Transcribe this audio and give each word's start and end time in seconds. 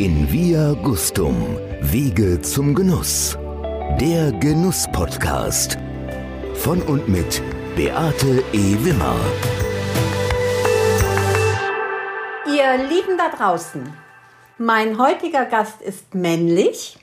In 0.00 0.32
Via 0.32 0.72
Gustum, 0.82 1.58
Wege 1.82 2.40
zum 2.40 2.74
Genuss. 2.74 3.36
Der 4.00 4.32
Genuss-Podcast. 4.32 5.76
Von 6.54 6.80
und 6.80 7.06
mit 7.06 7.42
Beate 7.76 8.42
E. 8.54 8.76
Wimmer. 8.82 9.14
Ihr 12.46 12.78
Lieben 12.88 13.18
da 13.18 13.28
draußen, 13.28 13.92
mein 14.56 14.98
heutiger 14.98 15.44
Gast 15.44 15.82
ist 15.82 16.14
männlich. 16.14 16.96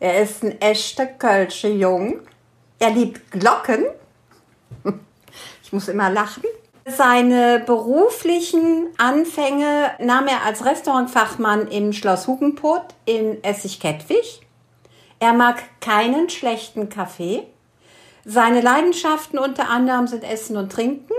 Er 0.00 0.20
ist 0.20 0.42
ein 0.42 0.60
echter 0.60 1.06
Kölsche 1.06 1.68
Jung. 1.68 2.18
Er 2.80 2.90
liebt 2.90 3.30
Glocken. 3.30 3.84
Ich 5.62 5.72
muss 5.72 5.86
immer 5.86 6.10
lachen. 6.10 6.42
Seine 6.86 7.60
beruflichen 7.60 8.88
Anfänge 8.96 9.90
nahm 9.98 10.26
er 10.26 10.44
als 10.44 10.64
Restaurantfachmann 10.64 11.68
im 11.68 11.92
Schloss 11.92 12.26
Hugenpot 12.26 12.82
in 13.04 13.42
Essig-Kettwig. 13.44 14.40
Er 15.18 15.34
mag 15.34 15.62
keinen 15.80 16.30
schlechten 16.30 16.88
Kaffee. 16.88 17.46
Seine 18.24 18.62
Leidenschaften 18.62 19.38
unter 19.38 19.68
anderem 19.68 20.06
sind 20.06 20.24
Essen 20.24 20.56
und 20.56 20.72
Trinken, 20.72 21.12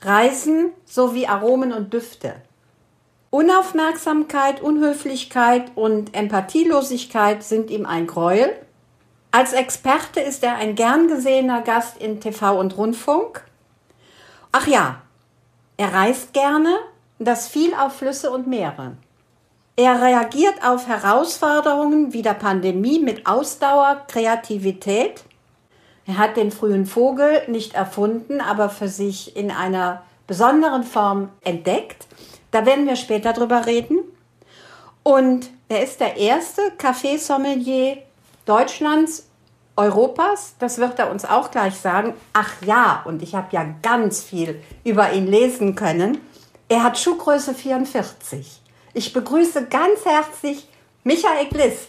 Reisen 0.00 0.72
sowie 0.86 1.26
Aromen 1.26 1.72
und 1.72 1.92
Düfte. 1.92 2.36
Unaufmerksamkeit, 3.30 4.62
Unhöflichkeit 4.62 5.72
und 5.74 6.14
Empathielosigkeit 6.14 7.42
sind 7.42 7.70
ihm 7.70 7.84
ein 7.84 8.06
Gräuel. 8.06 8.50
Als 9.30 9.52
Experte 9.52 10.20
ist 10.20 10.42
er 10.42 10.56
ein 10.56 10.74
gern 10.74 11.08
gesehener 11.08 11.60
Gast 11.60 12.00
in 12.00 12.20
TV 12.20 12.58
und 12.58 12.78
Rundfunk. 12.78 13.44
Ach 14.52 14.66
ja, 14.66 15.02
er 15.76 15.92
reist 15.92 16.32
gerne, 16.32 16.76
das 17.18 17.48
viel 17.48 17.74
auf 17.74 17.96
Flüsse 17.96 18.30
und 18.30 18.46
Meere. 18.46 18.96
Er 19.76 20.02
reagiert 20.02 20.64
auf 20.64 20.88
Herausforderungen 20.88 22.12
wie 22.12 22.22
der 22.22 22.34
Pandemie 22.34 22.98
mit 22.98 23.26
Ausdauer, 23.26 24.04
Kreativität. 24.08 25.22
Er 26.06 26.18
hat 26.18 26.36
den 26.36 26.50
frühen 26.50 26.86
Vogel 26.86 27.42
nicht 27.46 27.74
erfunden, 27.74 28.40
aber 28.40 28.70
für 28.70 28.88
sich 28.88 29.36
in 29.36 29.50
einer 29.50 30.02
besonderen 30.26 30.82
Form 30.82 31.28
entdeckt. 31.44 32.08
Da 32.50 32.66
werden 32.66 32.86
wir 32.86 32.96
später 32.96 33.32
drüber 33.32 33.66
reden. 33.66 33.98
Und 35.02 35.50
er 35.68 35.84
ist 35.84 36.00
der 36.00 36.16
erste 36.16 36.62
Café-Sommelier 36.78 37.98
Deutschlands 38.46 39.27
Europas, 39.78 40.56
das 40.58 40.78
wird 40.78 40.98
er 40.98 41.08
uns 41.08 41.24
auch 41.24 41.52
gleich 41.52 41.76
sagen. 41.76 42.14
Ach 42.32 42.50
ja, 42.62 43.02
und 43.04 43.22
ich 43.22 43.36
habe 43.36 43.46
ja 43.52 43.64
ganz 43.80 44.22
viel 44.24 44.60
über 44.84 45.12
ihn 45.12 45.28
lesen 45.28 45.76
können. 45.76 46.20
Er 46.68 46.82
hat 46.82 46.98
Schuhgröße 46.98 47.54
44. 47.54 48.60
Ich 48.92 49.12
begrüße 49.12 49.66
ganz 49.66 50.04
herzlich 50.04 50.68
Michael 51.04 51.46
Gliss, 51.46 51.88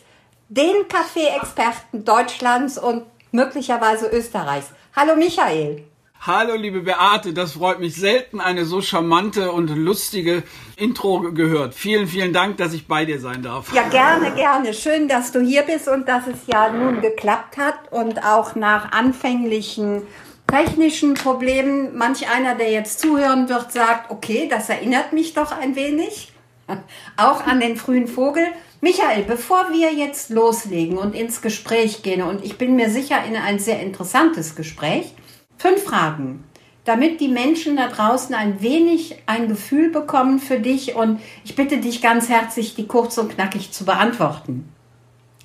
den 0.49 0.87
Kaffeeexperten 0.87 2.05
Deutschlands 2.05 2.77
und 2.77 3.05
möglicherweise 3.31 4.07
Österreichs. 4.07 4.67
Hallo 4.95 5.15
Michael. 5.15 5.83
Hallo 6.21 6.55
liebe 6.55 6.81
Beate, 6.81 7.31
das 7.31 7.53
freut 7.53 7.79
mich 7.79 7.95
selten, 7.95 8.41
eine 8.41 8.65
so 8.65 8.81
charmante 8.81 9.53
und 9.53 9.69
lustige 9.69 10.43
Intro 10.75 11.31
gehört. 11.31 11.73
Vielen, 11.73 12.07
vielen 12.07 12.33
Dank, 12.33 12.57
dass 12.57 12.73
ich 12.73 12.87
bei 12.87 13.05
dir 13.05 13.21
sein 13.21 13.41
darf. 13.41 13.73
Ja, 13.73 13.87
gerne, 13.87 14.31
gerne. 14.35 14.73
Schön, 14.73 15.07
dass 15.07 15.31
du 15.31 15.39
hier 15.39 15.61
bist 15.61 15.87
und 15.87 16.09
dass 16.09 16.27
es 16.27 16.39
ja 16.47 16.73
nun 16.73 16.99
geklappt 16.99 17.55
hat 17.55 17.89
und 17.91 18.21
auch 18.25 18.55
nach 18.55 18.91
anfänglichen 18.91 20.01
technischen 20.45 21.13
Problemen 21.13 21.97
manch 21.97 22.29
einer, 22.29 22.55
der 22.55 22.69
jetzt 22.69 22.99
zuhören 22.99 23.47
wird, 23.47 23.71
sagt, 23.71 24.11
okay, 24.11 24.49
das 24.49 24.67
erinnert 24.67 25.13
mich 25.13 25.35
doch 25.35 25.53
ein 25.53 25.77
wenig. 25.77 26.33
Auch 27.15 27.47
an 27.47 27.61
den 27.61 27.77
frühen 27.77 28.07
Vogel. 28.07 28.45
Michael, 28.81 29.23
bevor 29.23 29.69
wir 29.71 29.93
jetzt 29.93 30.31
loslegen 30.31 30.97
und 30.97 31.15
ins 31.15 31.41
Gespräch 31.41 32.03
gehen, 32.03 32.21
und 32.21 32.43
ich 32.43 32.57
bin 32.57 32.75
mir 32.75 32.89
sicher 32.89 33.23
in 33.25 33.37
ein 33.37 33.59
sehr 33.59 33.79
interessantes 33.79 34.55
Gespräch, 34.55 35.13
Fünf 35.59 35.83
Fragen, 35.83 36.43
damit 36.85 37.19
die 37.19 37.27
Menschen 37.27 37.75
da 37.75 37.89
draußen 37.89 38.33
ein 38.33 38.61
wenig 38.61 39.17
ein 39.25 39.49
Gefühl 39.49 39.89
bekommen 39.91 40.39
für 40.39 40.59
dich 40.59 40.95
und 40.95 41.19
ich 41.43 41.55
bitte 41.55 41.77
dich 41.77 42.01
ganz 42.01 42.29
herzlich, 42.29 42.75
die 42.75 42.87
kurz 42.87 43.17
und 43.17 43.35
knackig 43.35 43.71
zu 43.71 43.85
beantworten. 43.85 44.71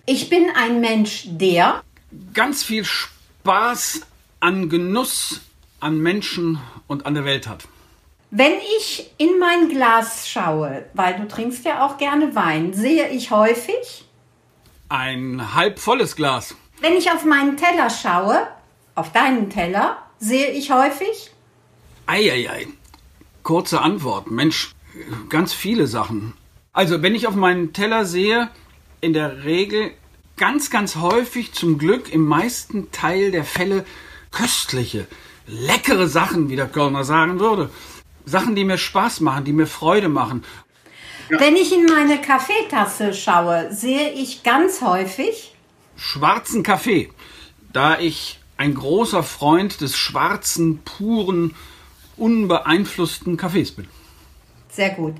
Ich 0.06 0.30
bin 0.30 0.46
ein 0.56 0.80
Mensch, 0.80 1.24
der 1.26 1.82
ganz 2.32 2.62
viel 2.62 2.84
Spaß 2.84 4.02
an 4.40 4.68
Genuss 4.68 5.40
an 5.80 5.98
Menschen 5.98 6.60
und 6.86 7.06
an 7.06 7.14
der 7.14 7.24
Welt 7.24 7.48
hat. 7.48 7.68
Wenn 8.30 8.52
ich 8.78 9.10
in 9.18 9.38
mein 9.38 9.68
Glas 9.68 10.28
schaue, 10.28 10.84
weil 10.94 11.16
du 11.16 11.28
trinkst 11.28 11.64
ja 11.64 11.84
auch 11.84 11.98
gerne 11.98 12.34
Wein, 12.34 12.72
sehe 12.72 13.08
ich 13.08 13.30
häufig 13.30 14.04
ein 14.88 15.54
halb 15.54 15.78
volles 15.78 16.16
Glas. 16.16 16.54
Wenn 16.80 16.94
ich 16.94 17.10
auf 17.10 17.24
meinen 17.24 17.56
Teller 17.56 17.90
schaue, 17.90 18.46
auf 18.94 19.12
deinen 19.12 19.50
Teller, 19.50 19.98
sehe 20.24 20.50
ich 20.50 20.70
häufig? 20.70 21.30
Eieiei. 22.06 22.66
Kurze 23.42 23.80
Antwort. 23.80 24.30
Mensch, 24.30 24.72
ganz 25.28 25.52
viele 25.52 25.86
Sachen. 25.86 26.32
Also, 26.72 27.02
wenn 27.02 27.14
ich 27.14 27.26
auf 27.26 27.34
meinen 27.34 27.72
Teller 27.72 28.04
sehe, 28.04 28.50
in 29.00 29.12
der 29.12 29.44
Regel 29.44 29.92
ganz, 30.36 30.70
ganz 30.70 30.96
häufig 30.96 31.52
zum 31.52 31.78
Glück 31.78 32.12
im 32.12 32.26
meisten 32.26 32.90
Teil 32.90 33.30
der 33.30 33.44
Fälle 33.44 33.84
köstliche, 34.30 35.06
leckere 35.46 36.08
Sachen, 36.08 36.48
wie 36.48 36.56
der 36.56 36.68
Kölner 36.68 37.04
sagen 37.04 37.38
würde. 37.38 37.70
Sachen, 38.24 38.56
die 38.56 38.64
mir 38.64 38.78
Spaß 38.78 39.20
machen, 39.20 39.44
die 39.44 39.52
mir 39.52 39.66
Freude 39.66 40.08
machen. 40.08 40.42
Ja. 41.28 41.38
Wenn 41.38 41.56
ich 41.56 41.72
in 41.72 41.84
meine 41.84 42.20
Kaffeetasse 42.20 43.12
schaue, 43.12 43.72
sehe 43.72 44.10
ich 44.12 44.42
ganz 44.42 44.80
häufig 44.80 45.54
schwarzen 45.96 46.62
Kaffee. 46.62 47.10
Da 47.72 47.98
ich 47.98 48.40
ein 48.56 48.74
großer 48.74 49.22
Freund 49.22 49.80
des 49.80 49.96
schwarzen, 49.96 50.78
puren, 50.84 51.54
unbeeinflussten 52.16 53.36
Kaffees 53.36 53.72
bin. 53.72 53.88
Sehr 54.70 54.90
gut. 54.90 55.14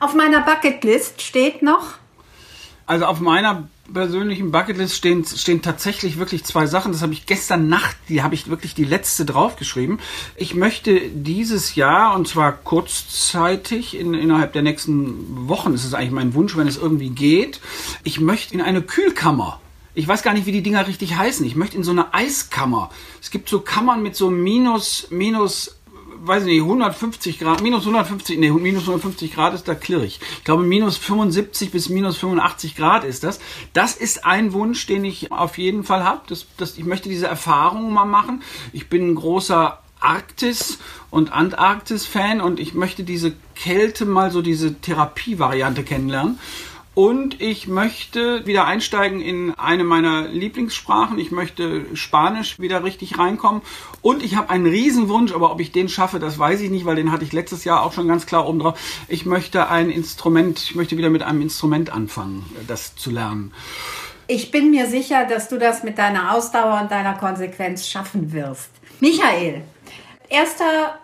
Auf 0.00 0.14
meiner 0.14 0.40
Bucketlist 0.40 1.22
steht 1.22 1.62
noch? 1.62 1.94
Also 2.86 3.04
auf 3.04 3.20
meiner 3.20 3.68
persönlichen 3.92 4.50
Bucketlist 4.50 4.96
stehen, 4.96 5.24
stehen 5.24 5.62
tatsächlich 5.62 6.18
wirklich 6.18 6.44
zwei 6.44 6.66
Sachen. 6.66 6.92
Das 6.92 7.02
habe 7.02 7.12
ich 7.12 7.26
gestern 7.26 7.68
Nacht, 7.68 7.96
die 8.08 8.22
habe 8.22 8.34
ich 8.34 8.48
wirklich 8.48 8.74
die 8.74 8.84
letzte 8.84 9.24
draufgeschrieben. 9.24 10.00
Ich 10.36 10.54
möchte 10.54 11.00
dieses 11.08 11.74
Jahr, 11.74 12.14
und 12.16 12.26
zwar 12.26 12.52
kurzzeitig, 12.52 13.96
in, 13.96 14.14
innerhalb 14.14 14.52
der 14.52 14.62
nächsten 14.62 15.48
Wochen, 15.48 15.74
ist 15.74 15.94
eigentlich 15.94 16.10
mein 16.10 16.34
Wunsch, 16.34 16.56
wenn 16.56 16.66
es 16.66 16.76
irgendwie 16.76 17.10
geht, 17.10 17.60
ich 18.02 18.20
möchte 18.20 18.54
in 18.54 18.60
eine 18.60 18.82
Kühlkammer 18.82 19.60
ich 20.00 20.08
weiß 20.08 20.22
gar 20.22 20.32
nicht, 20.32 20.46
wie 20.46 20.52
die 20.52 20.62
Dinger 20.62 20.86
richtig 20.86 21.16
heißen. 21.16 21.44
Ich 21.44 21.56
möchte 21.56 21.76
in 21.76 21.84
so 21.84 21.90
eine 21.90 22.14
Eiskammer. 22.14 22.88
Es 23.20 23.30
gibt 23.30 23.50
so 23.50 23.60
Kammern 23.60 24.02
mit 24.02 24.16
so 24.16 24.30
minus, 24.30 25.08
minus, 25.10 25.76
weiß 26.22 26.44
ich 26.44 26.48
nicht, 26.48 26.62
150 26.62 27.38
Grad, 27.38 27.60
minus 27.60 27.82
150, 27.82 28.38
nee, 28.38 28.50
minus 28.50 28.84
150 28.84 29.34
Grad 29.34 29.52
ist 29.52 29.68
da 29.68 29.74
klirrig. 29.74 30.18
Ich 30.38 30.44
glaube, 30.44 30.62
minus 30.62 30.96
75 30.96 31.70
bis 31.70 31.90
minus 31.90 32.16
85 32.16 32.76
Grad 32.76 33.04
ist 33.04 33.24
das. 33.24 33.40
Das 33.74 33.94
ist 33.94 34.24
ein 34.24 34.54
Wunsch, 34.54 34.86
den 34.86 35.04
ich 35.04 35.32
auf 35.32 35.58
jeden 35.58 35.84
Fall 35.84 36.02
habe. 36.02 36.22
Das, 36.28 36.46
das, 36.56 36.78
ich 36.78 36.86
möchte 36.86 37.10
diese 37.10 37.26
Erfahrung 37.26 37.92
mal 37.92 38.06
machen. 38.06 38.42
Ich 38.72 38.88
bin 38.88 39.06
ein 39.06 39.14
großer 39.16 39.80
Arktis 40.00 40.78
und 41.10 41.30
Antarktis-Fan 41.30 42.40
und 42.40 42.58
ich 42.58 42.72
möchte 42.72 43.04
diese 43.04 43.34
Kälte 43.54 44.06
mal 44.06 44.30
so 44.30 44.40
diese 44.40 44.80
Therapievariante 44.80 45.84
kennenlernen. 45.84 46.38
Und 47.00 47.40
ich 47.40 47.66
möchte 47.66 48.44
wieder 48.44 48.66
einsteigen 48.66 49.22
in 49.22 49.54
eine 49.54 49.84
meiner 49.84 50.28
Lieblingssprachen. 50.28 51.18
Ich 51.18 51.30
möchte 51.30 51.86
Spanisch 51.96 52.58
wieder 52.58 52.84
richtig 52.84 53.16
reinkommen. 53.16 53.62
Und 54.02 54.22
ich 54.22 54.36
habe 54.36 54.50
einen 54.50 54.66
Riesenwunsch, 54.66 55.32
aber 55.32 55.50
ob 55.50 55.60
ich 55.60 55.72
den 55.72 55.88
schaffe, 55.88 56.18
das 56.18 56.38
weiß 56.38 56.60
ich 56.60 56.68
nicht, 56.68 56.84
weil 56.84 56.96
den 56.96 57.10
hatte 57.10 57.24
ich 57.24 57.32
letztes 57.32 57.64
Jahr 57.64 57.84
auch 57.84 57.94
schon 57.94 58.06
ganz 58.06 58.26
klar 58.26 58.46
oben 58.46 58.58
drauf. 58.58 58.78
Ich 59.08 59.24
möchte 59.24 59.70
ein 59.70 59.88
Instrument, 59.88 60.62
ich 60.62 60.74
möchte 60.74 60.98
wieder 60.98 61.08
mit 61.08 61.22
einem 61.22 61.40
Instrument 61.40 61.90
anfangen, 61.90 62.44
das 62.66 62.96
zu 62.96 63.10
lernen. 63.10 63.54
Ich 64.26 64.50
bin 64.50 64.70
mir 64.70 64.86
sicher, 64.86 65.24
dass 65.24 65.48
du 65.48 65.58
das 65.58 65.82
mit 65.82 65.96
deiner 65.96 66.34
Ausdauer 66.34 66.82
und 66.82 66.90
deiner 66.90 67.14
Konsequenz 67.14 67.88
schaffen 67.88 68.34
wirst. 68.34 68.68
Michael, 69.00 69.62
erster 70.28 70.98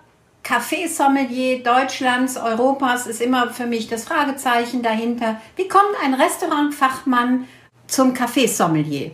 Kaffeesommelier 0.46 1.64
Deutschlands, 1.64 2.36
Europas 2.36 3.08
ist 3.08 3.20
immer 3.20 3.50
für 3.50 3.66
mich 3.66 3.88
das 3.88 4.04
Fragezeichen 4.04 4.80
dahinter. 4.80 5.40
Wie 5.56 5.66
kommt 5.66 5.96
ein 6.04 6.14
Restaurantfachmann 6.14 7.48
zum 7.88 8.14
Kaffeesommelier? 8.14 9.10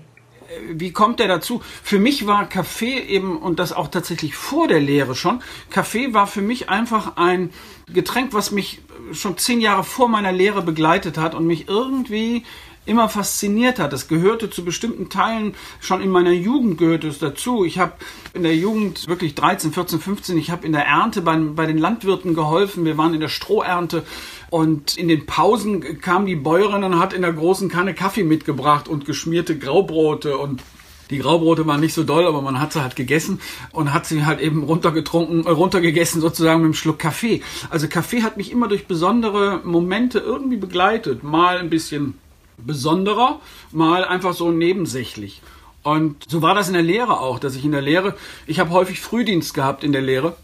wie 0.70 0.93
kommt 0.93 1.19
der 1.19 1.29
dazu? 1.29 1.62
Für 1.82 1.99
mich 1.99 2.26
war 2.26 2.46
Kaffee 2.46 2.99
eben, 2.99 3.38
und 3.38 3.58
das 3.58 3.73
auch 3.73 3.88
tatsächlich 3.88 4.34
vor 4.34 4.69
der 4.69 4.81
Lehre 4.81 5.14
schon, 5.14 5.43
Kaffee 5.70 6.12
war 6.12 6.26
für 6.26 6.43
mich 6.43 6.69
einfach 6.69 7.17
ein 7.17 7.49
Getränk, 7.90 8.35
was 8.35 8.50
mich 8.50 8.82
schon 9.12 9.38
zehn 9.38 9.62
Jahre 9.62 9.85
vor 9.85 10.08
meiner 10.08 10.32
Lehre 10.32 10.61
begleitet 10.61 11.17
hat 11.17 11.35
und 11.35 11.46
mich 11.46 11.69
irgendwie 11.69 12.44
immer 12.84 13.08
fasziniert 13.08 13.79
hat. 13.79 13.93
Das 13.93 14.08
gehörte 14.08 14.50
zu 14.50 14.64
bestimmten 14.64 15.08
Teilen, 15.08 15.55
schon 15.81 16.02
in 16.02 16.11
meiner 16.11 16.32
Jugend 16.32 16.79
gehörte 16.79 17.08
es 17.08 17.19
dazu. 17.19 17.64
Ich 17.64 17.79
habe 17.79 17.93
in 18.34 18.43
der 18.43 18.56
Jugend 18.56 19.08
wirklich 19.08 19.34
13, 19.34 19.73
14, 19.73 20.00
15, 20.00 20.38
ich 20.38 20.50
habe 20.50 20.67
in 20.67 20.73
der 20.73 20.87
Ernte 20.87 21.23
bei, 21.23 21.37
bei 21.37 21.67
den 21.67 21.79
Landwirten 21.79 22.34
geholfen. 22.34 22.84
Wir 22.84 22.99
waren 22.99 23.14
in 23.14 23.20
der 23.20 23.29
Strohernte 23.29 24.05
und 24.50 24.96
in 24.96 25.08
den 25.08 25.26
Pausen 25.26 26.00
kam 26.00 26.26
die 26.26 26.37
Bäuerin 26.37 26.84
und 26.84 26.99
hat 26.99 27.12
in 27.12 27.23
der 27.23 27.32
großen 27.32 27.69
Kanne 27.69 27.94
Kaffee 27.94 28.25
mitgebracht 28.25 28.88
und 28.88 29.05
geschmierte 29.05 29.56
Graubrote 29.56 30.37
und 30.37 30.62
die 31.11 31.19
Graubrote 31.19 31.67
waren 31.67 31.81
nicht 31.81 31.93
so 31.93 32.05
doll, 32.05 32.26
aber 32.26 32.40
man 32.40 32.58
hat 32.58 32.73
sie 32.73 32.81
halt 32.81 32.96
gegessen 32.96 33.38
und 33.73 33.93
hat 33.93 34.06
sie 34.06 34.25
halt 34.25 34.40
eben 34.40 34.62
runtergetrunken, 34.62 35.44
äh, 35.44 35.50
runtergegessen 35.50 36.23
sozusagen 36.23 36.61
mit 36.61 36.67
einem 36.67 36.75
Schluck 36.75 36.99
Kaffee. 36.99 37.43
Also 37.69 37.87
Kaffee 37.87 38.23
hat 38.23 38.38
mich 38.38 38.50
immer 38.50 38.67
durch 38.67 38.87
besondere 38.87 39.61
Momente 39.62 40.20
irgendwie 40.20 40.56
begleitet. 40.56 41.23
Mal 41.23 41.58
ein 41.58 41.69
bisschen 41.69 42.14
besonderer, 42.58 43.40
mal 43.70 44.04
einfach 44.04 44.34
so 44.34 44.50
nebensächlich. 44.50 45.43
Und 45.82 46.25
so 46.28 46.43
war 46.43 46.54
das 46.54 46.69
in 46.69 46.75
der 46.75 46.82
Lehre 46.82 47.20
auch, 47.20 47.38
dass 47.38 47.56
ich 47.56 47.64
in 47.64 47.72
der 47.72 47.82
Lehre, 47.82 48.14
ich 48.46 48.60
habe 48.60 48.70
häufig 48.70 49.00
Frühdienst 49.00 49.54
gehabt 49.54 49.82
in 49.82 49.93
der 49.93 50.02
Lehre 50.02 50.37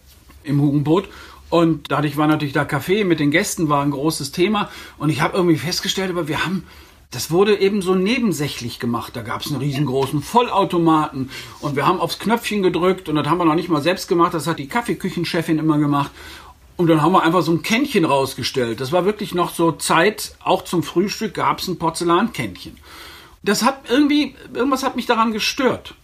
im 0.43 0.60
Hugenboot 0.60 1.08
und 1.50 1.90
dadurch 1.90 2.16
war 2.16 2.26
natürlich 2.26 2.55
da 2.55 2.64
Kaffee 2.64 3.05
mit 3.05 3.20
den 3.20 3.31
Gästen 3.31 3.69
war 3.69 3.82
ein 3.82 3.93
großes 3.93 4.32
Thema 4.32 4.69
und 4.99 5.10
ich 5.10 5.20
habe 5.20 5.37
irgendwie 5.37 5.56
festgestellt, 5.56 6.10
aber 6.10 6.28
wir 6.28 6.44
haben 6.44 6.64
das 7.10 7.31
wurde 7.31 7.58
eben 7.58 7.81
so 7.81 7.94
nebensächlich 7.94 8.78
gemacht. 8.78 9.16
Da 9.16 9.22
gab 9.22 9.40
es 9.40 9.46
einen 9.46 9.60
riesengroßen 9.60 10.20
Vollautomaten 10.20 11.31
und 11.60 11.75
wir 11.75 11.87
haben 11.87 12.00
aufs 12.00 12.19
Knöpfchen 12.19 12.62
gedrückt 12.62 13.08
und 13.08 13.14
das 13.14 13.26
haben 13.26 13.38
wir 13.38 13.46
noch 13.46 13.55
nicht 13.55 13.70
mal 13.70 13.81
selbst 13.81 14.08
gemacht. 14.08 14.34
Das 14.34 14.46
hat 14.46 14.58
die 14.58 14.69
Kaffeeküchenchefin 14.69 15.58
immer 15.58 15.78
gemacht. 15.78 16.10
Und 16.79 16.87
dann 16.87 17.03
haben 17.03 17.11
wir 17.11 17.25
einfach 17.25 17.43
so 17.43 17.51
ein 17.51 17.63
Kännchen 17.63 18.05
rausgestellt. 18.05 18.81
Das 18.81 18.93
war 18.93 19.05
wirklich 19.05 19.35
noch 19.35 19.53
so 19.53 19.73
Zeit, 19.73 20.37
auch 20.45 20.63
zum 20.63 20.85
Frühstück 20.85 21.35
gab 21.35 21.59
es 21.59 21.67
ein 21.67 21.77
Porzellankännchen. 21.77 22.79
Das 23.43 23.65
hat 23.65 23.91
irgendwie, 23.91 24.37
irgendwas 24.55 24.85
hat 24.85 24.95
mich 24.95 25.07
daran 25.07 25.33
gestört. 25.33 25.95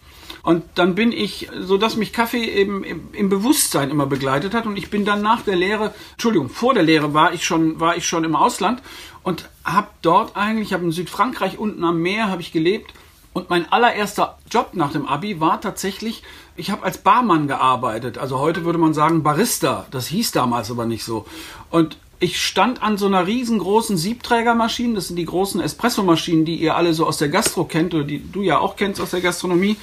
Und 0.43 0.65
dann 0.75 0.93
bin 0.93 1.13
ich, 1.13 1.49
so 1.61 1.77
dass 1.77 1.95
mich 1.95 2.11
Kaffee 2.11 2.43
eben 2.43 2.83
im, 2.83 3.29
Bewusstsein 3.29 3.89
immer 3.89 4.05
begleitet 4.05 4.53
hat. 4.53 4.65
Und 4.65 4.75
ich 4.75 4.89
bin 4.89 5.05
dann 5.05 5.21
nach 5.21 5.43
der 5.43 5.55
Lehre, 5.55 5.93
Entschuldigung, 6.11 6.49
vor 6.49 6.73
der 6.73 6.83
Lehre 6.83 7.13
war 7.13 7.33
ich 7.33 7.45
schon, 7.45 7.79
war 7.79 7.95
ich 7.95 8.05
schon 8.05 8.25
im 8.25 8.35
Ausland 8.35 8.83
und 9.23 9.49
habe 9.63 9.87
dort 10.01 10.35
eigentlich, 10.35 10.67
ich 10.67 10.73
habe 10.73 10.83
in 10.83 10.91
Südfrankreich 10.91 11.57
unten 11.57 11.85
am 11.85 12.01
Meer 12.01 12.27
habe 12.27 12.41
ich 12.41 12.51
gelebt 12.51 12.93
und 13.31 13.49
mein 13.49 13.71
allererster 13.71 14.37
Job 14.51 14.71
nach 14.73 14.91
dem 14.91 15.07
Abi 15.07 15.39
war 15.39 15.61
tatsächlich, 15.61 16.21
ich 16.55 16.71
habe 16.71 16.83
als 16.83 16.97
Barmann 16.97 17.47
gearbeitet. 17.47 18.17
Also 18.17 18.39
heute 18.39 18.65
würde 18.65 18.79
man 18.79 18.93
sagen 18.93 19.23
Barista, 19.23 19.85
das 19.91 20.07
hieß 20.07 20.31
damals 20.31 20.71
aber 20.71 20.85
nicht 20.85 21.03
so. 21.03 21.25
Und 21.69 21.97
ich 22.19 22.41
stand 22.41 22.81
an 22.81 22.97
so 22.97 23.07
einer 23.07 23.27
riesengroßen 23.27 23.97
Siebträgermaschine, 23.97 24.95
das 24.95 25.07
sind 25.07 25.17
die 25.17 25.25
großen 25.25 25.59
Espressomaschinen, 25.59 26.45
die 26.45 26.55
ihr 26.55 26.75
alle 26.75 26.93
so 26.93 27.05
aus 27.05 27.17
der 27.17 27.29
Gastro 27.29 27.65
kennt 27.65 27.93
oder 27.93 28.05
die 28.05 28.31
du 28.31 28.41
ja 28.41 28.59
auch 28.59 28.77
kennst 28.77 29.01
aus 29.01 29.11
der 29.11 29.21
Gastronomie. 29.21 29.77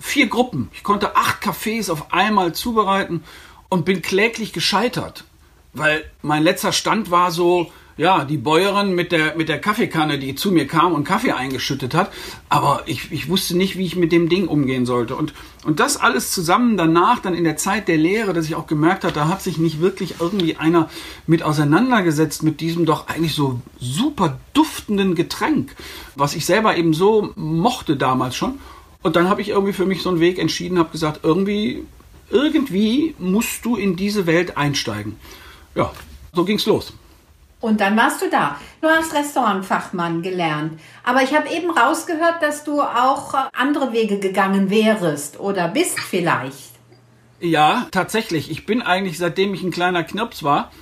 Vier 0.00 0.28
Gruppen. 0.28 0.70
Ich 0.74 0.82
konnte 0.82 1.16
acht 1.16 1.40
Kaffees 1.40 1.90
auf 1.90 2.12
einmal 2.12 2.54
zubereiten 2.54 3.24
und 3.68 3.84
bin 3.84 4.02
kläglich 4.02 4.52
gescheitert, 4.52 5.24
weil 5.72 6.04
mein 6.22 6.42
letzter 6.42 6.72
Stand 6.72 7.10
war 7.10 7.30
so, 7.30 7.72
ja, 7.96 8.24
die 8.24 8.38
Bäuerin 8.38 8.94
mit 8.94 9.12
der, 9.12 9.36
mit 9.36 9.48
der 9.48 9.60
Kaffeekanne, 9.60 10.18
die 10.18 10.34
zu 10.34 10.50
mir 10.50 10.66
kam 10.66 10.92
und 10.92 11.04
Kaffee 11.04 11.32
eingeschüttet 11.32 11.94
hat. 11.94 12.12
Aber 12.48 12.82
ich, 12.86 13.12
ich 13.12 13.28
wusste 13.28 13.56
nicht, 13.56 13.76
wie 13.76 13.84
ich 13.84 13.96
mit 13.96 14.12
dem 14.12 14.28
Ding 14.28 14.48
umgehen 14.48 14.86
sollte. 14.86 15.14
Und, 15.14 15.34
und 15.64 15.78
das 15.80 15.96
alles 15.98 16.30
zusammen 16.30 16.76
danach, 16.76 17.20
dann 17.20 17.34
in 17.34 17.44
der 17.44 17.56
Zeit 17.56 17.88
der 17.88 17.98
Lehre, 17.98 18.32
dass 18.32 18.46
ich 18.46 18.54
auch 18.54 18.66
gemerkt 18.66 19.04
habe, 19.04 19.14
da 19.14 19.28
hat 19.28 19.42
sich 19.42 19.58
nicht 19.58 19.80
wirklich 19.80 20.16
irgendwie 20.20 20.56
einer 20.56 20.88
mit 21.26 21.42
auseinandergesetzt 21.42 22.42
mit 22.42 22.60
diesem 22.60 22.86
doch 22.86 23.08
eigentlich 23.08 23.34
so 23.34 23.60
super 23.78 24.38
duftenden 24.54 25.14
Getränk, 25.14 25.74
was 26.16 26.34
ich 26.34 26.46
selber 26.46 26.76
eben 26.76 26.94
so 26.94 27.32
mochte 27.36 27.96
damals 27.96 28.36
schon. 28.36 28.58
Und 29.02 29.16
dann 29.16 29.28
habe 29.28 29.42
ich 29.42 29.48
irgendwie 29.50 29.72
für 29.72 29.86
mich 29.86 30.02
so 30.02 30.10
einen 30.10 30.20
Weg 30.20 30.38
entschieden, 30.38 30.78
habe 30.78 30.90
gesagt, 30.90 31.20
irgendwie, 31.24 31.84
irgendwie 32.30 33.14
musst 33.18 33.64
du 33.64 33.76
in 33.76 33.96
diese 33.96 34.26
Welt 34.26 34.56
einsteigen. 34.56 35.16
Ja, 35.74 35.92
so 36.32 36.44
ging's 36.44 36.66
los. 36.66 36.94
Und 37.62 37.80
dann 37.80 37.96
warst 37.96 38.20
du 38.20 38.28
da. 38.28 38.56
Du 38.80 38.88
hast 38.88 39.14
Restaurantfachmann 39.14 40.20
gelernt. 40.20 40.80
Aber 41.04 41.22
ich 41.22 41.32
habe 41.32 41.48
eben 41.48 41.70
rausgehört, 41.70 42.42
dass 42.42 42.64
du 42.64 42.82
auch 42.82 43.34
äh, 43.34 43.36
andere 43.52 43.92
Wege 43.92 44.18
gegangen 44.18 44.68
wärst 44.68 45.38
oder 45.38 45.68
bist 45.68 46.00
vielleicht. 46.00 46.72
Ja, 47.38 47.86
tatsächlich. 47.92 48.50
Ich 48.50 48.66
bin 48.66 48.82
eigentlich, 48.82 49.16
seitdem 49.16 49.54
ich 49.54 49.62
ein 49.62 49.70
kleiner 49.70 50.02
Knirps 50.02 50.42
war, 50.42 50.72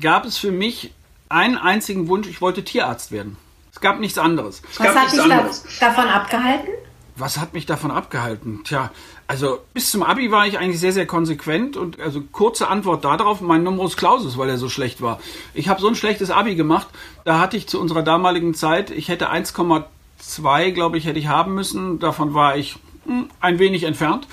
gab 0.00 0.24
es 0.24 0.36
für 0.36 0.50
mich 0.50 0.92
einen 1.28 1.56
einzigen 1.56 2.08
Wunsch, 2.08 2.26
ich 2.26 2.40
wollte 2.40 2.64
Tierarzt 2.64 3.12
werden. 3.12 3.36
Es 3.72 3.80
gab 3.80 4.00
nichts 4.00 4.18
anderes. 4.18 4.60
Es 4.72 4.80
Was 4.80 4.96
hat 4.96 5.12
dich 5.12 5.20
da, 5.28 5.50
davon 5.86 6.08
abgehalten? 6.08 6.70
Was 7.16 7.38
hat 7.38 7.54
mich 7.54 7.64
davon 7.64 7.92
abgehalten? 7.92 8.64
Tja, 8.64 8.90
also 9.26 9.60
bis 9.72 9.90
zum 9.90 10.02
Abi 10.02 10.30
war 10.30 10.46
ich 10.46 10.58
eigentlich 10.58 10.80
sehr, 10.80 10.92
sehr 10.92 11.06
konsequent 11.06 11.76
und 11.76 11.98
also 11.98 12.20
kurze 12.32 12.68
Antwort 12.68 13.04
darauf, 13.04 13.40
mein 13.40 13.62
Numerus 13.62 13.96
Clausus, 13.96 14.36
weil 14.36 14.48
er 14.48 14.58
so 14.58 14.68
schlecht 14.68 15.00
war. 15.00 15.20
Ich 15.54 15.68
habe 15.68 15.80
so 15.80 15.88
ein 15.88 15.94
schlechtes 15.94 16.30
Abi 16.30 16.54
gemacht, 16.54 16.88
da 17.24 17.38
hatte 17.38 17.56
ich 17.56 17.66
zu 17.66 17.80
unserer 17.80 18.02
damaligen 18.02 18.54
Zeit, 18.54 18.90
ich 18.90 19.08
hätte 19.08 19.30
1,2, 19.30 20.70
glaube 20.72 20.98
ich, 20.98 21.06
hätte 21.06 21.18
ich 21.18 21.28
haben 21.28 21.54
müssen. 21.54 21.98
Davon 21.98 22.34
war 22.34 22.56
ich 22.56 22.76
hm, 23.06 23.28
ein 23.40 23.58
wenig 23.58 23.84
entfernt. 23.84 24.26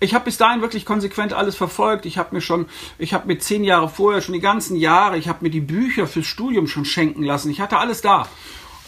Ich 0.00 0.14
habe 0.14 0.24
bis 0.24 0.36
dahin 0.36 0.62
wirklich 0.62 0.84
konsequent 0.84 1.32
alles 1.32 1.54
verfolgt. 1.54 2.06
Ich 2.06 2.18
habe 2.18 2.34
mir 2.34 2.40
schon, 2.40 2.66
ich 2.98 3.14
habe 3.14 3.28
mir 3.28 3.38
zehn 3.38 3.62
Jahre 3.62 3.88
vorher, 3.88 4.20
schon 4.20 4.32
die 4.32 4.40
ganzen 4.40 4.74
Jahre, 4.74 5.16
ich 5.16 5.28
habe 5.28 5.38
mir 5.42 5.50
die 5.50 5.60
Bücher 5.60 6.08
fürs 6.08 6.26
Studium 6.26 6.66
schon 6.66 6.84
schenken 6.84 7.22
lassen. 7.22 7.50
Ich 7.50 7.60
hatte 7.60 7.78
alles 7.78 8.00
da 8.00 8.26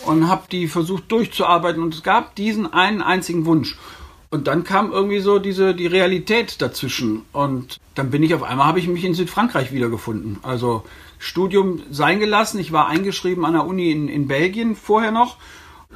und 0.06 0.28
habe 0.28 0.42
die 0.50 0.66
versucht 0.66 1.12
durchzuarbeiten 1.12 1.80
und 1.80 1.94
es 1.94 2.02
gab 2.02 2.34
diesen 2.34 2.72
einen 2.72 3.00
einzigen 3.00 3.46
Wunsch. 3.46 3.78
Und 4.34 4.48
dann 4.48 4.64
kam 4.64 4.90
irgendwie 4.90 5.20
so 5.20 5.38
diese 5.38 5.76
die 5.76 5.86
Realität 5.86 6.60
dazwischen 6.60 7.22
und 7.32 7.78
dann 7.94 8.10
bin 8.10 8.20
ich 8.24 8.34
auf 8.34 8.42
einmal 8.42 8.66
habe 8.66 8.80
ich 8.80 8.88
mich 8.88 9.04
in 9.04 9.14
Südfrankreich 9.14 9.70
wiedergefunden. 9.70 10.40
Also 10.42 10.82
Studium 11.20 11.82
sein 11.92 12.18
gelassen. 12.18 12.58
Ich 12.58 12.72
war 12.72 12.88
eingeschrieben 12.88 13.44
an 13.44 13.52
der 13.52 13.64
Uni 13.64 13.92
in, 13.92 14.08
in 14.08 14.26
Belgien 14.26 14.74
vorher 14.74 15.12
noch 15.12 15.36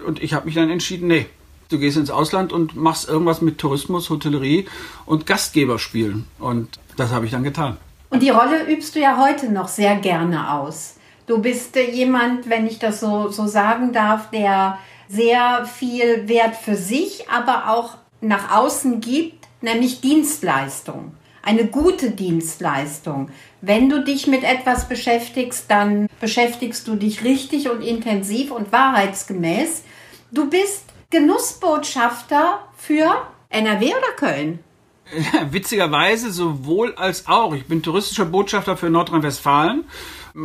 und 0.06 0.22
ich 0.22 0.34
habe 0.34 0.46
mich 0.46 0.54
dann 0.54 0.70
entschieden, 0.70 1.08
nee, 1.08 1.26
du 1.68 1.80
gehst 1.80 1.96
ins 1.96 2.12
Ausland 2.12 2.52
und 2.52 2.76
machst 2.76 3.08
irgendwas 3.08 3.40
mit 3.40 3.58
Tourismus, 3.58 4.08
Hotellerie 4.08 4.66
und 5.04 5.26
Gastgeber 5.26 5.80
spielen 5.80 6.24
und 6.38 6.78
das 6.96 7.10
habe 7.10 7.24
ich 7.24 7.32
dann 7.32 7.42
getan. 7.42 7.76
Und 8.10 8.22
die 8.22 8.30
Rolle 8.30 8.70
übst 8.72 8.94
du 8.94 9.00
ja 9.00 9.18
heute 9.20 9.50
noch 9.50 9.66
sehr 9.66 9.96
gerne 9.96 10.52
aus. 10.52 10.94
Du 11.26 11.42
bist 11.42 11.76
äh, 11.76 11.90
jemand, 11.90 12.48
wenn 12.48 12.68
ich 12.68 12.78
das 12.78 13.00
so, 13.00 13.30
so 13.30 13.48
sagen 13.48 13.92
darf, 13.92 14.30
der 14.30 14.78
sehr 15.08 15.66
viel 15.66 16.28
Wert 16.28 16.54
für 16.54 16.76
sich, 16.76 17.28
aber 17.28 17.70
auch 17.70 17.96
nach 18.20 18.56
außen 18.56 19.00
gibt, 19.00 19.46
nämlich 19.60 20.00
Dienstleistung. 20.00 21.12
Eine 21.42 21.66
gute 21.66 22.10
Dienstleistung. 22.10 23.30
Wenn 23.60 23.88
du 23.88 24.04
dich 24.04 24.26
mit 24.26 24.44
etwas 24.44 24.88
beschäftigst, 24.88 25.70
dann 25.70 26.08
beschäftigst 26.20 26.86
du 26.88 26.96
dich 26.96 27.24
richtig 27.24 27.70
und 27.70 27.80
intensiv 27.80 28.50
und 28.50 28.70
wahrheitsgemäß. 28.72 29.82
Du 30.30 30.50
bist 30.50 30.84
Genussbotschafter 31.10 32.60
für 32.76 33.28
NRW 33.48 33.86
oder 33.86 34.12
Köln? 34.16 34.58
Witzigerweise 35.50 36.30
sowohl 36.30 36.94
als 36.96 37.26
auch. 37.26 37.54
Ich 37.54 37.66
bin 37.66 37.82
touristischer 37.82 38.26
Botschafter 38.26 38.76
für 38.76 38.90
Nordrhein-Westfalen, 38.90 39.84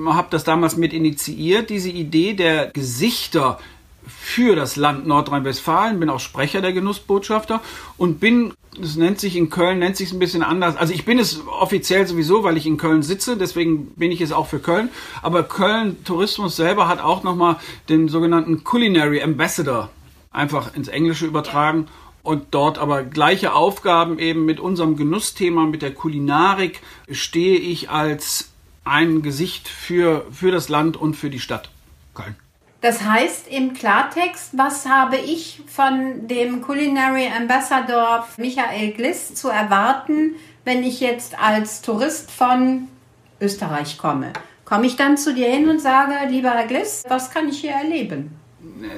habe 0.06 0.28
das 0.32 0.44
damals 0.44 0.78
mit 0.78 0.94
initiiert, 0.94 1.70
diese 1.70 1.90
Idee 1.90 2.34
der 2.34 2.68
Gesichter 2.68 3.60
für 4.08 4.56
das 4.56 4.76
Land 4.76 5.08
Nordrhein-Westfalen, 5.08 6.00
bin 6.00 6.10
auch 6.10 6.20
Sprecher 6.20 6.62
der 6.62 6.74
Genussbotschafter 6.74 7.62
und 7.98 8.20
bin, 8.20 8.54
das 8.80 8.96
nennt 8.96 9.20
sich 9.20 9.36
in 9.36 9.50
Köln, 9.50 9.80
nennt 9.80 9.98
sich 9.98 10.12
ein 10.12 10.20
bisschen 10.20 10.44
anders. 10.44 10.76
Also 10.76 10.94
ich 10.94 11.06
bin 11.06 11.20
es 11.20 11.42
offiziell 11.48 12.08
sowieso, 12.08 12.44
weil 12.44 12.58
ich 12.58 12.66
in 12.66 12.78
Köln 12.78 13.04
sitze, 13.04 13.38
deswegen 13.38 13.88
bin 13.96 14.12
ich 14.12 14.22
es 14.22 14.32
auch 14.32 14.48
für 14.48 14.60
Köln. 14.60 14.90
Aber 15.22 15.44
Köln 15.44 16.04
Tourismus 16.04 16.56
selber 16.56 16.88
hat 16.88 17.00
auch 17.00 17.24
nochmal 17.24 17.58
den 17.90 18.10
sogenannten 18.10 18.64
Culinary 18.64 19.22
Ambassador 19.22 19.90
einfach 20.32 20.76
ins 20.76 20.88
Englische 20.88 21.26
übertragen 21.26 21.88
und 22.24 22.48
dort 22.52 22.78
aber 22.78 23.04
gleiche 23.04 23.54
Aufgaben 23.54 24.18
eben 24.18 24.46
mit 24.46 24.60
unserem 24.60 24.96
Genussthema, 24.96 25.66
mit 25.66 25.82
der 25.82 25.94
Kulinarik 25.94 26.82
stehe 27.12 27.58
ich 27.58 27.90
als 27.90 28.50
ein 28.86 29.22
Gesicht 29.22 29.68
für, 29.68 30.26
für 30.32 30.52
das 30.52 30.70
Land 30.70 30.98
und 30.98 31.16
für 31.16 31.30
die 31.30 31.40
Stadt 31.40 31.70
Köln. 32.14 32.36
Das 32.84 33.02
heißt 33.02 33.48
im 33.48 33.74
Klartext, 33.74 34.58
was 34.58 34.86
habe 34.86 35.16
ich 35.16 35.62
von 35.68 36.28
dem 36.28 36.62
Culinary 36.62 37.30
Ambassador 37.34 38.28
Michael 38.36 38.92
Gliss 38.92 39.36
zu 39.36 39.48
erwarten, 39.48 40.36
wenn 40.66 40.84
ich 40.84 41.00
jetzt 41.00 41.40
als 41.40 41.82
Tourist 41.82 42.30
von 42.30 42.90
Österreich 43.40 43.98
komme? 43.98 44.34
Komme 44.66 44.86
ich 44.86 44.98
dann 44.98 45.16
zu 45.16 45.34
dir 45.34 45.48
hin 45.48 45.70
und 45.70 45.80
sage, 45.80 46.12
lieber 46.28 46.50
Herr 46.50 46.68
Gliss, 46.68 47.06
was 47.08 47.32
kann 47.32 47.48
ich 47.48 47.62
hier 47.62 47.72
erleben? 47.72 48.36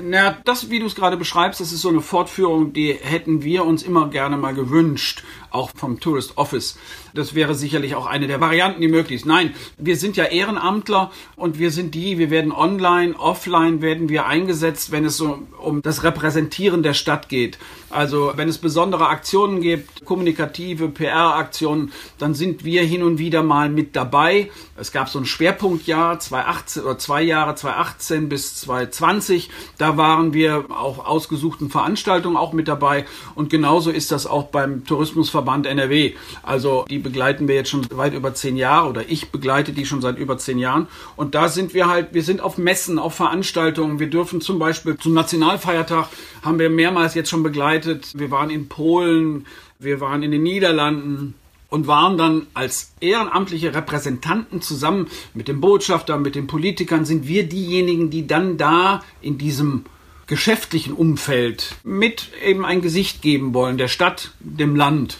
Na, 0.01 0.35
das, 0.45 0.71
wie 0.71 0.79
du 0.79 0.87
es 0.87 0.95
gerade 0.95 1.15
beschreibst, 1.15 1.59
das 1.59 1.71
ist 1.71 1.81
so 1.81 1.89
eine 1.89 2.01
Fortführung, 2.01 2.73
die 2.73 2.93
hätten 2.93 3.43
wir 3.43 3.65
uns 3.65 3.83
immer 3.83 4.09
gerne 4.09 4.37
mal 4.37 4.55
gewünscht. 4.55 5.23
auch 5.51 5.69
vom 5.75 5.99
Tourist 5.99 6.37
Office. 6.37 6.77
Das 7.15 7.33
wäre 7.33 7.55
sicherlich 7.55 7.95
auch 7.95 8.05
eine 8.05 8.27
der 8.27 8.41
Varianten, 8.41 8.81
die 8.81 8.87
möglich 8.89 9.21
ist. 9.21 9.25
Nein, 9.25 9.53
wir 9.77 9.95
sind 9.95 10.17
ja 10.17 10.25
Ehrenamtler 10.25 11.11
und 11.35 11.57
wir 11.57 11.71
sind 11.71 11.95
die, 11.95 12.17
wir 12.17 12.29
werden 12.29 12.51
online, 12.51 13.15
offline 13.17 13.81
werden 13.81 14.09
wir 14.09 14.25
eingesetzt, 14.25 14.91
wenn 14.91 15.05
es 15.05 15.15
so 15.15 15.39
um 15.57 15.81
das 15.81 16.03
Repräsentieren 16.03 16.83
der 16.83 16.93
Stadt 16.93 17.29
geht. 17.29 17.57
Also 17.89 18.33
wenn 18.35 18.49
es 18.49 18.57
besondere 18.57 19.07
Aktionen 19.07 19.61
gibt, 19.61 20.03
kommunikative 20.03 20.89
PR-Aktionen, 20.89 21.93
dann 22.17 22.33
sind 22.33 22.65
wir 22.65 22.83
hin 22.83 23.03
und 23.03 23.19
wieder 23.19 23.41
mal 23.41 23.69
mit 23.69 23.95
dabei. 23.95 24.51
Es 24.75 24.91
gab 24.91 25.07
so 25.07 25.17
ein 25.17 25.25
Schwerpunktjahr 25.25 26.19
2018 26.19 26.83
oder 26.83 26.97
zwei 26.97 27.21
Jahre 27.21 27.55
2018 27.55 28.27
bis 28.27 28.55
2020. 28.57 29.49
Da 29.77 29.95
waren 29.95 30.33
wir 30.33 30.65
auch 30.69 31.05
ausgesuchten 31.05 31.69
Veranstaltungen 31.69 32.35
auch 32.35 32.51
mit 32.51 32.67
dabei. 32.67 33.05
Und 33.33 33.49
genauso 33.49 33.91
ist 33.91 34.11
das 34.11 34.27
auch 34.27 34.47
beim 34.47 34.85
Tourismusverband 34.85 35.65
NRW. 35.65 36.15
Also 36.43 36.83
die 36.89 37.04
begleiten 37.05 37.47
wir 37.47 37.53
jetzt 37.53 37.69
schon 37.69 37.87
weit 37.91 38.15
über 38.15 38.33
zehn 38.33 38.57
Jahre 38.57 38.89
oder 38.89 39.07
ich 39.07 39.29
begleite 39.29 39.73
die 39.73 39.85
schon 39.85 40.01
seit 40.01 40.17
über 40.17 40.39
zehn 40.39 40.57
Jahren. 40.57 40.87
Und 41.15 41.35
da 41.35 41.49
sind 41.49 41.75
wir 41.75 41.87
halt, 41.87 42.13
wir 42.13 42.23
sind 42.23 42.41
auf 42.41 42.57
Messen, 42.57 42.97
auf 42.97 43.13
Veranstaltungen. 43.13 43.99
Wir 43.99 44.09
dürfen 44.09 44.41
zum 44.41 44.57
Beispiel 44.57 44.97
zum 44.97 45.13
Nationalfeiertag 45.13 46.07
haben 46.41 46.57
wir 46.57 46.71
mehrmals 46.71 47.13
jetzt 47.13 47.29
schon 47.29 47.43
begleitet. 47.43 48.11
Wir 48.17 48.31
waren 48.31 48.49
in 48.49 48.67
Polen, 48.67 49.45
wir 49.77 50.01
waren 50.01 50.23
in 50.23 50.31
den 50.31 50.41
Niederlanden 50.41 51.35
und 51.69 51.85
waren 51.85 52.17
dann 52.17 52.47
als 52.55 52.93
ehrenamtliche 53.01 53.75
Repräsentanten 53.75 54.61
zusammen 54.61 55.07
mit 55.35 55.47
dem 55.47 55.61
Botschafter, 55.61 56.17
mit 56.17 56.33
den 56.33 56.47
Politikern, 56.47 57.05
sind 57.05 57.27
wir 57.27 57.47
diejenigen, 57.47 58.09
die 58.09 58.25
dann 58.25 58.57
da 58.57 59.03
in 59.21 59.37
diesem 59.37 59.85
geschäftlichen 60.25 60.93
Umfeld 60.93 61.75
mit 61.83 62.31
eben 62.43 62.65
ein 62.65 62.81
Gesicht 62.81 63.21
geben 63.21 63.53
wollen, 63.53 63.77
der 63.77 63.89
Stadt, 63.89 64.31
dem 64.39 64.75
Land. 64.75 65.19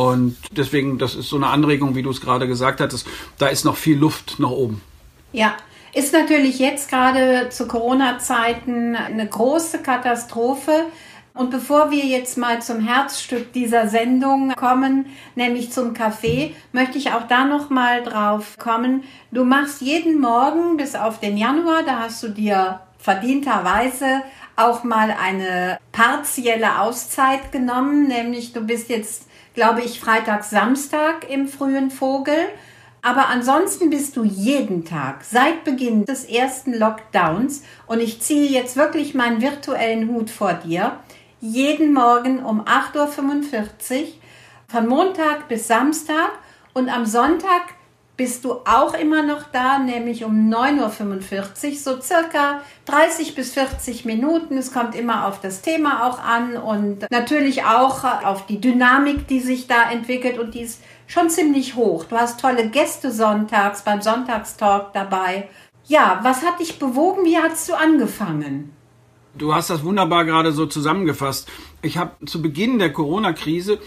Und 0.00 0.38
deswegen, 0.52 0.96
das 0.96 1.14
ist 1.14 1.28
so 1.28 1.36
eine 1.36 1.48
Anregung, 1.48 1.94
wie 1.94 2.02
du 2.02 2.08
es 2.08 2.22
gerade 2.22 2.46
gesagt 2.46 2.80
hattest, 2.80 3.06
da 3.36 3.48
ist 3.48 3.66
noch 3.66 3.76
viel 3.76 3.98
Luft 3.98 4.36
nach 4.38 4.50
oben. 4.50 4.80
Ja, 5.32 5.54
ist 5.92 6.14
natürlich 6.14 6.58
jetzt 6.58 6.88
gerade 6.88 7.50
zu 7.50 7.68
Corona-Zeiten 7.68 8.96
eine 8.96 9.26
große 9.26 9.80
Katastrophe. 9.80 10.86
Und 11.34 11.50
bevor 11.50 11.90
wir 11.90 12.06
jetzt 12.06 12.38
mal 12.38 12.62
zum 12.62 12.80
Herzstück 12.80 13.52
dieser 13.52 13.88
Sendung 13.88 14.54
kommen, 14.56 15.04
nämlich 15.34 15.70
zum 15.70 15.92
Kaffee, 15.92 16.54
möchte 16.72 16.96
ich 16.96 17.12
auch 17.12 17.28
da 17.28 17.44
noch 17.44 17.68
mal 17.68 18.02
drauf 18.02 18.56
kommen. 18.58 19.04
Du 19.30 19.44
machst 19.44 19.82
jeden 19.82 20.18
Morgen 20.18 20.78
bis 20.78 20.94
auf 20.94 21.20
den 21.20 21.36
Januar, 21.36 21.82
da 21.84 21.98
hast 21.98 22.22
du 22.22 22.28
dir 22.28 22.80
verdienterweise 22.98 24.22
auch 24.56 24.82
mal 24.82 25.10
eine 25.10 25.78
partielle 25.92 26.80
Auszeit 26.80 27.52
genommen, 27.52 28.08
nämlich 28.08 28.52
du 28.52 28.62
bist 28.62 28.88
jetzt, 28.88 29.26
glaube 29.60 29.82
ich, 29.82 30.00
Freitag, 30.00 30.44
Samstag 30.44 31.28
im 31.28 31.46
frühen 31.46 31.90
Vogel. 31.90 32.48
Aber 33.02 33.28
ansonsten 33.28 33.90
bist 33.90 34.16
du 34.16 34.24
jeden 34.24 34.86
Tag 34.86 35.22
seit 35.22 35.64
Beginn 35.64 36.06
des 36.06 36.24
ersten 36.24 36.72
Lockdowns 36.72 37.62
und 37.86 38.00
ich 38.00 38.22
ziehe 38.22 38.48
jetzt 38.48 38.78
wirklich 38.78 39.12
meinen 39.12 39.42
virtuellen 39.42 40.08
Hut 40.08 40.30
vor 40.30 40.54
dir, 40.54 41.00
jeden 41.42 41.92
Morgen 41.92 42.42
um 42.42 42.62
8.45 42.62 44.00
Uhr 44.00 44.06
von 44.66 44.86
Montag 44.86 45.46
bis 45.48 45.68
Samstag 45.68 46.30
und 46.72 46.88
am 46.88 47.04
Sonntag 47.04 47.74
bist 48.20 48.44
du 48.44 48.52
auch 48.66 48.92
immer 48.92 49.22
noch 49.22 49.44
da, 49.50 49.78
nämlich 49.78 50.24
um 50.24 50.52
9.45 50.52 51.70
Uhr, 51.70 51.74
so 51.74 52.00
circa 52.02 52.60
30 52.84 53.34
bis 53.34 53.54
40 53.54 54.04
Minuten. 54.04 54.58
Es 54.58 54.74
kommt 54.74 54.94
immer 54.94 55.26
auf 55.26 55.40
das 55.40 55.62
Thema 55.62 56.06
auch 56.06 56.18
an 56.18 56.58
und 56.58 57.10
natürlich 57.10 57.64
auch 57.64 58.04
auf 58.04 58.44
die 58.44 58.60
Dynamik, 58.60 59.26
die 59.26 59.40
sich 59.40 59.68
da 59.68 59.90
entwickelt 59.90 60.38
und 60.38 60.52
die 60.52 60.60
ist 60.60 60.82
schon 61.06 61.30
ziemlich 61.30 61.76
hoch. 61.76 62.04
Du 62.04 62.18
hast 62.18 62.38
tolle 62.38 62.68
Gäste 62.68 63.10
sonntags 63.10 63.84
beim 63.84 64.02
Sonntagstalk 64.02 64.92
dabei. 64.92 65.48
Ja, 65.86 66.20
was 66.22 66.44
hat 66.44 66.60
dich 66.60 66.78
bewogen? 66.78 67.24
Wie 67.24 67.38
hast 67.38 67.70
du 67.70 67.72
angefangen? 67.72 68.70
Du 69.34 69.54
hast 69.54 69.70
das 69.70 69.82
wunderbar 69.82 70.26
gerade 70.26 70.52
so 70.52 70.66
zusammengefasst. 70.66 71.48
Ich 71.80 71.96
habe 71.96 72.26
zu 72.26 72.42
Beginn 72.42 72.78
der 72.78 72.92
Corona-Krise 72.92 73.78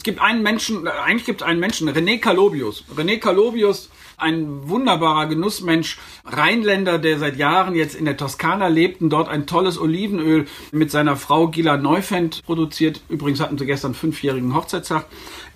es 0.00 0.04
gibt 0.04 0.20
einen 0.22 0.42
Menschen, 0.42 0.88
eigentlich 0.88 1.26
gibt 1.26 1.42
es 1.42 1.46
einen 1.46 1.60
Menschen, 1.60 1.86
René 1.86 2.18
Calobius. 2.18 2.84
René 2.96 3.18
Calobius, 3.18 3.90
ein 4.16 4.68
wunderbarer 4.68 5.26
Genussmensch, 5.26 5.98
Rheinländer, 6.24 6.98
der 6.98 7.18
seit 7.18 7.36
Jahren 7.36 7.74
jetzt 7.74 7.96
in 7.96 8.06
der 8.06 8.16
Toskana 8.16 8.68
lebt 8.68 9.02
und 9.02 9.10
dort 9.10 9.28
ein 9.28 9.46
tolles 9.46 9.78
Olivenöl 9.78 10.46
mit 10.72 10.90
seiner 10.90 11.16
Frau 11.16 11.48
Gila 11.48 11.76
Neufend 11.76 12.42
produziert. 12.46 13.02
Übrigens 13.10 13.40
hatten 13.40 13.58
sie 13.58 13.66
gestern 13.66 13.92
fünfjährigen 13.92 14.54
Hochzeitstag. 14.54 15.04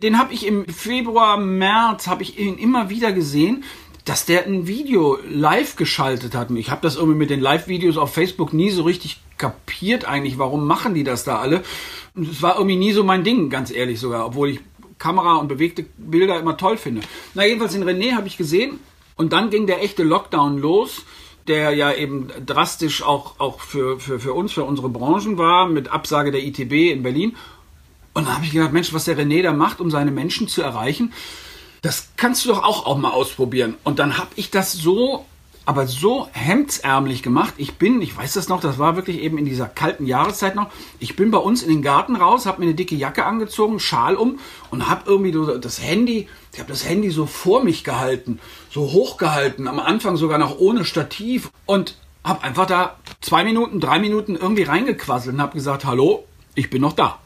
Den 0.02 0.18
habe 0.18 0.34
ich 0.34 0.46
im 0.46 0.66
Februar, 0.66 1.38
März, 1.38 2.06
habe 2.06 2.22
ich 2.22 2.38
ihn 2.38 2.58
immer 2.58 2.90
wieder 2.90 3.12
gesehen 3.12 3.64
dass 4.04 4.26
der 4.26 4.44
ein 4.44 4.66
Video 4.66 5.18
live 5.26 5.76
geschaltet 5.76 6.34
hat. 6.34 6.50
Ich 6.50 6.70
habe 6.70 6.82
das 6.82 6.96
irgendwie 6.96 7.16
mit 7.16 7.30
den 7.30 7.40
Live-Videos 7.40 7.96
auf 7.96 8.12
Facebook 8.12 8.52
nie 8.52 8.70
so 8.70 8.82
richtig 8.82 9.23
kapiert 9.38 10.04
eigentlich, 10.04 10.38
warum 10.38 10.66
machen 10.66 10.94
die 10.94 11.04
das 11.04 11.24
da 11.24 11.38
alle. 11.38 11.62
Und 12.14 12.28
es 12.28 12.42
war 12.42 12.56
irgendwie 12.56 12.76
nie 12.76 12.92
so 12.92 13.04
mein 13.04 13.24
Ding, 13.24 13.50
ganz 13.50 13.70
ehrlich 13.70 14.00
sogar, 14.00 14.26
obwohl 14.26 14.50
ich 14.50 14.60
Kamera 14.98 15.36
und 15.36 15.48
bewegte 15.48 15.84
Bilder 15.98 16.38
immer 16.38 16.56
toll 16.56 16.76
finde. 16.76 17.02
Na, 17.34 17.44
jedenfalls 17.44 17.74
in 17.74 17.84
René 17.84 18.14
habe 18.14 18.26
ich 18.26 18.36
gesehen 18.36 18.78
und 19.16 19.32
dann 19.32 19.50
ging 19.50 19.66
der 19.66 19.82
echte 19.82 20.02
Lockdown 20.02 20.58
los, 20.58 21.02
der 21.46 21.74
ja 21.74 21.92
eben 21.92 22.28
drastisch 22.46 23.02
auch, 23.02 23.38
auch 23.38 23.60
für, 23.60 24.00
für, 24.00 24.18
für 24.18 24.32
uns, 24.32 24.52
für 24.52 24.64
unsere 24.64 24.88
Branchen 24.88 25.36
war, 25.36 25.68
mit 25.68 25.88
Absage 25.88 26.30
der 26.30 26.42
ITB 26.42 26.92
in 26.92 27.02
Berlin. 27.02 27.36
Und 28.14 28.26
dann 28.26 28.36
habe 28.36 28.44
ich 28.44 28.52
gedacht, 28.52 28.72
Mensch, 28.72 28.94
was 28.94 29.04
der 29.04 29.18
René 29.18 29.42
da 29.42 29.52
macht, 29.52 29.80
um 29.80 29.90
seine 29.90 30.10
Menschen 30.10 30.48
zu 30.48 30.62
erreichen, 30.62 31.12
das 31.82 32.12
kannst 32.16 32.44
du 32.44 32.48
doch 32.48 32.62
auch, 32.62 32.86
auch 32.86 32.96
mal 32.96 33.10
ausprobieren. 33.10 33.74
Und 33.84 33.98
dann 33.98 34.16
habe 34.16 34.30
ich 34.36 34.50
das 34.50 34.72
so 34.72 35.26
aber 35.66 35.86
so 35.86 36.28
hemdsärmlich 36.32 37.22
gemacht. 37.22 37.54
Ich 37.56 37.74
bin, 37.74 38.02
ich 38.02 38.16
weiß 38.16 38.34
das 38.34 38.48
noch, 38.48 38.60
das 38.60 38.78
war 38.78 38.96
wirklich 38.96 39.20
eben 39.20 39.38
in 39.38 39.44
dieser 39.44 39.66
kalten 39.66 40.06
Jahreszeit 40.06 40.54
noch. 40.54 40.70
Ich 40.98 41.16
bin 41.16 41.30
bei 41.30 41.38
uns 41.38 41.62
in 41.62 41.70
den 41.70 41.82
Garten 41.82 42.16
raus, 42.16 42.46
habe 42.46 42.60
mir 42.60 42.66
eine 42.66 42.74
dicke 42.74 42.94
Jacke 42.94 43.24
angezogen, 43.24 43.80
Schal 43.80 44.16
um 44.16 44.38
und 44.70 44.88
habe 44.88 45.02
irgendwie 45.06 45.32
das 45.60 45.80
Handy, 45.80 46.28
ich 46.52 46.58
habe 46.58 46.68
das 46.68 46.86
Handy 46.86 47.10
so 47.10 47.26
vor 47.26 47.64
mich 47.64 47.84
gehalten, 47.84 48.40
so 48.70 48.92
hoch 48.92 49.16
gehalten, 49.16 49.66
am 49.66 49.80
Anfang 49.80 50.16
sogar 50.16 50.38
noch 50.38 50.58
ohne 50.58 50.84
Stativ 50.84 51.50
und 51.66 51.96
habe 52.22 52.42
einfach 52.42 52.66
da 52.66 52.96
zwei 53.20 53.44
Minuten, 53.44 53.80
drei 53.80 53.98
Minuten 53.98 54.36
irgendwie 54.36 54.62
reingequasselt 54.62 55.34
und 55.34 55.42
habe 55.42 55.54
gesagt, 55.54 55.84
hallo, 55.84 56.24
ich 56.54 56.70
bin 56.70 56.82
noch 56.82 56.92
da. 56.92 57.18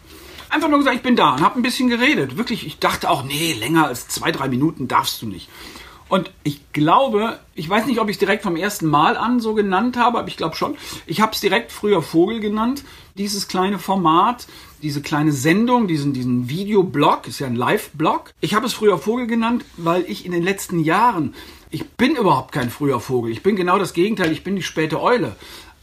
Einfach 0.50 0.68
nur 0.68 0.78
gesagt, 0.78 0.96
ich 0.96 1.02
bin 1.02 1.14
da 1.14 1.34
und 1.34 1.42
habe 1.42 1.58
ein 1.58 1.62
bisschen 1.62 1.88
geredet. 1.88 2.38
Wirklich, 2.38 2.66
ich 2.66 2.78
dachte 2.78 3.10
auch, 3.10 3.22
nee, 3.22 3.52
länger 3.52 3.86
als 3.86 4.08
zwei, 4.08 4.32
drei 4.32 4.48
Minuten 4.48 4.88
darfst 4.88 5.20
du 5.20 5.26
nicht. 5.26 5.48
Und 6.08 6.30
ich 6.42 6.72
glaube, 6.72 7.38
ich 7.54 7.68
weiß 7.68 7.86
nicht, 7.86 8.00
ob 8.00 8.08
ich 8.08 8.14
es 8.14 8.18
direkt 8.18 8.42
vom 8.42 8.56
ersten 8.56 8.86
Mal 8.86 9.16
an 9.16 9.40
so 9.40 9.54
genannt 9.54 9.96
habe, 9.96 10.18
aber 10.18 10.28
ich 10.28 10.36
glaube 10.36 10.56
schon. 10.56 10.76
Ich 11.06 11.20
habe 11.20 11.32
es 11.32 11.40
direkt 11.40 11.70
früher 11.70 12.02
Vogel 12.02 12.40
genannt, 12.40 12.84
dieses 13.16 13.48
kleine 13.48 13.78
Format, 13.78 14.46
diese 14.82 15.02
kleine 15.02 15.32
Sendung, 15.32 15.86
diesen, 15.86 16.12
diesen 16.12 16.48
Videoblog, 16.48 17.26
ist 17.26 17.40
ja 17.40 17.46
ein 17.46 17.56
Live-Blog. 17.56 18.32
Ich 18.40 18.54
habe 18.54 18.66
es 18.66 18.72
früher 18.72 18.98
Vogel 18.98 19.26
genannt, 19.26 19.64
weil 19.76 20.04
ich 20.08 20.24
in 20.24 20.32
den 20.32 20.42
letzten 20.42 20.80
Jahren, 20.80 21.34
ich 21.70 21.86
bin 21.90 22.16
überhaupt 22.16 22.52
kein 22.52 22.70
früher 22.70 23.00
Vogel. 23.00 23.30
Ich 23.30 23.42
bin 23.42 23.56
genau 23.56 23.78
das 23.78 23.92
Gegenteil, 23.92 24.32
ich 24.32 24.44
bin 24.44 24.56
die 24.56 24.62
späte 24.62 25.02
Eule. 25.02 25.36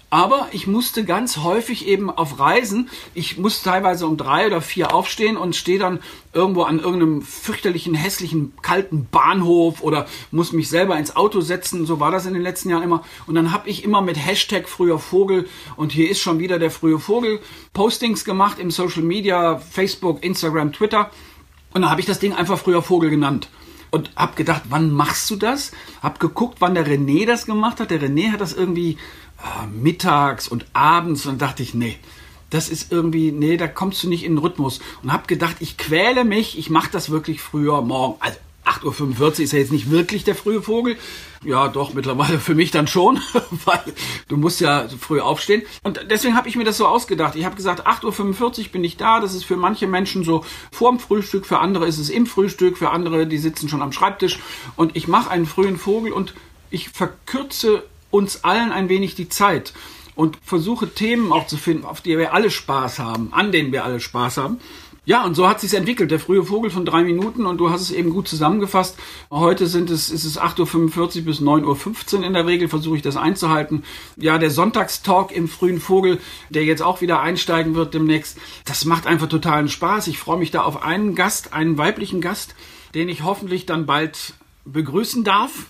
Aber 0.10 0.48
ich 0.52 0.68
musste 0.68 1.04
ganz 1.04 1.38
häufig 1.38 1.88
eben 1.88 2.10
auf 2.10 2.40
Reisen, 2.40 2.90
ich 3.14 3.38
muss 3.38 3.64
teilweise 3.64 4.06
um 4.06 4.18
drei 4.18 4.46
oder 4.46 4.62
vier 4.62 4.94
aufstehen 4.94 5.36
und 5.36 5.56
stehe 5.56 5.80
dann 5.80 6.00
irgendwo 6.32 6.64
an 6.64 6.80
irgendeinem 6.80 7.22
fürchterlichen, 7.22 7.96
hässlichen, 7.96 8.54
kalten 8.62 9.08
Bahnhof 9.12 9.82
oder 9.82 10.06
muss 10.32 10.54
mich 10.54 10.70
selber 10.70 10.98
ins 10.98 11.16
Auto 11.16 11.42
setzen. 11.42 11.86
So 11.86 12.00
war 12.00 12.12
das 12.12 12.26
in 12.26 12.34
den 12.34 12.44
letzten 12.44 12.70
Jahren 12.70 12.84
immer. 12.84 13.04
Und 13.26 13.36
dann 13.36 13.52
habe 13.52 13.68
ich 13.68 13.84
immer 13.84 14.02
mit 14.02 14.18
Hashtag 14.18 14.70
früher 14.70 15.00
Vogel 15.00 15.50
und 15.76 15.92
hier 15.92 16.10
ist 16.10 16.20
schon 16.20 16.40
wieder 16.40 16.60
der 16.60 16.72
frühe 16.72 17.00
Vogel 17.00 17.40
Postings 17.74 18.24
gemacht 18.26 18.60
im 18.60 18.72
Social 18.72 19.04
Media, 19.04 19.58
Facebook, 19.58 20.24
Instagram, 20.24 20.72
Twitter. 20.72 21.10
Und 21.74 21.82
dann 21.82 21.92
habe 21.92 22.00
ich 22.00 22.08
das 22.08 22.20
Ding 22.20 22.34
einfach 22.34 22.60
früher 22.60 22.82
Vogel 22.82 23.10
genannt 23.10 23.50
und 23.96 24.12
habe 24.16 24.36
gedacht, 24.36 24.64
wann 24.70 24.92
machst 24.92 25.30
du 25.30 25.38
das? 25.38 25.72
Hab 26.04 26.20
geguckt, 26.20 26.58
wann 26.60 26.76
der 26.76 26.86
René 26.86 27.26
das 27.26 27.46
gemacht 27.46 27.80
hat. 27.80 27.92
Der 27.92 28.02
René 28.02 28.32
hat 28.32 28.42
das 28.42 28.54
irgendwie 28.54 28.98
mittags 29.72 30.48
und 30.48 30.66
abends 30.74 31.26
und 31.26 31.42
dachte 31.42 31.64
ich, 31.64 31.74
nee, 31.74 31.98
das 32.50 32.70
ist 32.70 32.92
irgendwie, 32.92 33.32
nee, 33.32 33.58
da 33.58 33.68
kommst 33.68 34.04
du 34.04 34.10
nicht 34.10 34.24
in 34.24 34.34
den 34.34 34.38
Rhythmus. 34.38 34.80
Und 35.04 35.12
habe 35.12 35.28
gedacht, 35.28 35.58
ich 35.60 35.78
quäle 35.78 36.24
mich, 36.24 36.58
ich 36.58 36.70
mache 36.70 36.90
das 36.92 37.10
wirklich 37.10 37.42
früher 37.42 37.82
morgen. 37.82 38.16
Also 38.20 38.38
8.45 38.66 39.22
Uhr 39.22 39.40
ist 39.40 39.52
ja 39.52 39.60
jetzt 39.60 39.72
nicht 39.72 39.92
wirklich 39.92 40.24
der 40.24 40.36
frühe 40.36 40.62
Vogel. 40.62 40.98
Ja, 41.44 41.68
doch, 41.68 41.94
mittlerweile 41.94 42.40
für 42.40 42.56
mich 42.56 42.72
dann 42.72 42.88
schon, 42.88 43.22
weil 43.66 43.84
du 44.28 44.38
musst 44.38 44.60
ja 44.60 44.88
früh 45.00 45.20
aufstehen. 45.20 45.62
Und 45.84 46.06
deswegen 46.10 46.36
habe 46.36 46.50
ich 46.50 46.56
mir 46.56 46.64
das 46.64 46.78
so 46.78 46.88
ausgedacht. 46.88 47.36
Ich 47.36 47.46
habe 47.46 47.56
gesagt, 47.56 47.86
8.45 47.86 48.42
Uhr 48.42 48.66
bin 48.72 48.84
ich 48.84 48.98
da. 48.98 49.20
Das 49.20 49.36
ist 49.36 49.46
für 49.46 49.58
manche 49.58 49.86
Menschen 49.86 50.24
so 50.24 50.44
vorm 50.72 51.00
Frühstück, 51.00 51.46
für 51.46 51.60
andere 51.60 51.86
ist 51.86 52.00
es 52.00 52.10
im 52.10 52.26
Frühstück, 52.26 52.78
für 52.78 52.90
andere, 52.90 53.28
die 53.28 53.38
sitzen 53.38 53.70
schon 53.70 53.84
am 53.84 53.92
Schreibtisch. 53.92 54.40
Und 54.76 54.96
ich 54.96 55.08
mache 55.08 55.30
einen 55.30 55.46
frühen 55.46 55.78
Vogel 55.78 56.12
und 56.12 56.34
ich 56.72 56.90
verkürze 56.90 57.84
uns 58.16 58.44
allen 58.44 58.72
ein 58.72 58.90
wenig 58.90 59.16
die 59.16 59.30
Zeit 59.30 59.74
und 60.16 60.38
versuche 60.44 60.94
Themen 60.94 61.32
auch 61.32 61.48
zu 61.48 61.58
finden, 61.58 61.86
auf 61.86 62.02
die 62.02 62.18
wir 62.18 62.34
alle 62.34 62.50
Spaß 62.50 63.00
haben, 63.00 63.30
an 63.32 63.52
denen 63.52 63.72
wir 63.72 63.84
alle 63.84 64.00
Spaß 64.00 64.38
haben. 64.38 64.60
Ja, 65.08 65.24
und 65.24 65.36
so 65.36 65.48
hat 65.48 65.60
sich's 65.60 65.74
entwickelt. 65.74 66.10
Der 66.10 66.20
frühe 66.20 66.44
Vogel 66.44 66.72
von 66.72 66.84
drei 66.84 67.04
Minuten 67.04 67.46
und 67.46 67.60
du 67.60 67.70
hast 67.70 67.82
es 67.82 67.92
eben 67.92 68.10
gut 68.10 68.28
zusammengefasst. 68.28 68.98
Heute 69.30 69.68
sind 69.68 69.92
es, 69.92 70.10
ist 70.10 70.26
es 70.26 70.40
8.45 70.40 71.20
Uhr 71.20 71.26
bis 71.26 71.42
9.15 71.42 72.18
Uhr 72.18 72.24
in 72.26 72.34
der 72.34 72.48
Regel, 72.48 72.70
versuche 72.70 72.96
ich 72.96 73.04
das 73.04 73.16
einzuhalten. 73.16 73.84
Ja, 74.16 74.40
der 74.40 74.50
Sonntagstalk 74.50 75.32
im 75.32 75.48
frühen 75.48 75.80
Vogel, 75.80 76.20
der 76.50 76.64
jetzt 76.64 76.82
auch 76.82 77.02
wieder 77.02 77.22
einsteigen 77.22 77.76
wird 77.76 77.94
demnächst, 77.94 78.40
das 78.66 78.86
macht 78.86 79.06
einfach 79.06 79.28
totalen 79.28 79.70
Spaß. 79.70 80.08
Ich 80.08 80.18
freue 80.18 80.40
mich 80.40 80.50
da 80.50 80.64
auf 80.64 80.82
einen 80.82 81.14
Gast, 81.14 81.54
einen 81.54 81.78
weiblichen 81.78 82.20
Gast, 82.20 82.56
den 82.96 83.08
ich 83.08 83.24
hoffentlich 83.24 83.68
dann 83.68 83.86
bald 83.86 84.34
begrüßen 84.66 85.24
darf. 85.24 85.68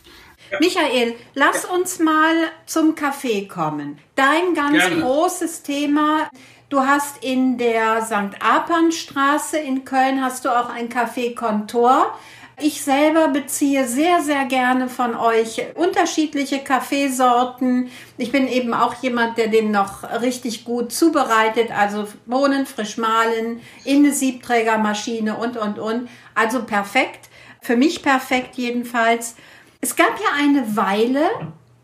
Michael, 0.60 1.16
lass 1.34 1.66
uns 1.66 2.00
mal 2.00 2.36
zum 2.66 2.96
Kaffee 2.96 3.48
kommen. 3.48 4.00
Dein 4.16 4.54
ganz 4.54 4.78
Gerne. 4.78 5.02
großes 5.02 5.64
Thema. 5.64 6.30
Du 6.70 6.80
hast 6.82 7.24
in 7.24 7.58
der 7.58 8.04
St. 8.04 8.42
Apernstraße 8.42 9.58
in 9.58 9.86
Köln 9.86 10.24
hast 10.24 10.46
du 10.46 10.50
auch 10.50 10.70
ein 10.70 10.90
Café 10.90 11.36
Kontor. 11.36 12.18
Ich 12.60 12.82
selber 12.82 13.28
beziehe 13.28 13.86
sehr, 13.86 14.22
sehr 14.22 14.46
gerne 14.46 14.88
von 14.88 15.16
euch 15.16 15.62
unterschiedliche 15.76 16.60
Kaffeesorten. 16.60 17.92
Ich 18.18 18.32
bin 18.32 18.48
eben 18.48 18.74
auch 18.74 18.94
jemand, 19.04 19.38
der 19.38 19.50
den 19.50 19.72
noch 19.72 20.04
richtig 20.22 20.64
gut 20.64 20.94
zubereitet, 20.94 21.70
also 21.78 22.08
Bohnen 22.26 22.66
frisch 22.66 22.98
mahlen, 22.98 23.62
in 23.84 24.06
eine 24.06 24.14
Siebträgermaschine 24.14 25.36
und, 25.36 25.58
und, 25.58 25.80
und. 25.80 26.10
Also 26.34 26.64
perfekt. 26.64 27.30
Für 27.62 27.76
mich 27.76 28.02
perfekt 28.02 28.56
jedenfalls. 28.56 29.36
Es 29.86 29.96
gab 29.96 30.20
ja 30.20 30.30
eine 30.36 30.76
Weile 30.76 31.30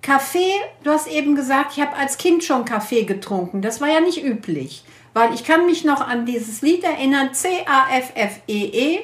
Kaffee, 0.01 0.55
du 0.83 0.89
hast 0.89 1.05
eben 1.05 1.35
gesagt, 1.35 1.73
ich 1.73 1.83
habe 1.83 1.95
als 1.95 2.17
Kind 2.17 2.43
schon 2.43 2.65
Kaffee 2.65 3.03
getrunken. 3.03 3.61
Das 3.61 3.79
war 3.79 3.89
ja 3.89 3.99
nicht 3.99 4.23
üblich, 4.23 4.83
weil 5.13 5.35
ich 5.35 5.43
kann 5.43 5.67
mich 5.67 5.83
noch 5.83 6.01
an 6.01 6.25
dieses 6.25 6.63
Lied 6.63 6.83
erinnern, 6.83 7.35
C-A-F-F-E-E, 7.35 9.01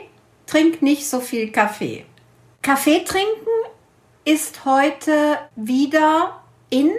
trink 0.48 0.82
nicht 0.82 1.08
so 1.08 1.20
viel 1.20 1.51
Kaffee. 1.51 2.08
Kaffee 2.63 3.04
trinken 3.04 3.70
ist 4.25 4.66
heute 4.66 5.38
wieder 5.56 6.42
in. 6.72 6.89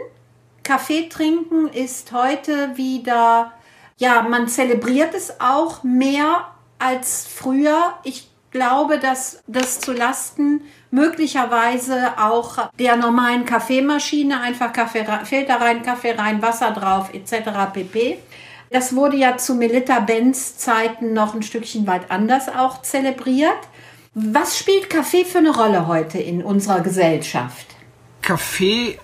Kaffee 0.62 1.08
trinken 1.08 1.66
ist 1.66 2.12
heute 2.12 2.76
wieder, 2.76 3.54
ja, 3.96 4.22
man 4.22 4.46
zelebriert 4.46 5.14
es 5.14 5.40
auch 5.40 5.82
mehr 5.82 6.46
als 6.78 7.26
früher. 7.26 7.94
Ich 8.04 8.28
glaube, 8.58 8.98
dass 8.98 9.40
das 9.46 9.78
zu 9.78 9.92
Lasten 9.92 10.62
möglicherweise 10.90 12.18
auch 12.18 12.70
der 12.76 12.96
normalen 12.96 13.44
Kaffeemaschine, 13.44 14.40
einfach 14.40 14.72
Kaffee, 14.72 15.06
Filter 15.24 15.60
rein, 15.60 15.84
Kaffee 15.84 16.10
rein, 16.10 16.42
Wasser 16.42 16.72
drauf, 16.72 17.14
etc. 17.14 17.72
pp. 17.72 18.18
Das 18.70 18.96
wurde 18.96 19.16
ja 19.16 19.36
zu 19.36 19.54
Melita 19.54 20.00
Benz 20.00 20.56
Zeiten 20.56 21.12
noch 21.12 21.34
ein 21.34 21.44
Stückchen 21.44 21.86
weit 21.86 22.10
anders 22.10 22.48
auch 22.48 22.82
zelebriert. 22.82 23.60
Was 24.14 24.58
spielt 24.58 24.90
Kaffee 24.90 25.24
für 25.24 25.38
eine 25.38 25.54
Rolle 25.54 25.86
heute 25.86 26.18
in 26.18 26.42
unserer 26.42 26.80
Gesellschaft? 26.80 27.66
Kaffee 28.22 28.98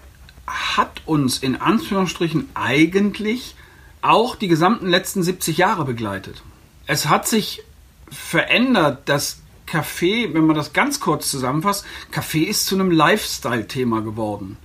hat 0.48 1.02
uns 1.06 1.38
in 1.38 1.60
Anführungsstrichen 1.60 2.48
eigentlich 2.54 3.54
auch 4.02 4.34
die 4.34 4.48
gesamten 4.48 4.88
letzten 4.88 5.22
70 5.22 5.58
Jahre 5.58 5.84
begleitet. 5.84 6.42
Es 6.88 7.06
hat 7.06 7.28
sich 7.28 7.62
verändert, 8.10 9.08
dass 9.08 9.43
Kaffee, 9.66 10.32
wenn 10.32 10.46
man 10.46 10.56
das 10.56 10.72
ganz 10.72 11.00
kurz 11.00 11.30
zusammenfasst, 11.30 11.84
Kaffee 12.10 12.44
ist 12.44 12.66
zu 12.66 12.74
einem 12.74 12.90
Lifestyle-Thema 12.90 14.02
geworden. 14.02 14.56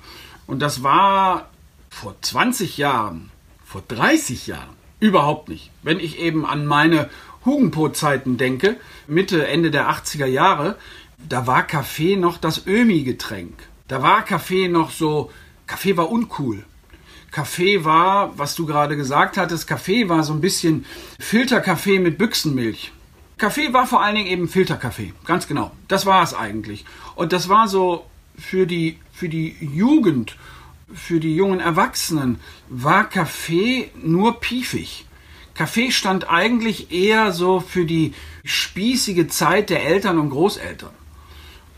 Und 0.47 0.59
das 0.59 0.83
war 0.83 1.49
vor 1.89 2.15
20 2.21 2.77
Jahren, 2.77 3.31
vor 3.65 3.83
30 3.87 4.47
Jahren 4.47 4.75
überhaupt 4.99 5.49
nicht. 5.49 5.71
Wenn 5.83 5.99
ich 5.99 6.19
eben 6.19 6.45
an 6.45 6.65
meine 6.65 7.09
Hugenpo-Zeiten 7.45 8.37
denke, 8.37 8.77
Mitte, 9.07 9.47
Ende 9.47 9.71
der 9.71 9.89
80er 9.89 10.25
Jahre, 10.25 10.77
da 11.27 11.47
war 11.47 11.63
Kaffee 11.63 12.15
noch 12.15 12.37
das 12.37 12.65
Ömi-Getränk. 12.65 13.53
Da 13.87 14.01
war 14.01 14.23
Kaffee 14.23 14.67
noch 14.67 14.91
so, 14.91 15.31
Kaffee 15.67 15.97
war 15.97 16.11
uncool. 16.11 16.63
Kaffee 17.31 17.85
war, 17.85 18.37
was 18.37 18.55
du 18.55 18.65
gerade 18.65 18.97
gesagt 18.97 19.37
hattest, 19.37 19.67
Kaffee 19.67 20.09
war 20.09 20.23
so 20.23 20.33
ein 20.33 20.41
bisschen 20.41 20.85
Filterkaffee 21.19 21.99
mit 21.99 22.17
Büchsenmilch. 22.17 22.91
Kaffee 23.39 23.73
war 23.73 23.87
vor 23.87 24.03
allen 24.03 24.15
Dingen 24.15 24.27
eben 24.27 24.47
Filterkaffee, 24.47 25.13
ganz 25.25 25.47
genau. 25.47 25.71
Das 25.87 26.05
war 26.05 26.21
es 26.21 26.33
eigentlich. 26.33 26.85
Und 27.15 27.33
das 27.33 27.49
war 27.49 27.67
so 27.67 28.05
für 28.37 28.67
die, 28.67 28.97
für 29.11 29.29
die 29.29 29.55
Jugend, 29.61 30.35
für 30.93 31.19
die 31.19 31.35
jungen 31.35 31.59
Erwachsenen, 31.59 32.39
war 32.67 33.05
Kaffee 33.05 33.91
nur 34.01 34.39
piefig. 34.39 35.05
Kaffee 35.53 35.91
stand 35.91 36.29
eigentlich 36.29 36.91
eher 36.91 37.31
so 37.31 37.59
für 37.59 37.85
die 37.85 38.13
spießige 38.43 39.27
Zeit 39.27 39.69
der 39.69 39.85
Eltern 39.85 40.19
und 40.19 40.29
Großeltern. 40.29 40.91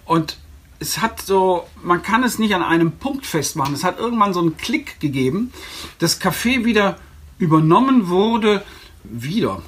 Und 0.05 0.37
es 0.79 0.99
hat 0.99 1.21
so, 1.21 1.67
man 1.83 2.01
kann 2.01 2.23
es 2.23 2.39
nicht 2.39 2.55
an 2.55 2.63
einem 2.63 2.93
Punkt 2.93 3.25
festmachen. 3.25 3.75
Es 3.75 3.83
hat 3.83 3.99
irgendwann 3.99 4.33
so 4.33 4.39
einen 4.39 4.57
Klick 4.57 4.99
gegeben, 4.99 5.53
dass 5.99 6.19
Kaffee 6.19 6.65
wieder 6.65 6.97
übernommen 7.37 8.09
wurde, 8.09 8.63
wieder, 9.03 9.61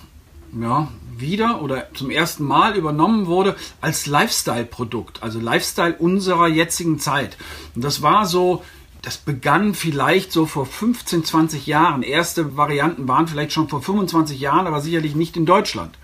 ja, 0.60 0.88
wieder 1.20 1.62
oder 1.62 1.88
zum 1.94 2.10
ersten 2.10 2.44
Mal 2.44 2.76
übernommen 2.76 3.28
wurde 3.28 3.56
als 3.82 4.06
Lifestyle-Produkt, 4.06 5.24
also 5.24 5.40
Lifestyle 5.40 5.96
unserer 5.98 6.48
jetzigen 6.48 7.00
Zeit. 7.00 7.38
Und 7.76 7.84
das 7.84 8.02
war 8.02 8.26
so, 8.26 8.64
das 9.02 9.18
begann 9.18 9.74
vielleicht 9.74 10.32
so 10.32 10.46
vor 10.46 10.66
15, 10.66 11.26
20 11.26 11.68
Jahren. 11.68 12.04
Erste 12.04 12.56
Varianten 12.58 13.08
waren 13.08 13.28
vielleicht 13.28 13.52
schon 13.52 13.70
vor 13.70 13.82
25 13.82 14.40
Jahren, 14.40 14.66
aber 14.66 14.82
sicherlich 14.82 15.16
nicht 15.16 15.36
in 15.36 15.46
Deutschland. 15.46 15.98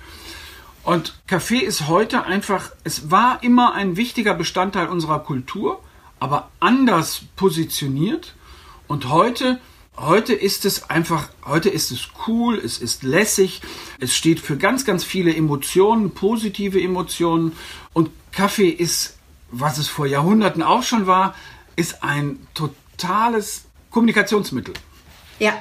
Und 0.83 1.13
Kaffee 1.27 1.59
ist 1.59 1.87
heute 1.87 2.23
einfach, 2.23 2.71
es 2.83 3.11
war 3.11 3.43
immer 3.43 3.73
ein 3.73 3.95
wichtiger 3.95 4.33
Bestandteil 4.33 4.87
unserer 4.87 5.19
Kultur, 5.19 5.79
aber 6.19 6.49
anders 6.59 7.21
positioniert. 7.35 8.33
Und 8.87 9.09
heute, 9.09 9.59
heute 9.99 10.33
ist 10.33 10.65
es 10.65 10.89
einfach, 10.89 11.29
heute 11.45 11.69
ist 11.69 11.91
es 11.91 12.09
cool, 12.27 12.57
es 12.57 12.77
ist 12.77 13.03
lässig, 13.03 13.61
es 13.99 14.15
steht 14.15 14.39
für 14.39 14.57
ganz, 14.57 14.85
ganz 14.85 15.03
viele 15.03 15.35
Emotionen, 15.35 16.11
positive 16.11 16.81
Emotionen. 16.81 17.53
Und 17.93 18.09
Kaffee 18.31 18.69
ist, 18.69 19.17
was 19.51 19.77
es 19.77 19.87
vor 19.87 20.05
Jahrhunderten 20.05 20.63
auch 20.63 20.83
schon 20.83 21.07
war, 21.07 21.35
ist 21.75 22.03
ein 22.03 22.47
totales 22.53 23.65
Kommunikationsmittel. 23.91 24.73
Ja, 25.39 25.53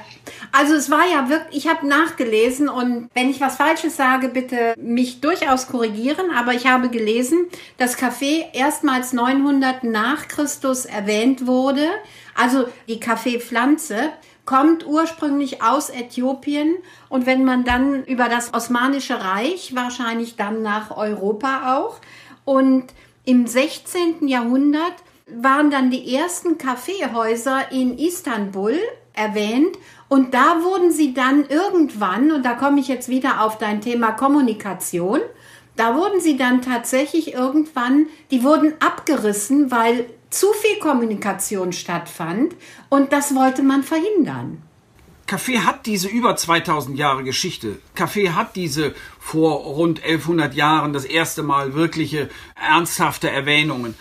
also 0.51 0.73
es 0.73 0.91
war 0.91 1.07
ja 1.07 1.29
wirklich, 1.29 1.63
ich 1.63 1.71
habe 1.71 1.87
nachgelesen 1.87 2.67
und 2.67 3.09
wenn 3.13 3.29
ich 3.29 3.39
was 3.39 3.55
Falsches 3.55 3.95
sage, 3.95 4.27
bitte 4.27 4.73
mich 4.77 5.21
durchaus 5.21 5.67
korrigieren, 5.67 6.31
aber 6.35 6.53
ich 6.53 6.67
habe 6.67 6.89
gelesen, 6.89 7.47
dass 7.77 7.95
Kaffee 7.95 8.45
erstmals 8.51 9.13
900 9.13 9.85
nach 9.85 10.27
Christus 10.27 10.83
erwähnt 10.83 11.47
wurde. 11.47 11.87
Also 12.35 12.67
die 12.89 12.99
Kaffeepflanze 12.99 14.11
kommt 14.49 14.83
ursprünglich 14.83 15.61
aus 15.61 15.91
Äthiopien 15.91 16.73
und 17.07 17.27
wenn 17.27 17.45
man 17.45 17.65
dann 17.65 18.03
über 18.05 18.29
das 18.29 18.51
Osmanische 18.51 19.23
Reich, 19.23 19.75
wahrscheinlich 19.75 20.37
dann 20.37 20.63
nach 20.63 20.97
Europa 20.97 21.77
auch 21.77 21.99
und 22.45 22.85
im 23.25 23.45
16. 23.45 24.27
Jahrhundert 24.27 24.95
waren 25.27 25.69
dann 25.69 25.91
die 25.91 26.15
ersten 26.15 26.57
Kaffeehäuser 26.57 27.71
in 27.71 27.95
Istanbul 27.99 28.73
erwähnt 29.13 29.77
und 30.07 30.33
da 30.33 30.63
wurden 30.63 30.91
sie 30.91 31.13
dann 31.13 31.45
irgendwann, 31.47 32.31
und 32.31 32.43
da 32.43 32.55
komme 32.55 32.79
ich 32.79 32.87
jetzt 32.87 33.07
wieder 33.07 33.43
auf 33.43 33.59
dein 33.59 33.81
Thema 33.81 34.13
Kommunikation, 34.13 35.19
da 35.75 35.95
wurden 35.95 36.21
sie 36.21 36.37
dann 36.37 36.63
tatsächlich 36.63 37.35
irgendwann, 37.35 38.07
die 38.31 38.43
wurden 38.43 38.73
abgerissen, 38.79 39.69
weil 39.69 40.07
zu 40.29 40.47
viel 40.53 40.79
Kommunikation 40.79 41.73
stattfand 41.73 42.55
und 42.89 43.11
das 43.11 43.35
wollte 43.35 43.63
man 43.63 43.83
verhindern. 43.83 44.63
Kaffee 45.29 45.59
hat 45.59 45.85
diese 45.85 46.07
über 46.07 46.35
2000 46.35 46.97
Jahre 46.97 47.23
Geschichte. 47.23 47.77
Kaffee 47.93 48.31
hat 48.31 48.55
diese 48.55 48.95
vor 49.19 49.57
rund 49.57 49.99
1100 49.99 50.55
Jahren 50.55 50.91
das 50.91 51.05
erste 51.05 51.43
Mal 51.43 51.75
wirkliche 51.75 52.31
ernsthafte 52.55 53.29
Erwähnungen. 53.29 53.93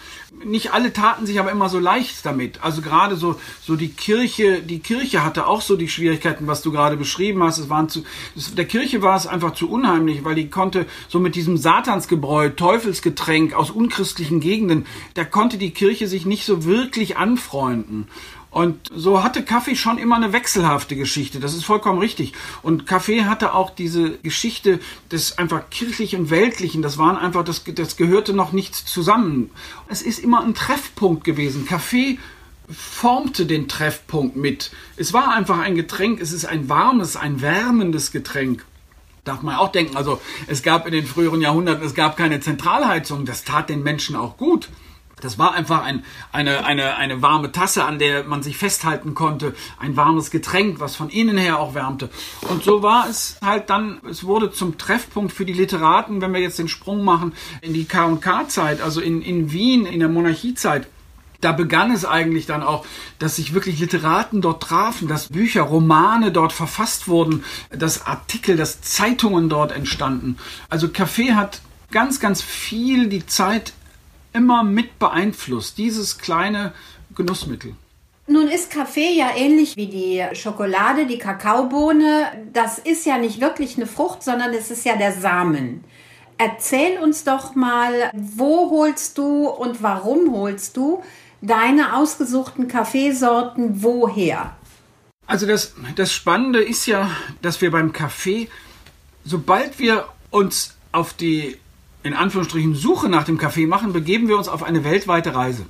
Nicht 0.42 0.72
alle 0.72 0.90
taten 0.90 1.26
sich 1.26 1.38
aber 1.38 1.50
immer 1.50 1.68
so 1.68 1.78
leicht 1.78 2.24
damit. 2.24 2.64
Also 2.64 2.80
gerade 2.80 3.16
so, 3.16 3.38
so 3.60 3.76
die 3.76 3.90
Kirche, 3.90 4.62
die 4.62 4.78
Kirche 4.78 5.22
hatte 5.22 5.46
auch 5.46 5.60
so 5.60 5.76
die 5.76 5.90
Schwierigkeiten, 5.90 6.46
was 6.46 6.62
du 6.62 6.72
gerade 6.72 6.96
beschrieben 6.96 7.42
hast. 7.42 7.58
Es 7.58 7.68
waren 7.68 7.90
zu, 7.90 8.04
es, 8.34 8.54
der 8.54 8.64
Kirche 8.64 9.02
war 9.02 9.16
es 9.16 9.26
einfach 9.26 9.52
zu 9.52 9.70
unheimlich, 9.70 10.24
weil 10.24 10.34
die 10.34 10.48
konnte 10.48 10.86
so 11.08 11.20
mit 11.20 11.34
diesem 11.34 11.58
Satansgebräu, 11.58 12.48
Teufelsgetränk 12.48 13.52
aus 13.52 13.70
unchristlichen 13.70 14.40
Gegenden, 14.40 14.86
da 15.12 15.24
konnte 15.24 15.58
die 15.58 15.72
Kirche 15.72 16.08
sich 16.08 16.24
nicht 16.24 16.46
so 16.46 16.64
wirklich 16.64 17.18
anfreunden. 17.18 18.08
Und 18.58 18.90
so 18.92 19.22
hatte 19.22 19.44
Kaffee 19.44 19.76
schon 19.76 19.98
immer 19.98 20.16
eine 20.16 20.32
wechselhafte 20.32 20.96
Geschichte. 20.96 21.38
Das 21.38 21.54
ist 21.54 21.62
vollkommen 21.62 22.00
richtig. 22.00 22.32
Und 22.60 22.86
Kaffee 22.86 23.22
hatte 23.22 23.54
auch 23.54 23.70
diese 23.70 24.18
Geschichte 24.18 24.80
des 25.12 25.38
einfach 25.38 25.70
kirchlichen 25.70 26.22
und 26.22 26.30
weltlichen. 26.30 26.82
Das 26.82 26.98
waren 26.98 27.16
einfach, 27.16 27.44
das, 27.44 27.62
das 27.62 27.96
gehörte 27.96 28.32
noch 28.32 28.50
nicht 28.50 28.74
zusammen. 28.74 29.50
Es 29.86 30.02
ist 30.02 30.18
immer 30.18 30.42
ein 30.42 30.54
Treffpunkt 30.54 31.22
gewesen. 31.22 31.66
Kaffee 31.66 32.18
formte 32.68 33.46
den 33.46 33.68
Treffpunkt 33.68 34.34
mit. 34.34 34.72
Es 34.96 35.12
war 35.12 35.32
einfach 35.36 35.60
ein 35.60 35.76
Getränk. 35.76 36.20
Es 36.20 36.32
ist 36.32 36.44
ein 36.44 36.68
warmes, 36.68 37.14
ein 37.14 37.40
wärmendes 37.40 38.10
Getränk 38.10 38.64
darf 39.22 39.42
man 39.42 39.54
auch 39.54 39.70
denken. 39.70 39.96
Also 39.96 40.20
es 40.48 40.64
gab 40.64 40.84
in 40.84 40.92
den 40.92 41.06
früheren 41.06 41.40
Jahrhunderten, 41.40 41.86
es 41.86 41.94
gab 41.94 42.16
keine 42.16 42.40
Zentralheizung. 42.40 43.24
Das 43.24 43.44
tat 43.44 43.68
den 43.68 43.84
Menschen 43.84 44.16
auch 44.16 44.36
gut. 44.36 44.68
Das 45.20 45.38
war 45.38 45.54
einfach 45.54 45.82
ein, 45.82 46.04
eine, 46.32 46.64
eine, 46.64 46.96
eine 46.96 47.22
warme 47.22 47.52
Tasse, 47.52 47.84
an 47.84 47.98
der 47.98 48.24
man 48.24 48.42
sich 48.42 48.56
festhalten 48.56 49.14
konnte, 49.14 49.54
ein 49.78 49.96
warmes 49.96 50.30
Getränk, 50.30 50.80
was 50.80 50.96
von 50.96 51.10
innen 51.10 51.38
her 51.38 51.58
auch 51.58 51.74
wärmte. 51.74 52.10
Und 52.48 52.64
so 52.64 52.82
war 52.82 53.08
es 53.08 53.38
halt 53.44 53.70
dann, 53.70 54.00
es 54.08 54.24
wurde 54.24 54.52
zum 54.52 54.78
Treffpunkt 54.78 55.32
für 55.32 55.44
die 55.44 55.52
Literaten, 55.52 56.20
wenn 56.20 56.32
wir 56.32 56.40
jetzt 56.40 56.58
den 56.58 56.68
Sprung 56.68 57.04
machen 57.04 57.32
in 57.60 57.74
die 57.74 57.84
K&K-Zeit, 57.84 58.80
also 58.80 59.00
in, 59.00 59.22
in 59.22 59.52
Wien, 59.52 59.86
in 59.86 60.00
der 60.00 60.08
Monarchiezeit 60.08 60.88
da 61.40 61.52
begann 61.52 61.92
es 61.92 62.04
eigentlich 62.04 62.46
dann 62.46 62.62
auch, 62.62 62.84
dass 63.18 63.36
sich 63.36 63.54
wirklich 63.54 63.78
Literaten 63.78 64.40
dort 64.40 64.62
trafen, 64.62 65.06
dass 65.06 65.28
Bücher, 65.28 65.62
Romane 65.62 66.32
dort 66.32 66.52
verfasst 66.52 67.06
wurden, 67.06 67.44
dass 67.70 68.06
Artikel, 68.06 68.56
dass 68.56 68.80
Zeitungen 68.80 69.48
dort 69.48 69.70
entstanden. 69.70 70.36
Also 70.68 70.88
Kaffee 70.88 71.34
hat 71.34 71.60
ganz, 71.90 72.20
ganz 72.20 72.42
viel 72.42 73.08
die 73.08 73.26
Zeit 73.26 73.72
immer 74.38 74.62
mit 74.62 74.98
beeinflusst, 74.98 75.76
dieses 75.76 76.18
kleine 76.18 76.72
Genussmittel. 77.14 77.74
Nun 78.28 78.48
ist 78.48 78.70
Kaffee 78.70 79.12
ja 79.16 79.30
ähnlich 79.34 79.74
wie 79.76 79.86
die 79.86 80.24
Schokolade, 80.34 81.06
die 81.06 81.18
Kakaobohne. 81.18 82.26
Das 82.52 82.78
ist 82.78 83.04
ja 83.04 83.18
nicht 83.18 83.40
wirklich 83.40 83.76
eine 83.76 83.86
Frucht, 83.86 84.22
sondern 84.22 84.52
es 84.54 84.70
ist 84.70 84.84
ja 84.84 84.96
der 84.96 85.12
Samen. 85.12 85.82
Erzähl 86.36 86.98
uns 86.98 87.24
doch 87.24 87.54
mal, 87.54 88.10
wo 88.14 88.70
holst 88.70 89.18
du 89.18 89.48
und 89.48 89.82
warum 89.82 90.32
holst 90.32 90.76
du 90.76 91.02
deine 91.40 91.96
ausgesuchten 91.96 92.68
Kaffeesorten 92.68 93.82
woher? 93.82 94.56
Also 95.26 95.46
das, 95.46 95.74
das 95.96 96.12
Spannende 96.12 96.62
ist 96.62 96.86
ja, 96.86 97.10
dass 97.42 97.60
wir 97.60 97.70
beim 97.70 97.92
Kaffee, 97.92 98.48
sobald 99.24 99.78
wir 99.78 100.06
uns 100.30 100.76
auf 100.92 101.12
die 101.12 101.56
in 102.02 102.14
Anführungsstrichen 102.14 102.74
Suche 102.74 103.08
nach 103.08 103.24
dem 103.24 103.38
Kaffee 103.38 103.66
machen, 103.66 103.92
begeben 103.92 104.28
wir 104.28 104.36
uns 104.36 104.48
auf 104.48 104.62
eine 104.62 104.84
weltweite 104.84 105.34
Reise. 105.34 105.66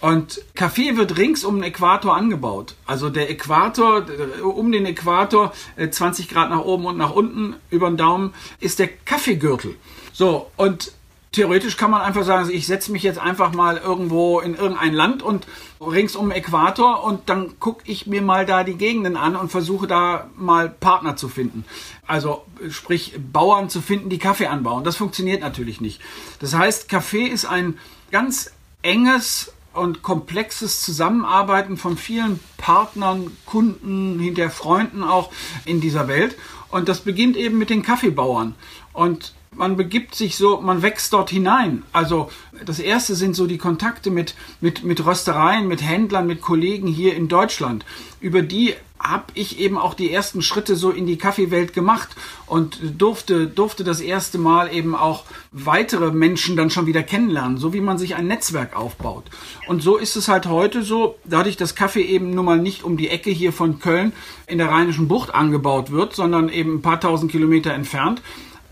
Und 0.00 0.42
Kaffee 0.56 0.96
wird 0.96 1.16
rings 1.16 1.44
um 1.44 1.56
den 1.56 1.64
Äquator 1.64 2.16
angebaut. 2.16 2.74
Also 2.86 3.08
der 3.08 3.30
Äquator, 3.30 4.04
um 4.42 4.72
den 4.72 4.84
Äquator, 4.84 5.52
20 5.90 6.28
äh, 6.28 6.34
Grad 6.34 6.50
nach 6.50 6.62
oben 6.62 6.86
und 6.86 6.96
nach 6.98 7.12
unten 7.12 7.54
über 7.70 7.88
den 7.88 7.96
Daumen, 7.96 8.34
ist 8.58 8.80
der 8.80 8.88
Kaffeegürtel. 8.88 9.76
So, 10.12 10.50
und 10.56 10.92
theoretisch 11.32 11.76
kann 11.76 11.90
man 11.90 12.02
einfach 12.02 12.24
sagen, 12.24 12.50
ich 12.50 12.66
setze 12.66 12.92
mich 12.92 13.02
jetzt 13.02 13.18
einfach 13.18 13.52
mal 13.52 13.78
irgendwo 13.78 14.40
in 14.40 14.54
irgendein 14.54 14.92
Land 14.92 15.22
und 15.22 15.46
rings 15.80 16.14
um 16.14 16.28
den 16.28 16.38
Äquator 16.38 17.02
und 17.02 17.28
dann 17.28 17.58
gucke 17.58 17.82
ich 17.86 18.06
mir 18.06 18.22
mal 18.22 18.46
da 18.46 18.64
die 18.64 18.76
Gegenden 18.76 19.16
an 19.16 19.34
und 19.34 19.50
versuche 19.50 19.86
da 19.86 20.30
mal 20.36 20.68
Partner 20.68 21.16
zu 21.16 21.28
finden. 21.28 21.64
Also 22.06 22.44
sprich 22.70 23.18
Bauern 23.32 23.70
zu 23.70 23.80
finden, 23.80 24.10
die 24.10 24.18
Kaffee 24.18 24.46
anbauen. 24.46 24.84
Das 24.84 24.96
funktioniert 24.96 25.40
natürlich 25.40 25.80
nicht. 25.80 26.00
Das 26.38 26.54
heißt, 26.54 26.88
Kaffee 26.88 27.26
ist 27.26 27.46
ein 27.46 27.78
ganz 28.10 28.52
enges 28.82 29.52
und 29.72 30.02
komplexes 30.02 30.82
Zusammenarbeiten 30.82 31.78
von 31.78 31.96
vielen 31.96 32.40
Partnern, 32.58 33.34
Kunden, 33.46 34.18
hinter 34.18 34.50
Freunden 34.50 35.02
auch 35.02 35.32
in 35.64 35.80
dieser 35.80 36.08
Welt. 36.08 36.36
Und 36.70 36.88
das 36.88 37.00
beginnt 37.00 37.36
eben 37.36 37.58
mit 37.58 37.70
den 37.70 37.82
Kaffeebauern. 37.82 38.54
Und 38.92 39.32
man 39.54 39.76
begibt 39.76 40.14
sich 40.14 40.36
so, 40.36 40.60
man 40.60 40.82
wächst 40.82 41.12
dort 41.12 41.30
hinein. 41.30 41.82
Also 41.92 42.30
das 42.64 42.78
erste 42.78 43.14
sind 43.14 43.36
so 43.36 43.46
die 43.46 43.58
Kontakte 43.58 44.10
mit, 44.10 44.34
mit, 44.60 44.82
mit 44.82 45.04
Röstereien, 45.04 45.68
mit 45.68 45.82
Händlern, 45.82 46.26
mit 46.26 46.40
Kollegen 46.40 46.86
hier 46.86 47.14
in 47.14 47.28
Deutschland. 47.28 47.84
Über 48.20 48.42
die 48.42 48.74
habe 48.98 49.24
ich 49.34 49.58
eben 49.58 49.78
auch 49.78 49.94
die 49.94 50.12
ersten 50.12 50.42
Schritte 50.42 50.76
so 50.76 50.90
in 50.90 51.06
die 51.06 51.18
Kaffeewelt 51.18 51.74
gemacht 51.74 52.10
und 52.46 52.78
durfte, 52.98 53.48
durfte 53.48 53.82
das 53.82 54.00
erste 54.00 54.38
Mal 54.38 54.72
eben 54.72 54.94
auch 54.94 55.24
weitere 55.50 56.12
Menschen 56.12 56.56
dann 56.56 56.70
schon 56.70 56.86
wieder 56.86 57.02
kennenlernen, 57.02 57.58
so 57.58 57.72
wie 57.72 57.80
man 57.80 57.98
sich 57.98 58.14
ein 58.14 58.28
Netzwerk 58.28 58.76
aufbaut. 58.76 59.24
Und 59.66 59.82
so 59.82 59.96
ist 59.96 60.14
es 60.14 60.28
halt 60.28 60.46
heute 60.46 60.82
so, 60.82 61.16
dadurch, 61.24 61.56
dass 61.56 61.74
Kaffee 61.74 62.02
eben 62.02 62.32
nun 62.32 62.44
mal 62.44 62.58
nicht 62.58 62.84
um 62.84 62.96
die 62.96 63.08
Ecke 63.08 63.30
hier 63.30 63.52
von 63.52 63.80
Köln 63.80 64.12
in 64.46 64.58
der 64.58 64.70
Rheinischen 64.70 65.08
Bucht 65.08 65.34
angebaut 65.34 65.90
wird, 65.90 66.14
sondern 66.14 66.48
eben 66.48 66.76
ein 66.76 66.82
paar 66.82 67.00
tausend 67.00 67.32
Kilometer 67.32 67.72
entfernt, 67.72 68.22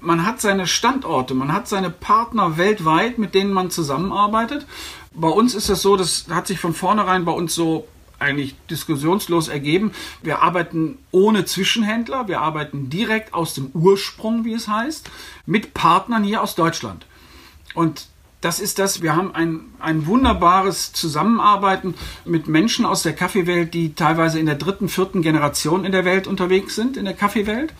man 0.01 0.25
hat 0.25 0.41
seine 0.41 0.67
Standorte, 0.67 1.35
man 1.35 1.53
hat 1.53 1.69
seine 1.69 1.91
Partner 1.91 2.57
weltweit, 2.57 3.19
mit 3.19 3.35
denen 3.35 3.53
man 3.53 3.71
zusammenarbeitet. 3.71 4.67
Bei 5.13 5.29
uns 5.29 5.55
ist 5.55 5.69
das 5.69 5.83
so, 5.83 5.97
das 5.97 6.27
hat 6.31 6.47
sich 6.47 6.61
von 6.61 6.75
vornherein 6.75 7.25
bei 7.25 7.33
uns 7.33 7.55
so 7.55 7.87
eigentlich 8.19 8.55
diskussionslos 8.71 9.49
ergeben. 9.49 9.93
Wir 10.23 10.43
arbeiten 10.43 10.99
ohne 11.11 11.45
Zwischenhändler, 11.47 12.29
wir 12.29 12.41
arbeiten 12.41 12.91
direkt 12.91 13.35
aus 13.35 13.55
dem 13.55 13.71
Ursprung, 13.73 14.45
wie 14.45 14.53
es 14.53 14.69
heißt, 14.69 15.11
mit 15.47 15.75
Partnern 15.75 16.23
hier 16.23 16.43
aus 16.43 16.55
Deutschland. 16.55 17.07
Und 17.75 18.09
das 18.41 18.59
ist 18.59 18.79
das, 18.79 19.03
wir 19.03 19.17
haben 19.17 19.35
ein, 19.35 19.61
ein 19.81 20.07
wunderbares 20.07 20.93
Zusammenarbeiten 20.93 21.95
mit 22.25 22.49
Menschen 22.49 22.87
aus 22.87 23.03
der 23.03 23.15
Kaffeewelt, 23.15 23.75
die 23.75 23.95
teilweise 23.95 24.39
in 24.39 24.47
der 24.47 24.55
dritten, 24.55 24.89
vierten 24.89 25.21
Generation 25.23 25.85
in 25.85 25.93
der 25.93 26.05
Welt 26.05 26.27
unterwegs 26.27 26.75
sind, 26.75 26.97
in 26.97 27.05
der 27.05 27.15
Kaffeewelt. 27.15 27.75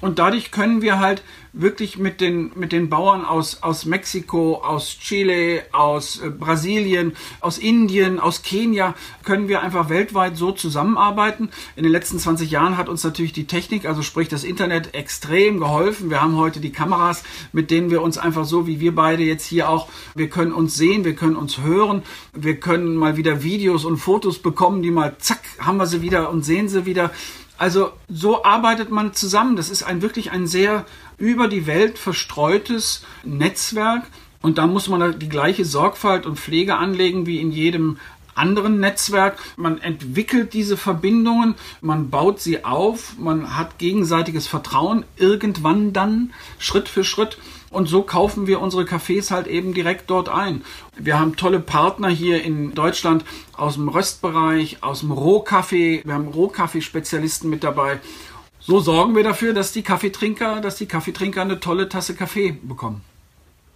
Und 0.00 0.20
dadurch 0.20 0.52
können 0.52 0.82
wir 0.82 1.00
halt 1.00 1.22
wirklich 1.52 1.98
mit 1.98 2.20
den, 2.20 2.52
mit 2.54 2.72
den 2.72 2.88
Bauern 2.88 3.24
aus, 3.24 3.62
aus 3.62 3.84
Mexiko, 3.84 4.62
aus 4.62 4.98
Chile, 4.98 5.62
aus 5.72 6.20
äh, 6.20 6.30
Brasilien, 6.30 7.12
aus 7.40 7.58
Indien, 7.58 8.20
aus 8.20 8.42
Kenia, 8.42 8.94
können 9.24 9.48
wir 9.48 9.62
einfach 9.62 9.88
weltweit 9.88 10.36
so 10.36 10.52
zusammenarbeiten. 10.52 11.50
In 11.76 11.82
den 11.82 11.92
letzten 11.92 12.18
20 12.18 12.50
Jahren 12.50 12.76
hat 12.76 12.88
uns 12.88 13.04
natürlich 13.04 13.32
die 13.32 13.46
Technik, 13.46 13.86
also 13.86 14.02
sprich 14.02 14.28
das 14.28 14.44
Internet, 14.44 14.94
extrem 14.94 15.58
geholfen. 15.58 16.10
Wir 16.10 16.20
haben 16.20 16.36
heute 16.36 16.60
die 16.60 16.72
Kameras, 16.72 17.24
mit 17.52 17.70
denen 17.70 17.90
wir 17.90 18.02
uns 18.02 18.18
einfach 18.18 18.44
so, 18.44 18.66
wie 18.66 18.80
wir 18.80 18.94
beide 18.94 19.22
jetzt 19.22 19.46
hier 19.46 19.68
auch, 19.68 19.88
wir 20.14 20.28
können 20.28 20.52
uns 20.52 20.76
sehen, 20.76 21.04
wir 21.04 21.14
können 21.14 21.36
uns 21.36 21.58
hören, 21.58 22.02
wir 22.32 22.60
können 22.60 22.96
mal 22.96 23.16
wieder 23.16 23.42
Videos 23.42 23.84
und 23.84 23.98
Fotos 23.98 24.38
bekommen, 24.38 24.82
die 24.82 24.90
mal 24.90 25.16
zack, 25.18 25.40
haben 25.58 25.78
wir 25.78 25.86
sie 25.86 26.02
wieder 26.02 26.30
und 26.30 26.44
sehen 26.44 26.68
sie 26.68 26.86
wieder. 26.86 27.10
Also 27.58 27.92
so 28.08 28.44
arbeitet 28.44 28.90
man 28.90 29.12
zusammen. 29.12 29.56
Das 29.56 29.68
ist 29.68 29.82
ein 29.82 30.00
wirklich 30.00 30.30
ein 30.30 30.46
sehr 30.46 30.86
über 31.18 31.48
die 31.48 31.66
Welt 31.66 31.98
verstreutes 31.98 33.04
Netzwerk. 33.24 34.04
Und 34.40 34.58
da 34.58 34.68
muss 34.68 34.88
man 34.88 35.18
die 35.18 35.28
gleiche 35.28 35.64
Sorgfalt 35.64 36.24
und 36.24 36.38
Pflege 36.38 36.76
anlegen 36.76 37.26
wie 37.26 37.40
in 37.40 37.50
jedem 37.50 37.98
anderen 38.36 38.78
Netzwerk. 38.78 39.38
Man 39.56 39.80
entwickelt 39.80 40.54
diese 40.54 40.76
Verbindungen, 40.76 41.56
man 41.80 42.08
baut 42.08 42.40
sie 42.40 42.64
auf, 42.64 43.18
man 43.18 43.56
hat 43.56 43.78
gegenseitiges 43.78 44.46
Vertrauen 44.46 45.04
irgendwann 45.16 45.92
dann, 45.92 46.32
Schritt 46.58 46.88
für 46.88 47.02
Schritt. 47.02 47.38
Und 47.70 47.88
so 47.88 48.02
kaufen 48.02 48.46
wir 48.46 48.60
unsere 48.60 48.84
Cafés 48.84 49.30
halt 49.30 49.46
eben 49.46 49.74
direkt 49.74 50.10
dort 50.10 50.28
ein. 50.28 50.62
Wir 50.96 51.18
haben 51.18 51.36
tolle 51.36 51.60
Partner 51.60 52.08
hier 52.08 52.42
in 52.42 52.74
Deutschland 52.74 53.24
aus 53.56 53.74
dem 53.74 53.88
Röstbereich, 53.88 54.82
aus 54.82 55.00
dem 55.00 55.10
Rohkaffee. 55.10 56.02
Wir 56.04 56.14
haben 56.14 56.28
Rohkaffeespezialisten 56.28 57.50
mit 57.50 57.64
dabei. 57.64 58.00
So 58.60 58.80
sorgen 58.80 59.14
wir 59.16 59.24
dafür, 59.24 59.54
dass 59.54 59.72
die 59.72 59.82
Kaffeetrinker, 59.82 60.60
dass 60.60 60.76
die 60.76 60.86
Kaffeetrinker 60.86 61.42
eine 61.42 61.60
tolle 61.60 61.88
Tasse 61.88 62.14
Kaffee 62.14 62.52
bekommen. 62.62 63.02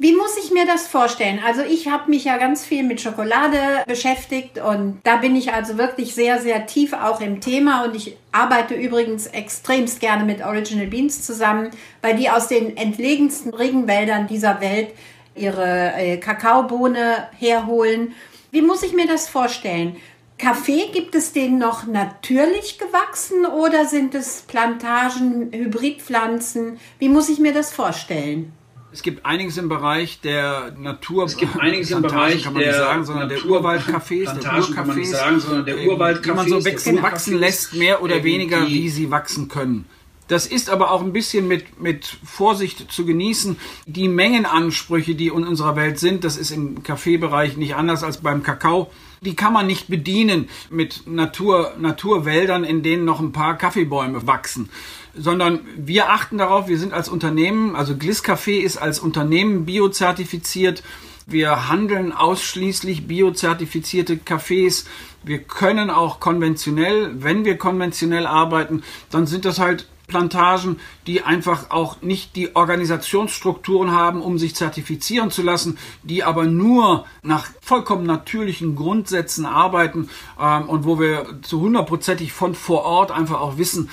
Wie 0.02 0.16
muss 0.16 0.36
ich 0.36 0.50
mir 0.50 0.66
das 0.66 0.88
vorstellen? 0.88 1.38
Also 1.46 1.62
ich 1.62 1.86
habe 1.86 2.10
mich 2.10 2.24
ja 2.24 2.36
ganz 2.36 2.64
viel 2.64 2.82
mit 2.82 3.00
Schokolade 3.00 3.84
beschäftigt 3.86 4.58
und 4.58 4.98
da 5.04 5.18
bin 5.18 5.36
ich 5.36 5.52
also 5.52 5.78
wirklich 5.78 6.12
sehr, 6.12 6.40
sehr 6.40 6.66
tief 6.66 6.92
auch 6.92 7.20
im 7.20 7.40
Thema 7.40 7.84
und 7.84 7.94
ich 7.94 8.16
arbeite 8.32 8.74
übrigens 8.74 9.28
extremst 9.28 10.00
gerne 10.00 10.24
mit 10.24 10.44
Original 10.44 10.88
Beans 10.88 11.22
zusammen, 11.22 11.70
weil 12.00 12.16
die 12.16 12.28
aus 12.28 12.48
den 12.48 12.76
entlegensten 12.76 13.54
Regenwäldern 13.54 14.26
dieser 14.26 14.60
Welt 14.60 14.88
ihre 15.36 15.92
äh, 15.94 16.16
Kakaobohne 16.16 17.28
herholen. 17.38 18.16
Wie 18.50 18.62
muss 18.62 18.82
ich 18.82 18.94
mir 18.94 19.06
das 19.06 19.28
vorstellen? 19.28 19.98
Kaffee, 20.36 20.88
gibt 20.92 21.14
es 21.14 21.32
den 21.32 21.58
noch 21.58 21.86
natürlich 21.86 22.80
gewachsen 22.80 23.46
oder 23.46 23.84
sind 23.84 24.16
es 24.16 24.42
Plantagen, 24.48 25.52
Hybridpflanzen? 25.52 26.80
Wie 26.98 27.08
muss 27.08 27.28
ich 27.28 27.38
mir 27.38 27.52
das 27.52 27.72
vorstellen? 27.72 28.52
Es 28.92 29.02
gibt 29.02 29.24
einiges 29.24 29.57
im 29.57 29.70
Bereich 29.70 30.20
der 30.20 30.74
Natur. 30.78 31.24
Es 31.24 31.37
gibt 31.38 31.59
einiges 31.59 31.90
im 31.90 32.02
Bereich 32.02 32.44
kann 32.44 32.52
man 32.52 32.62
der 32.62 32.72
nicht 32.72 32.78
sagen, 32.78 33.05
sondern 33.05 33.28
der 33.31 33.38
Urwaldcafés, 33.38 34.35
der 34.35 34.52
Urcafés, 34.52 35.07
sagen, 35.07 35.40
sondern 35.40 35.64
der 35.64 35.76
Urwaldcafés, 35.78 36.22
die 36.22 36.31
man 36.31 36.48
so 36.48 36.64
wachsen, 36.64 37.02
wachsen 37.02 37.38
lässt, 37.38 37.74
mehr 37.74 38.02
oder 38.02 38.22
weniger, 38.22 38.66
wie 38.66 38.90
sie 38.90 39.11
wachsen 39.11 39.48
können. 39.48 39.87
Das 40.28 40.46
ist 40.46 40.70
aber 40.70 40.90
auch 40.90 41.02
ein 41.02 41.12
bisschen 41.12 41.48
mit, 41.48 41.81
mit 41.81 42.07
Vorsicht 42.24 42.92
zu 42.92 43.05
genießen. 43.05 43.57
Die 43.87 44.09
Mengenansprüche, 44.09 45.14
die 45.14 45.28
in 45.28 45.44
unserer 45.44 45.74
Welt 45.76 45.98
sind, 45.98 46.24
das 46.24 46.37
ist 46.37 46.50
im 46.50 46.83
Kaffeebereich 46.83 47.57
nicht 47.57 47.74
anders 47.74 48.02
als 48.05 48.18
beim 48.18 48.42
Kakao. 48.42 48.90
Die 49.22 49.37
kann 49.37 49.52
man 49.52 49.66
nicht 49.66 49.88
bedienen 49.88 50.48
mit 50.68 51.06
Natur, 51.06 51.74
Naturwäldern, 51.78 52.64
in 52.64 52.82
denen 52.82 53.04
noch 53.04 53.20
ein 53.20 53.32
paar 53.32 53.56
Kaffeebäume 53.56 54.26
wachsen 54.26 54.68
sondern 55.14 55.61
wir 55.76 56.11
achten 56.11 56.38
darauf, 56.38 56.68
wir 56.68 56.78
sind 56.78 56.92
als 56.92 57.08
Unternehmen, 57.08 57.76
also 57.76 57.96
Gliss 57.96 58.24
Café 58.24 58.61
ist 58.61 58.76
als 58.78 58.98
Unternehmen 58.98 59.64
biozertifiziert. 59.66 60.82
Wir 61.26 61.68
handeln 61.68 62.12
ausschließlich 62.12 63.06
biozertifizierte 63.06 64.16
Cafés. 64.16 64.87
Wir 65.22 65.38
können 65.38 65.90
auch 65.90 66.18
konventionell, 66.18 67.22
wenn 67.22 67.44
wir 67.44 67.58
konventionell 67.58 68.26
arbeiten, 68.26 68.82
dann 69.11 69.26
sind 69.26 69.44
das 69.44 69.58
halt 69.58 69.87
Plantagen, 70.12 70.79
die 71.07 71.22
einfach 71.22 71.70
auch 71.70 72.03
nicht 72.03 72.37
die 72.37 72.55
Organisationsstrukturen 72.55 73.92
haben, 73.92 74.20
um 74.20 74.37
sich 74.38 74.55
zertifizieren 74.55 75.31
zu 75.31 75.42
lassen, 75.42 75.79
die 76.03 76.22
aber 76.22 76.44
nur 76.44 77.07
nach 77.22 77.48
vollkommen 77.62 78.05
natürlichen 78.05 78.77
Grundsätzen 78.77 79.46
arbeiten 79.46 80.11
ähm, 80.38 80.68
und 80.68 80.85
wo 80.85 81.01
wir 81.01 81.38
zu 81.40 81.62
hundertprozentig 81.62 82.35
von 82.35 82.55
vor 82.55 82.85
Ort 82.85 83.11
einfach 83.11 83.40
auch 83.40 83.57
wissen, 83.57 83.88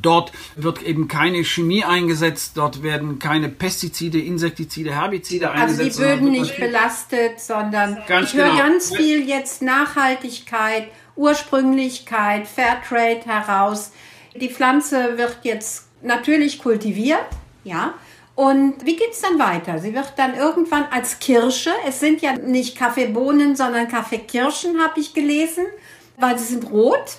Dort 0.00 0.32
wird 0.56 0.82
eben 0.82 1.06
keine 1.06 1.44
Chemie 1.44 1.84
eingesetzt, 1.84 2.52
dort 2.54 2.82
werden 2.82 3.18
keine 3.18 3.50
Pestizide, 3.50 4.18
Insektizide, 4.18 4.94
Herbizide 4.94 5.50
eingesetzt. 5.50 6.00
Also 6.00 6.02
die 6.02 6.20
Böden 6.20 6.30
nicht 6.30 6.56
belastet, 6.56 7.40
sondern 7.40 7.98
Ganz 8.08 8.30
ich 8.30 8.38
höre 8.38 8.52
genau. 8.52 8.56
ganz 8.56 8.96
viel 8.96 9.28
jetzt 9.28 9.60
Nachhaltigkeit, 9.60 10.88
Ursprünglichkeit, 11.14 12.48
Fairtrade 12.48 13.20
heraus. 13.26 13.92
Die 14.34 14.48
Pflanze 14.48 15.18
wird 15.18 15.38
jetzt 15.42 15.88
natürlich 16.02 16.58
kultiviert, 16.58 17.26
ja. 17.64 17.94
Und 18.34 18.86
wie 18.86 18.96
geht's 18.96 19.20
dann 19.20 19.38
weiter? 19.38 19.78
Sie 19.78 19.94
wird 19.94 20.14
dann 20.16 20.34
irgendwann 20.34 20.84
als 20.90 21.18
Kirsche, 21.18 21.70
es 21.86 22.00
sind 22.00 22.22
ja 22.22 22.32
nicht 22.32 22.78
Kaffeebohnen, 22.78 23.56
sondern 23.56 23.88
Kaffeekirschen, 23.88 24.80
habe 24.82 25.00
ich 25.00 25.12
gelesen, 25.12 25.66
weil 26.18 26.38
sie 26.38 26.46
sind 26.46 26.70
rot. 26.70 27.18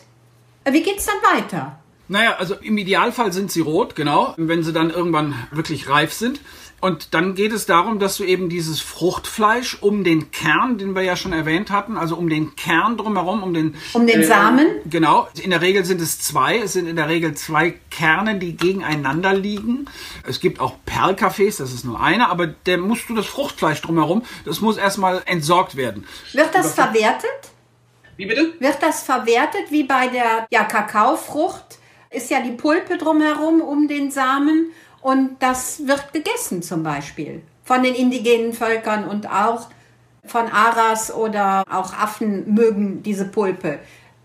Wie 0.68 0.82
geht's 0.82 1.06
dann 1.06 1.38
weiter? 1.38 1.78
Naja, 2.08 2.36
also 2.38 2.56
im 2.56 2.78
Idealfall 2.78 3.32
sind 3.32 3.52
sie 3.52 3.62
rot, 3.62 3.96
genau, 3.96 4.34
wenn 4.38 4.64
sie 4.64 4.74
dann 4.74 4.90
irgendwann 4.90 5.36
wirklich 5.52 5.88
reif 5.88 6.14
sind. 6.14 6.42
Und 6.84 7.14
dann 7.14 7.34
geht 7.34 7.54
es 7.54 7.66
darum, 7.66 7.98
dass 7.98 8.18
du 8.18 8.26
eben 8.26 8.50
dieses 8.50 8.82
Fruchtfleisch 8.82 9.78
um 9.80 10.04
den 10.04 10.32
Kern, 10.32 10.78
den 10.78 10.94
wir 10.96 11.02
ja 11.02 11.16
schon 11.16 11.32
erwähnt 11.32 11.72
hatten, 11.72 11.98
also 11.98 12.18
um 12.18 12.28
den 12.28 12.58
Kern 12.58 12.98
drumherum, 12.98 13.42
um 13.42 13.54
den 13.54 13.76
Um 13.94 14.06
den 14.06 14.22
Samen? 14.26 14.68
Genau, 14.84 15.30
in 15.42 15.52
der 15.52 15.62
Regel 15.62 15.86
sind 15.86 16.02
es 16.02 16.20
zwei. 16.20 16.58
Es 16.58 16.74
sind 16.74 16.88
in 16.88 16.98
der 16.98 17.08
Regel 17.08 17.36
zwei 17.36 17.76
Kerne, 17.90 18.38
die 18.38 18.58
gegeneinander 18.58 19.34
liegen. 19.34 19.86
Es 20.28 20.42
gibt 20.42 20.60
auch 20.60 20.76
Perlkaffees, 20.86 21.56
das 21.56 21.72
ist 21.72 21.86
nur 21.86 22.02
einer, 22.02 22.30
aber 22.30 22.48
der 22.48 22.80
musst 22.80 23.08
du 23.08 23.16
das 23.16 23.28
Fruchtfleisch 23.28 23.82
drumherum, 23.82 24.24
das 24.44 24.60
muss 24.60 24.76
erstmal 24.76 25.22
entsorgt 25.26 25.78
werden. 25.78 26.06
Wird 26.34 26.54
das 26.54 26.74
verwertet? 26.74 27.30
Wie 28.18 28.26
bitte? 28.26 28.56
Wird 28.60 28.84
das 28.84 29.04
verwertet 29.04 29.68
wie 29.70 29.84
bei 29.84 30.08
der 30.08 30.48
ja, 30.52 30.66
Kakaofrucht? 30.66 31.80
Ist 32.10 32.30
ja 32.30 32.42
die 32.42 32.52
Pulpe 32.52 32.98
drumherum 32.98 33.62
um 33.62 33.88
den 33.88 34.12
Samen 34.12 34.74
und 35.04 35.36
das 35.40 35.86
wird 35.86 36.14
gegessen 36.14 36.64
zum 36.64 36.82
Beispiel 36.82 37.44
von 37.66 37.84
den 37.84 37.94
indigenen 37.94 38.54
Völkern 38.54 39.06
und 39.08 39.30
auch 39.30 39.68
von 40.26 40.48
Aras 40.48 41.14
oder 41.14 41.66
auch 41.70 41.94
Affen 41.94 42.54
mögen 42.54 43.04
diese 43.04 43.26
Pulpe. 43.26 43.80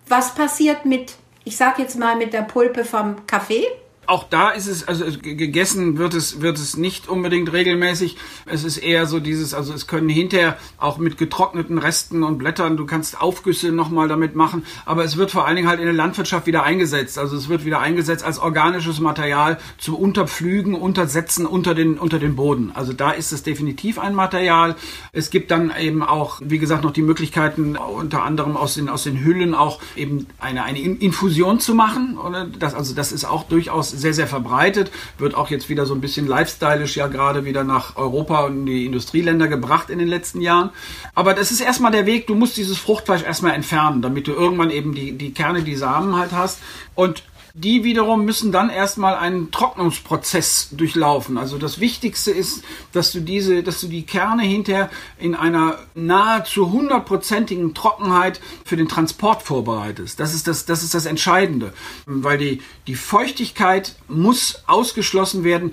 Was 0.06 0.34
passiert 0.34 0.84
mit, 0.84 1.16
ich 1.44 1.56
sag 1.56 1.78
jetzt 1.78 1.98
mal 1.98 2.16
mit 2.16 2.32
der 2.32 2.42
Pulpe 2.42 2.84
vom 2.84 3.26
Kaffee? 3.26 3.66
Auch 4.08 4.24
da 4.24 4.48
ist 4.48 4.66
es, 4.66 4.88
also 4.88 5.04
gegessen 5.20 5.98
wird 5.98 6.14
es, 6.14 6.40
wird 6.40 6.56
es 6.56 6.78
nicht 6.78 7.10
unbedingt 7.10 7.52
regelmäßig. 7.52 8.16
Es 8.46 8.64
ist 8.64 8.78
eher 8.78 9.04
so 9.04 9.20
dieses, 9.20 9.52
also 9.52 9.74
es 9.74 9.86
können 9.86 10.08
hinterher 10.08 10.56
auch 10.78 10.96
mit 10.96 11.18
getrockneten 11.18 11.76
Resten 11.76 12.22
und 12.22 12.38
Blättern, 12.38 12.78
du 12.78 12.86
kannst 12.86 13.20
Aufgüsse 13.20 13.70
nochmal 13.70 14.08
damit 14.08 14.34
machen, 14.34 14.64
aber 14.86 15.04
es 15.04 15.18
wird 15.18 15.30
vor 15.30 15.46
allen 15.46 15.56
Dingen 15.56 15.68
halt 15.68 15.78
in 15.78 15.84
der 15.84 15.92
Landwirtschaft 15.94 16.46
wieder 16.46 16.62
eingesetzt. 16.62 17.18
Also 17.18 17.36
es 17.36 17.50
wird 17.50 17.66
wieder 17.66 17.80
eingesetzt 17.80 18.24
als 18.24 18.38
organisches 18.38 18.98
Material 18.98 19.58
zum 19.76 19.94
Unterpflügen, 19.94 20.74
Untersetzen 20.74 21.44
unter 21.44 21.74
den, 21.74 21.98
unter 21.98 22.18
den 22.18 22.34
Boden. 22.34 22.72
Also 22.72 22.94
da 22.94 23.10
ist 23.10 23.32
es 23.32 23.42
definitiv 23.42 23.98
ein 23.98 24.14
Material. 24.14 24.74
Es 25.12 25.28
gibt 25.28 25.50
dann 25.50 25.70
eben 25.78 26.02
auch, 26.02 26.40
wie 26.42 26.58
gesagt, 26.58 26.82
noch 26.82 26.92
die 26.92 27.02
Möglichkeiten, 27.02 27.76
unter 27.76 28.22
anderem 28.22 28.56
aus 28.56 28.72
den, 28.72 28.88
aus 28.88 29.02
den 29.02 29.22
Hüllen 29.22 29.54
auch 29.54 29.80
eben 29.96 30.28
eine, 30.38 30.64
eine 30.64 30.80
In- 30.80 30.98
Infusion 30.98 31.60
zu 31.60 31.74
machen. 31.74 32.16
Oder? 32.16 32.46
Das, 32.46 32.72
also 32.72 32.94
das 32.94 33.12
ist 33.12 33.26
auch 33.26 33.44
durchaus 33.44 33.97
sehr, 33.98 34.14
sehr 34.14 34.26
verbreitet. 34.26 34.90
Wird 35.18 35.34
auch 35.34 35.50
jetzt 35.50 35.68
wieder 35.68 35.86
so 35.86 35.94
ein 35.94 36.00
bisschen 36.00 36.26
lifestylisch 36.26 36.96
ja 36.96 37.06
gerade 37.08 37.44
wieder 37.44 37.64
nach 37.64 37.96
Europa 37.96 38.46
und 38.46 38.60
in 38.60 38.66
die 38.66 38.86
Industrieländer 38.86 39.48
gebracht 39.48 39.90
in 39.90 39.98
den 39.98 40.08
letzten 40.08 40.40
Jahren. 40.40 40.70
Aber 41.14 41.34
das 41.34 41.50
ist 41.50 41.60
erstmal 41.60 41.92
der 41.92 42.06
Weg, 42.06 42.26
du 42.26 42.34
musst 42.34 42.56
dieses 42.56 42.78
Fruchtfleisch 42.78 43.22
erstmal 43.22 43.54
entfernen, 43.54 44.02
damit 44.02 44.26
du 44.26 44.32
irgendwann 44.32 44.70
eben 44.70 44.94
die, 44.94 45.12
die 45.12 45.32
Kerne, 45.32 45.62
die 45.62 45.76
Samen 45.76 46.16
halt 46.16 46.32
hast. 46.32 46.60
Und 46.94 47.22
die 47.60 47.82
wiederum 47.82 48.24
müssen 48.24 48.52
dann 48.52 48.70
erstmal 48.70 49.16
einen 49.16 49.50
Trocknungsprozess 49.50 50.68
durchlaufen. 50.72 51.36
Also 51.38 51.58
das 51.58 51.80
Wichtigste 51.80 52.30
ist, 52.30 52.62
dass 52.92 53.10
du 53.10 53.20
diese, 53.20 53.62
dass 53.64 53.80
du 53.80 53.88
die 53.88 54.04
Kerne 54.04 54.44
hinterher 54.44 54.90
in 55.18 55.34
einer 55.34 55.78
nahezu 55.94 56.70
hundertprozentigen 56.70 57.74
Trockenheit 57.74 58.40
für 58.64 58.76
den 58.76 58.88
Transport 58.88 59.42
vorbereitest. 59.42 60.20
Das 60.20 60.34
ist 60.34 60.46
das, 60.46 60.66
das 60.66 60.84
ist 60.84 60.94
das 60.94 61.06
Entscheidende. 61.06 61.72
Weil 62.06 62.38
die, 62.38 62.62
die 62.86 62.94
Feuchtigkeit 62.94 63.96
muss 64.06 64.62
ausgeschlossen 64.66 65.42
werden, 65.42 65.72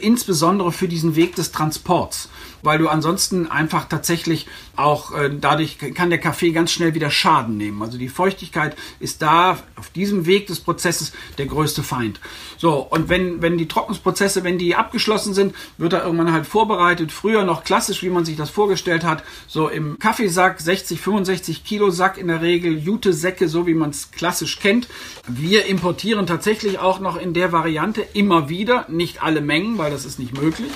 insbesondere 0.00 0.72
für 0.72 0.88
diesen 0.88 1.16
Weg 1.16 1.36
des 1.36 1.52
Transports. 1.52 2.30
Weil 2.66 2.78
du 2.78 2.88
ansonsten 2.88 3.46
einfach 3.46 3.88
tatsächlich 3.88 4.48
auch 4.74 5.14
äh, 5.14 5.30
dadurch 5.40 5.78
kann 5.78 6.10
der 6.10 6.18
Kaffee 6.18 6.50
ganz 6.50 6.72
schnell 6.72 6.94
wieder 6.94 7.12
Schaden 7.12 7.56
nehmen. 7.56 7.80
Also 7.80 7.96
die 7.96 8.08
Feuchtigkeit 8.08 8.74
ist 8.98 9.22
da 9.22 9.58
auf 9.76 9.90
diesem 9.90 10.26
Weg 10.26 10.48
des 10.48 10.58
Prozesses 10.58 11.12
der 11.38 11.46
größte 11.46 11.84
Feind. 11.84 12.18
So, 12.58 12.78
und 12.78 13.08
wenn, 13.08 13.40
wenn 13.40 13.56
die 13.56 13.68
Trocknungsprozesse, 13.68 14.42
wenn 14.42 14.58
die 14.58 14.74
abgeschlossen 14.74 15.32
sind, 15.32 15.54
wird 15.78 15.92
er 15.92 16.02
irgendwann 16.02 16.32
halt 16.32 16.44
vorbereitet. 16.44 17.12
Früher 17.12 17.44
noch 17.44 17.62
klassisch, 17.62 18.02
wie 18.02 18.10
man 18.10 18.24
sich 18.24 18.36
das 18.36 18.50
vorgestellt 18.50 19.04
hat, 19.04 19.22
so 19.46 19.68
im 19.68 20.00
Kaffeesack, 20.00 20.60
60, 20.60 21.00
65 21.00 21.64
Kilo 21.64 21.90
Sack 21.90 22.18
in 22.18 22.26
der 22.26 22.42
Regel, 22.42 22.76
Jute-Säcke, 22.76 23.48
so 23.48 23.68
wie 23.68 23.74
man 23.74 23.90
es 23.90 24.10
klassisch 24.10 24.58
kennt. 24.58 24.88
Wir 25.28 25.66
importieren 25.66 26.26
tatsächlich 26.26 26.80
auch 26.80 26.98
noch 26.98 27.16
in 27.16 27.32
der 27.32 27.52
Variante 27.52 28.04
immer 28.12 28.48
wieder, 28.48 28.86
nicht 28.88 29.22
alle 29.22 29.40
Mengen, 29.40 29.78
weil 29.78 29.92
das 29.92 30.04
ist 30.04 30.18
nicht 30.18 30.36
möglich. 30.36 30.72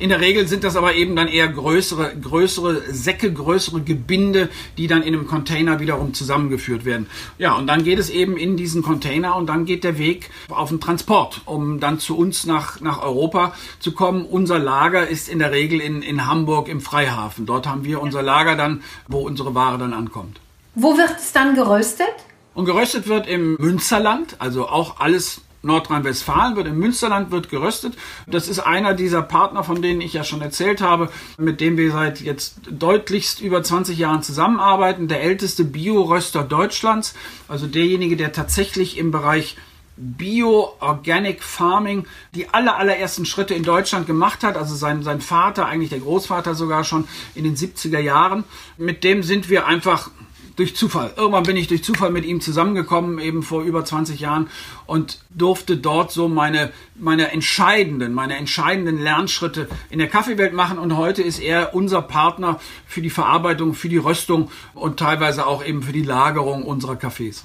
In 0.00 0.10
der 0.10 0.20
Regel 0.20 0.46
sind 0.46 0.62
das 0.62 0.76
aber 0.76 0.94
eben 0.94 1.16
dann 1.16 1.26
eher 1.26 1.48
größere, 1.48 2.14
größere 2.16 2.82
Säcke, 2.92 3.32
größere 3.32 3.80
Gebinde, 3.80 4.48
die 4.76 4.86
dann 4.86 5.02
in 5.02 5.12
einem 5.12 5.26
Container 5.26 5.80
wiederum 5.80 6.14
zusammengeführt 6.14 6.84
werden. 6.84 7.08
Ja, 7.38 7.54
und 7.54 7.66
dann 7.66 7.82
geht 7.82 7.98
es 7.98 8.08
eben 8.08 8.36
in 8.36 8.56
diesen 8.56 8.82
Container 8.82 9.34
und 9.34 9.48
dann 9.48 9.64
geht 9.64 9.82
der 9.82 9.98
Weg 9.98 10.30
auf 10.50 10.68
den 10.68 10.80
Transport, 10.80 11.40
um 11.46 11.80
dann 11.80 11.98
zu 11.98 12.16
uns 12.16 12.46
nach, 12.46 12.80
nach 12.80 13.02
Europa 13.02 13.54
zu 13.80 13.90
kommen. 13.90 14.24
Unser 14.24 14.60
Lager 14.60 15.08
ist 15.08 15.28
in 15.28 15.40
der 15.40 15.50
Regel 15.50 15.80
in, 15.80 16.02
in 16.02 16.26
Hamburg 16.26 16.68
im 16.68 16.80
Freihafen. 16.80 17.44
Dort 17.44 17.66
haben 17.66 17.84
wir 17.84 18.00
unser 18.00 18.22
Lager 18.22 18.54
dann, 18.54 18.84
wo 19.08 19.18
unsere 19.18 19.56
Ware 19.56 19.78
dann 19.78 19.94
ankommt. 19.94 20.38
Wo 20.76 20.96
wird 20.96 21.16
es 21.18 21.32
dann 21.32 21.56
geröstet? 21.56 22.06
Und 22.54 22.66
geröstet 22.66 23.08
wird 23.08 23.26
im 23.26 23.56
Münsterland, 23.56 24.36
also 24.38 24.68
auch 24.68 25.00
alles 25.00 25.40
Nordrhein-Westfalen 25.62 26.56
wird 26.56 26.68
im 26.68 26.78
Münsterland 26.78 27.30
wird 27.30 27.48
geröstet. 27.48 27.94
Das 28.26 28.48
ist 28.48 28.60
einer 28.60 28.94
dieser 28.94 29.22
Partner, 29.22 29.64
von 29.64 29.82
denen 29.82 30.00
ich 30.00 30.12
ja 30.12 30.24
schon 30.24 30.40
erzählt 30.40 30.80
habe, 30.80 31.10
mit 31.36 31.60
dem 31.60 31.76
wir 31.76 31.90
seit 31.90 32.20
jetzt 32.20 32.60
deutlichst 32.70 33.40
über 33.40 33.62
20 33.62 33.98
Jahren 33.98 34.22
zusammenarbeiten. 34.22 35.08
Der 35.08 35.22
älteste 35.22 35.64
Bioröster 35.64 36.42
Deutschlands, 36.42 37.14
also 37.48 37.66
derjenige, 37.66 38.16
der 38.16 38.32
tatsächlich 38.32 38.98
im 38.98 39.10
Bereich 39.10 39.56
Bio-Organic 39.98 41.42
Farming 41.42 42.06
die 42.34 42.48
aller, 42.50 42.76
allerersten 42.76 43.26
Schritte 43.26 43.54
in 43.54 43.64
Deutschland 43.64 44.06
gemacht 44.06 44.44
hat. 44.44 44.56
Also 44.56 44.74
sein, 44.76 45.02
sein 45.02 45.20
Vater, 45.20 45.66
eigentlich 45.66 45.90
der 45.90 45.98
Großvater 45.98 46.54
sogar 46.54 46.84
schon 46.84 47.08
in 47.34 47.44
den 47.44 47.56
70er 47.56 47.98
Jahren. 47.98 48.44
Mit 48.76 49.02
dem 49.02 49.22
sind 49.22 49.48
wir 49.48 49.66
einfach 49.66 50.10
durch 50.58 50.74
Zufall. 50.74 51.12
Irgendwann 51.16 51.44
bin 51.44 51.56
ich 51.56 51.68
durch 51.68 51.84
Zufall 51.84 52.10
mit 52.10 52.24
ihm 52.24 52.40
zusammengekommen, 52.40 53.20
eben 53.20 53.42
vor 53.42 53.62
über 53.62 53.84
20 53.84 54.18
Jahren 54.18 54.50
und 54.86 55.20
durfte 55.30 55.76
dort 55.76 56.10
so 56.10 56.28
meine, 56.28 56.72
meine 56.96 57.30
entscheidenden, 57.30 58.12
meine 58.12 58.36
entscheidenden 58.36 58.98
Lernschritte 58.98 59.68
in 59.88 60.00
der 60.00 60.08
Kaffeewelt 60.08 60.52
machen. 60.52 60.78
Und 60.78 60.96
heute 60.96 61.22
ist 61.22 61.38
er 61.38 61.74
unser 61.74 62.02
Partner 62.02 62.60
für 62.86 63.00
die 63.00 63.10
Verarbeitung, 63.10 63.74
für 63.74 63.88
die 63.88 63.98
Röstung 63.98 64.50
und 64.74 64.98
teilweise 64.98 65.46
auch 65.46 65.64
eben 65.64 65.82
für 65.82 65.92
die 65.92 66.02
Lagerung 66.02 66.64
unserer 66.64 66.96
Kaffees. 66.96 67.44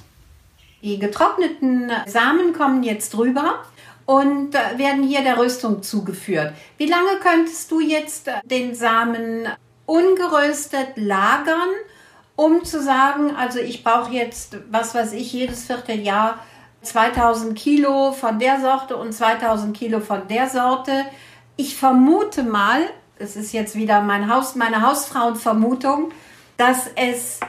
Die 0.82 0.98
getrockneten 0.98 1.92
Samen 2.06 2.52
kommen 2.52 2.82
jetzt 2.82 3.16
rüber 3.16 3.64
und 4.06 4.54
äh, 4.54 4.76
werden 4.76 5.04
hier 5.04 5.22
der 5.22 5.38
Röstung 5.38 5.82
zugeführt. 5.82 6.52
Wie 6.78 6.86
lange 6.86 7.20
könntest 7.22 7.70
du 7.70 7.80
jetzt 7.80 8.28
äh, 8.28 8.32
den 8.44 8.74
Samen 8.74 9.46
ungeröstet 9.86 10.88
lagern, 10.96 11.70
um 12.36 12.64
zu 12.64 12.82
sagen, 12.82 13.34
also 13.36 13.58
ich 13.58 13.84
brauche 13.84 14.12
jetzt, 14.12 14.56
was 14.70 14.94
weiß 14.94 15.12
ich, 15.12 15.32
jedes 15.32 15.64
Vierteljahr 15.64 16.38
2000 16.82 17.56
Kilo 17.56 18.12
von 18.12 18.38
der 18.38 18.60
Sorte 18.60 18.96
und 18.96 19.12
2000 19.12 19.76
Kilo 19.76 20.00
von 20.00 20.28
der 20.28 20.48
Sorte. 20.48 21.04
Ich 21.56 21.76
vermute 21.76 22.42
mal, 22.42 22.82
es 23.18 23.36
ist 23.36 23.52
jetzt 23.52 23.76
wieder 23.76 24.00
mein 24.00 24.32
Haus, 24.32 24.54
meine 24.54 24.82
Hausfrauenvermutung, 24.82 26.12
dass 26.56 26.90
es 26.96 27.40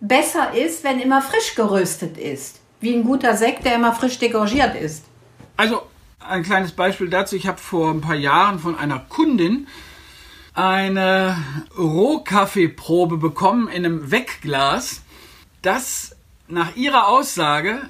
besser 0.00 0.54
ist, 0.54 0.84
wenn 0.84 1.00
immer 1.00 1.22
frisch 1.22 1.54
geröstet 1.54 2.16
ist. 2.16 2.60
Wie 2.80 2.94
ein 2.94 3.04
guter 3.04 3.36
Sekt, 3.36 3.64
der 3.64 3.74
immer 3.74 3.92
frisch 3.92 4.18
degorgiert 4.18 4.74
ist. 4.74 5.04
Also 5.56 5.82
ein 6.26 6.42
kleines 6.42 6.72
Beispiel 6.72 7.10
dazu. 7.10 7.36
Ich 7.36 7.46
habe 7.46 7.58
vor 7.58 7.90
ein 7.90 8.00
paar 8.00 8.14
Jahren 8.14 8.58
von 8.58 8.78
einer 8.78 8.98
Kundin 8.98 9.66
eine 10.54 11.36
Rohkaffeeprobe 11.78 13.16
bekommen 13.16 13.68
in 13.68 13.84
einem 13.84 14.10
Wegglas, 14.10 15.02
das 15.62 16.16
nach 16.48 16.74
ihrer 16.76 17.08
Aussage 17.08 17.80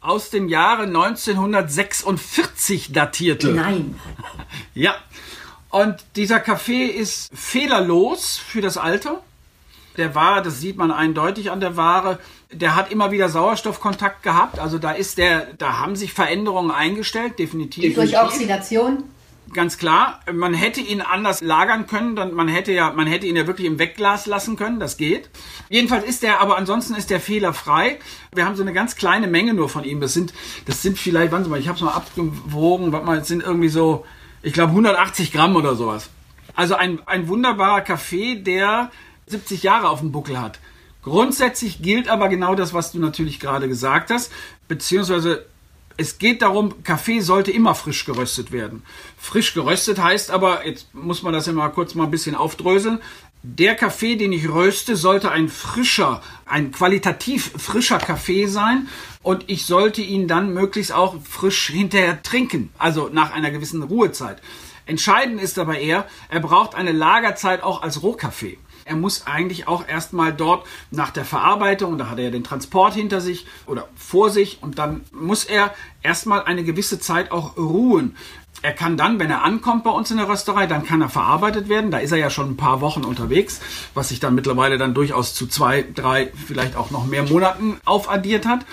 aus 0.00 0.30
dem 0.30 0.48
Jahre 0.48 0.84
1946 0.84 2.92
datierte. 2.92 3.48
Nein. 3.48 3.98
Ja. 4.74 4.94
Und 5.70 5.96
dieser 6.16 6.38
Kaffee 6.38 6.86
ist 6.86 7.30
fehlerlos 7.34 8.38
für 8.38 8.60
das 8.60 8.76
Alter. 8.76 9.22
Der 9.96 10.14
war, 10.14 10.42
das 10.42 10.60
sieht 10.60 10.76
man 10.76 10.90
eindeutig 10.90 11.50
an 11.50 11.60
der 11.60 11.76
Ware, 11.76 12.18
der 12.52 12.76
hat 12.76 12.92
immer 12.92 13.10
wieder 13.10 13.28
Sauerstoffkontakt 13.28 14.22
gehabt. 14.22 14.58
Also 14.58 14.78
da 14.78 14.92
ist 14.92 15.18
der, 15.18 15.46
da 15.58 15.78
haben 15.78 15.96
sich 15.96 16.12
Veränderungen 16.12 16.70
eingestellt, 16.70 17.38
definitiv. 17.38 17.94
Durch 17.94 18.18
Oxidation? 18.18 19.04
Ganz 19.52 19.78
klar, 19.78 20.20
man 20.32 20.54
hätte 20.54 20.80
ihn 20.80 21.00
anders 21.00 21.40
lagern 21.40 21.86
können, 21.86 22.16
dann 22.16 22.34
man 22.34 22.48
hätte 22.48 22.72
ja, 22.72 22.92
man 22.92 23.06
hätte 23.06 23.26
ihn 23.26 23.36
ja 23.36 23.46
wirklich 23.46 23.66
im 23.66 23.78
Wegglas 23.78 24.26
lassen 24.26 24.56
können, 24.56 24.80
das 24.80 24.96
geht. 24.96 25.30
Jedenfalls 25.68 26.04
ist 26.04 26.22
der, 26.24 26.40
aber 26.40 26.56
ansonsten 26.56 26.94
ist 26.94 27.10
der 27.10 27.20
fehlerfrei. 27.20 27.98
Wir 28.34 28.44
haben 28.44 28.56
so 28.56 28.62
eine 28.62 28.72
ganz 28.72 28.96
kleine 28.96 29.28
Menge 29.28 29.54
nur 29.54 29.68
von 29.68 29.84
ihm. 29.84 30.00
Das 30.00 30.14
sind, 30.14 30.34
das 30.66 30.82
sind 30.82 30.98
vielleicht, 30.98 31.30
wann 31.30 31.44
Sie 31.44 31.50
mal, 31.50 31.60
ich 31.60 31.68
habe 31.68 31.76
es 31.76 31.82
mal 31.82 31.92
abgewogen, 31.92 32.90
warte 32.90 33.06
mal, 33.06 33.18
es 33.18 33.28
sind 33.28 33.42
irgendwie 33.42 33.68
so, 33.68 34.04
ich 34.42 34.52
glaube 34.52 34.70
180 34.70 35.32
Gramm 35.32 35.54
oder 35.54 35.76
sowas. 35.76 36.10
Also 36.56 36.74
ein, 36.74 37.00
ein 37.06 37.28
wunderbarer 37.28 37.82
Kaffee, 37.82 38.36
der 38.36 38.90
70 39.26 39.62
Jahre 39.62 39.90
auf 39.90 40.00
dem 40.00 40.10
Buckel 40.10 40.40
hat. 40.40 40.58
Grundsätzlich 41.02 41.82
gilt 41.82 42.08
aber 42.08 42.28
genau 42.28 42.56
das, 42.56 42.74
was 42.74 42.90
du 42.90 42.98
natürlich 42.98 43.38
gerade 43.38 43.68
gesagt 43.68 44.10
hast, 44.10 44.32
beziehungsweise 44.66 45.46
es 45.96 46.18
geht 46.18 46.42
darum, 46.42 46.82
Kaffee 46.84 47.20
sollte 47.20 47.50
immer 47.50 47.74
frisch 47.74 48.04
geröstet 48.04 48.52
werden. 48.52 48.82
Frisch 49.18 49.54
geröstet 49.54 49.98
heißt 50.02 50.30
aber, 50.30 50.66
jetzt 50.66 50.94
muss 50.94 51.22
man 51.22 51.32
das 51.32 51.46
ja 51.46 51.52
mal 51.52 51.68
kurz 51.68 51.94
mal 51.94 52.04
ein 52.04 52.10
bisschen 52.10 52.34
aufdröseln. 52.34 53.00
Der 53.42 53.76
Kaffee, 53.76 54.16
den 54.16 54.32
ich 54.32 54.48
röste, 54.48 54.96
sollte 54.96 55.30
ein 55.30 55.48
frischer, 55.48 56.20
ein 56.46 56.72
qualitativ 56.72 57.52
frischer 57.56 57.98
Kaffee 57.98 58.46
sein 58.46 58.88
und 59.22 59.44
ich 59.46 59.66
sollte 59.66 60.02
ihn 60.02 60.26
dann 60.26 60.52
möglichst 60.52 60.92
auch 60.92 61.16
frisch 61.22 61.68
hinterher 61.68 62.22
trinken, 62.22 62.70
also 62.76 63.08
nach 63.12 63.32
einer 63.32 63.50
gewissen 63.50 63.82
Ruhezeit. 63.82 64.42
Entscheidend 64.84 65.40
ist 65.40 65.58
aber 65.58 65.78
eher, 65.78 66.06
er 66.28 66.40
braucht 66.40 66.74
eine 66.74 66.92
Lagerzeit 66.92 67.62
auch 67.62 67.82
als 67.82 68.02
Rohkaffee. 68.02 68.58
Er 68.86 68.94
muss 68.94 69.26
eigentlich 69.26 69.66
auch 69.66 69.88
erstmal 69.88 70.32
dort 70.32 70.64
nach 70.92 71.10
der 71.10 71.24
Verarbeitung, 71.24 71.98
da 71.98 72.08
hat 72.08 72.18
er 72.18 72.26
ja 72.26 72.30
den 72.30 72.44
Transport 72.44 72.94
hinter 72.94 73.20
sich 73.20 73.44
oder 73.66 73.88
vor 73.96 74.30
sich 74.30 74.62
und 74.62 74.78
dann 74.78 75.00
muss 75.10 75.44
er 75.44 75.74
erstmal 76.04 76.44
eine 76.44 76.62
gewisse 76.62 77.00
Zeit 77.00 77.32
auch 77.32 77.56
ruhen. 77.56 78.16
Er 78.62 78.72
kann 78.72 78.96
dann, 78.96 79.18
wenn 79.18 79.28
er 79.28 79.42
ankommt 79.42 79.82
bei 79.82 79.90
uns 79.90 80.12
in 80.12 80.18
der 80.18 80.28
Rösterei, 80.28 80.68
dann 80.68 80.86
kann 80.86 81.02
er 81.02 81.08
verarbeitet 81.08 81.68
werden. 81.68 81.90
Da 81.90 81.98
ist 81.98 82.12
er 82.12 82.18
ja 82.18 82.30
schon 82.30 82.50
ein 82.50 82.56
paar 82.56 82.80
Wochen 82.80 83.04
unterwegs, 83.04 83.60
was 83.92 84.10
sich 84.10 84.20
dann 84.20 84.36
mittlerweile 84.36 84.78
dann 84.78 84.94
durchaus 84.94 85.34
zu 85.34 85.48
zwei, 85.48 85.84
drei, 85.94 86.32
vielleicht 86.46 86.76
auch 86.76 86.92
noch 86.92 87.06
mehr 87.06 87.24
Monaten 87.24 87.80
aufaddiert 87.84 88.46
hat. 88.46 88.64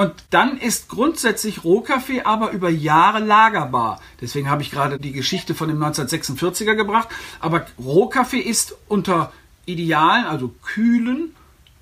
Und 0.00 0.14
dann 0.30 0.56
ist 0.58 0.88
grundsätzlich 0.88 1.62
Rohkaffee 1.62 2.22
aber 2.22 2.50
über 2.52 2.70
Jahre 2.70 3.20
lagerbar. 3.20 4.00
Deswegen 4.20 4.50
habe 4.50 4.62
ich 4.62 4.70
gerade 4.70 4.98
die 4.98 5.12
Geschichte 5.12 5.54
von 5.54 5.68
dem 5.68 5.78
1946er 5.78 6.74
gebracht. 6.74 7.08
Aber 7.38 7.66
Rohkaffee 7.78 8.40
ist 8.40 8.74
unter 8.88 9.30
idealen, 9.66 10.24
also 10.24 10.54
kühlen, 10.62 11.34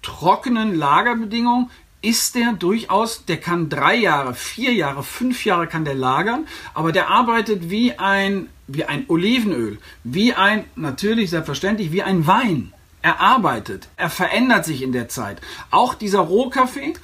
trockenen 0.02 0.74
Lagerbedingungen 0.74 1.70
ist 2.00 2.36
der 2.36 2.52
durchaus, 2.52 3.24
der 3.24 3.38
kann 3.38 3.68
drei 3.68 3.96
Jahre, 3.96 4.34
vier 4.34 4.72
Jahre, 4.72 5.02
fünf 5.02 5.44
Jahre 5.44 5.66
kann 5.66 5.84
der 5.84 5.94
lagern, 5.94 6.46
aber 6.74 6.92
der 6.92 7.08
arbeitet 7.08 7.70
wie 7.70 7.98
ein, 7.98 8.48
wie 8.68 8.84
ein 8.84 9.04
Olivenöl, 9.08 9.78
wie 10.04 10.32
ein, 10.32 10.64
natürlich 10.76 11.30
selbstverständlich, 11.30 11.90
wie 11.90 12.02
ein 12.02 12.26
Wein. 12.26 12.72
Er 13.02 13.20
arbeitet, 13.20 13.88
er 13.96 14.10
verändert 14.10 14.64
sich 14.64 14.82
in 14.82 14.92
der 14.92 15.08
Zeit. 15.08 15.40
Auch 15.70 15.94
dieser 15.94 16.20
Rohkaffee 16.20 16.94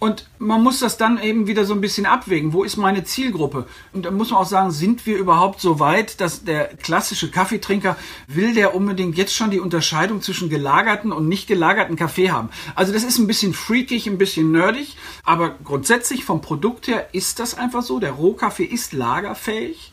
und 0.00 0.24
man 0.38 0.62
muss 0.62 0.80
das 0.80 0.96
dann 0.96 1.22
eben 1.22 1.46
wieder 1.46 1.66
so 1.66 1.74
ein 1.74 1.82
bisschen 1.82 2.06
abwägen. 2.06 2.54
Wo 2.54 2.64
ist 2.64 2.78
meine 2.78 3.04
Zielgruppe? 3.04 3.66
Und 3.92 4.06
da 4.06 4.10
muss 4.10 4.30
man 4.30 4.40
auch 4.40 4.46
sagen, 4.46 4.70
sind 4.70 5.04
wir 5.04 5.18
überhaupt 5.18 5.60
so 5.60 5.78
weit, 5.78 6.22
dass 6.22 6.42
der 6.42 6.68
klassische 6.68 7.30
Kaffeetrinker 7.30 7.96
will 8.26 8.54
der 8.54 8.74
unbedingt 8.74 9.18
jetzt 9.18 9.34
schon 9.34 9.50
die 9.50 9.60
Unterscheidung 9.60 10.22
zwischen 10.22 10.48
gelagerten 10.48 11.12
und 11.12 11.28
nicht 11.28 11.46
gelagerten 11.46 11.96
Kaffee 11.96 12.30
haben? 12.30 12.48
Also 12.74 12.94
das 12.94 13.04
ist 13.04 13.18
ein 13.18 13.26
bisschen 13.26 13.52
freakig, 13.52 14.06
ein 14.06 14.16
bisschen 14.16 14.50
nerdig, 14.50 14.96
aber 15.22 15.50
grundsätzlich 15.62 16.24
vom 16.24 16.40
Produkt 16.40 16.86
her 16.86 17.10
ist 17.12 17.38
das 17.38 17.58
einfach 17.58 17.82
so. 17.82 17.98
Der 18.00 18.12
Rohkaffee 18.12 18.64
ist 18.64 18.94
lagerfähig. 18.94 19.92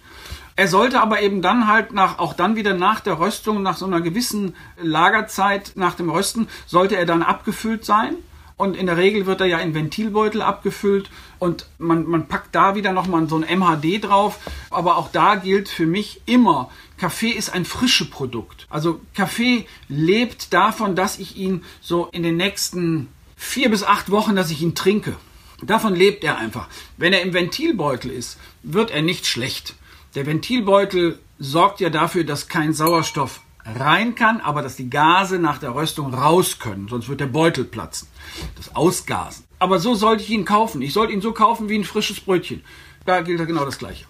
Er 0.56 0.70
sollte 0.70 1.02
aber 1.02 1.22
eben 1.22 1.41
dann 1.41 1.67
halt 1.67 1.91
nach, 1.91 2.17
auch 2.17 2.34
dann 2.34 2.56
wieder 2.56 2.74
nach 2.74 3.02
der 3.02 3.20
Röstung, 3.20 3.62
nach 3.62 3.76
so 3.76 3.86
einer 3.86 4.00
gewissen 4.00 4.56
Lagerzeit 4.82 5.74
nach 5.76 5.96
dem 5.96 6.10
Rösten, 6.10 6.48
sollte 6.65 6.96
er 6.96 7.06
dann 7.06 7.24
abgefüllt 7.24 7.84
sein. 7.84 8.15
Und 8.58 8.76
in 8.76 8.88
der 8.88 8.98
Regel 8.98 9.28
wird 9.28 9.39
er 9.39 9.48
ja 9.48 9.60
in 9.60 9.76
Ventilbeutel 9.76 10.41
abgefüllt 10.41 11.12
und 11.38 11.67
man, 11.78 12.08
man 12.08 12.28
packt 12.28 12.56
da 12.56 12.74
wieder 12.74 12.91
nochmal 12.91 13.30
so 13.30 13.38
ein 13.39 13.60
MHD 13.60 14.04
drauf. 14.04 14.39
Aber 14.72 14.98
auch 14.98 15.12
da 15.12 15.36
gilt 15.36 15.70
für 15.70 15.86
mich 15.86 16.22
immer, 16.26 16.72
Kaffee 16.98 17.30
ist 17.30 17.54
ein 17.54 17.65
frisches 17.65 18.10
Produkt. 18.10 18.65
Also 18.70 19.00
Kaffee 19.13 19.67
lebt 19.88 20.54
davon, 20.54 20.96
dass 20.96 21.20
ich 21.20 21.38
ihn 21.38 21.63
so 21.82 22.08
in 22.12 22.24
den 22.24 22.38
nächsten 22.38 23.10
vier 23.36 23.70
bis 23.70 23.84
acht 23.84 24.10
Wochen, 24.10 24.36
dass 24.36 24.50
ich 24.50 24.63
ihn 24.63 24.74
trinke. 24.74 25.15
Davon 25.62 25.96
lebt 25.96 26.24
er 26.24 26.39
einfach. 26.39 26.67
Wenn 26.98 27.13
er 27.13 27.22
im 27.22 27.34
Ventilbeutel 27.34 28.10
ist, 28.12 28.39
wird 28.63 28.89
er 28.89 29.04
nicht 29.04 29.28
schlecht. 29.28 29.76
Der 30.15 30.26
Ventilbeutel 30.26 31.20
sorgt 31.38 31.80
ja 31.80 31.91
dafür, 31.91 32.24
dass 32.24 32.48
kein 32.48 32.74
Sauerstoff 32.74 33.41
rein 33.75 34.15
kann, 34.15 34.39
aber 34.41 34.62
dass 34.62 34.75
die 34.75 34.89
Gase 34.89 35.39
nach 35.39 35.58
der 35.58 35.75
Röstung 35.75 36.13
raus 36.13 36.60
können, 36.60 36.88
sonst 36.88 37.10
wird 37.10 37.19
der 37.19 37.27
Beutel 37.27 37.65
platzen. 37.65 38.08
Das 38.56 38.75
Ausgasen. 38.75 39.45
Aber 39.60 39.80
so 39.80 39.95
sollte 39.95 40.23
ich 40.23 40.30
ihn 40.30 40.45
kaufen. 40.45 40.82
Ich 40.82 40.93
sollte 40.93 41.13
ihn 41.13 41.21
so 41.21 41.32
kaufen 41.32 41.69
wie 41.69 41.77
ein 41.77 41.84
frisches 41.84 42.19
Brötchen. 42.19 42.63
Da 43.06 43.21
gilt 43.21 43.39
ja 43.39 43.45
genau 43.45 43.65
das 43.65 43.77
Gleiche. 43.77 44.06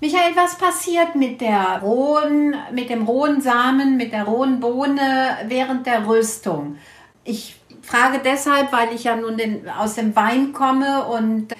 Michael, 0.00 0.36
was 0.36 0.56
passiert 0.56 1.16
mit 1.16 1.40
der 1.40 1.80
rohen, 1.82 2.54
mit 2.72 2.88
dem 2.88 3.02
rohen 3.02 3.40
Samen, 3.40 3.96
mit 3.96 4.12
der 4.12 4.24
rohen 4.24 4.60
Bohne 4.60 5.38
während 5.48 5.86
der 5.86 6.06
Röstung? 6.06 6.76
Ich 7.24 7.56
frage 7.82 8.20
deshalb, 8.24 8.72
weil 8.72 8.94
ich 8.94 9.04
ja 9.04 9.16
nun 9.16 9.36
den, 9.36 9.68
aus 9.68 9.96
dem 9.96 10.14
Wein 10.14 10.52
komme 10.52 11.04
und 11.06 11.52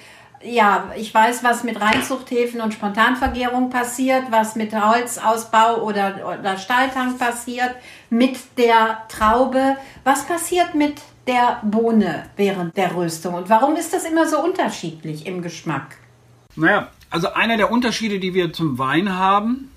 ja, 0.43 0.91
ich 0.95 1.13
weiß, 1.13 1.43
was 1.43 1.63
mit 1.63 1.79
Reinzuchthäfen 1.79 2.61
und 2.61 2.73
Spontanvergärung 2.73 3.69
passiert, 3.69 4.23
was 4.29 4.55
mit 4.55 4.73
Holzausbau 4.73 5.81
oder, 5.83 6.37
oder 6.39 6.57
Stahltank 6.57 7.19
passiert, 7.19 7.75
mit 8.09 8.37
der 8.57 9.03
Traube. 9.09 9.77
Was 10.03 10.25
passiert 10.25 10.75
mit 10.75 11.01
der 11.27 11.59
Bohne 11.63 12.25
während 12.37 12.75
der 12.77 12.95
Röstung 12.95 13.35
und 13.35 13.49
warum 13.49 13.75
ist 13.75 13.93
das 13.93 14.05
immer 14.05 14.27
so 14.27 14.43
unterschiedlich 14.43 15.27
im 15.27 15.41
Geschmack? 15.41 15.97
Naja, 16.55 16.89
also 17.09 17.33
einer 17.33 17.57
der 17.57 17.71
Unterschiede, 17.71 18.19
die 18.19 18.33
wir 18.33 18.51
zum 18.51 18.77
Wein 18.77 19.15
haben, 19.15 19.69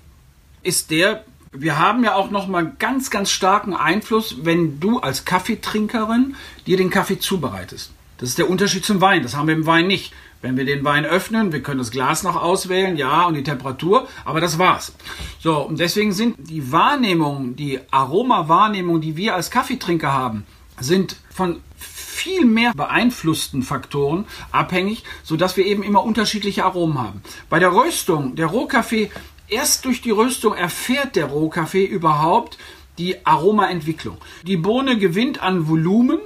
ist 0.63 0.89
der, 0.91 1.25
wir 1.51 1.77
haben 1.77 2.03
ja 2.03 2.15
auch 2.15 2.31
nochmal 2.31 2.71
ganz, 2.79 3.11
ganz 3.11 3.29
starken 3.29 3.75
Einfluss, 3.75 4.37
wenn 4.43 4.79
du 4.79 4.99
als 4.99 5.25
Kaffeetrinkerin 5.25 6.35
dir 6.65 6.77
den 6.77 6.89
Kaffee 6.89 7.19
zubereitest. 7.19 7.91
Das 8.17 8.29
ist 8.29 8.37
der 8.37 8.49
Unterschied 8.49 8.85
zum 8.85 9.01
Wein. 9.01 9.21
Das 9.21 9.35
haben 9.35 9.47
wir 9.47 9.55
im 9.55 9.65
Wein 9.65 9.87
nicht. 9.87 10.13
Wenn 10.43 10.57
wir 10.57 10.65
den 10.65 10.83
Wein 10.83 11.05
öffnen, 11.05 11.53
wir 11.53 11.63
können 11.63 11.77
das 11.77 11.89
Glas 11.89 12.21
noch 12.23 12.35
auswählen, 12.35 12.97
ja, 12.97 13.27
und 13.27 13.35
die 13.35 13.43
Temperatur, 13.43 14.09
aber 14.25 14.41
das 14.41 14.59
war's. 14.59 14.93
So, 15.39 15.57
und 15.59 15.79
deswegen 15.79 16.11
sind 16.11 16.35
die 16.37 16.69
Wahrnehmungen, 16.69 17.55
die 17.55 17.79
Aromawahrnehmungen, 17.91 19.01
die 19.01 19.15
wir 19.15 19.35
als 19.35 19.51
Kaffeetrinker 19.51 20.11
haben, 20.11 20.45
sind 20.81 21.15
von 21.29 21.61
viel 21.77 22.43
mehr 22.43 22.73
beeinflussten 22.73 23.63
Faktoren 23.63 24.25
abhängig, 24.51 25.05
sodass 25.23 25.55
wir 25.55 25.65
eben 25.65 25.81
immer 25.81 26.03
unterschiedliche 26.03 26.65
Aromen 26.65 26.99
haben. 26.99 27.21
Bei 27.49 27.59
der 27.59 27.73
Röstung, 27.73 28.35
der 28.35 28.47
Rohkaffee, 28.47 29.11
erst 29.47 29.85
durch 29.85 30.01
die 30.01 30.11
Röstung 30.11 30.55
erfährt 30.55 31.15
der 31.15 31.27
Rohkaffee 31.27 31.85
überhaupt 31.85 32.57
die 32.97 33.25
Aromaentwicklung. 33.25 34.17
Die 34.45 34.57
Bohne 34.57 34.97
gewinnt 34.97 35.41
an 35.41 35.69
Volumen 35.69 36.19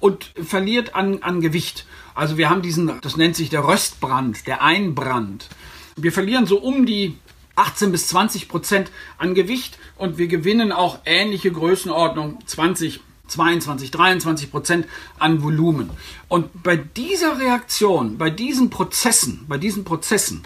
und 0.00 0.32
verliert 0.42 0.94
an, 0.94 1.22
an 1.22 1.42
Gewicht. 1.42 1.84
Also 2.18 2.36
wir 2.36 2.50
haben 2.50 2.62
diesen, 2.62 3.00
das 3.00 3.16
nennt 3.16 3.36
sich 3.36 3.48
der 3.48 3.62
Röstbrand, 3.62 4.48
der 4.48 4.60
Einbrand. 4.60 5.46
Wir 5.94 6.10
verlieren 6.10 6.46
so 6.46 6.58
um 6.58 6.84
die 6.84 7.16
18 7.54 7.92
bis 7.92 8.08
20 8.08 8.48
Prozent 8.48 8.90
an 9.18 9.36
Gewicht 9.36 9.78
und 9.96 10.18
wir 10.18 10.26
gewinnen 10.26 10.72
auch 10.72 10.98
ähnliche 11.04 11.52
Größenordnung 11.52 12.40
20 12.44 12.98
22, 13.28 13.90
23 13.92 14.50
Prozent 14.50 14.86
an 15.20 15.42
Volumen. 15.44 15.90
Und 16.26 16.62
bei 16.64 16.76
dieser 16.76 17.38
Reaktion, 17.38 18.18
bei 18.18 18.30
diesen 18.30 18.70
Prozessen, 18.70 19.44
bei 19.46 19.58
diesen 19.58 19.84
Prozessen, 19.84 20.42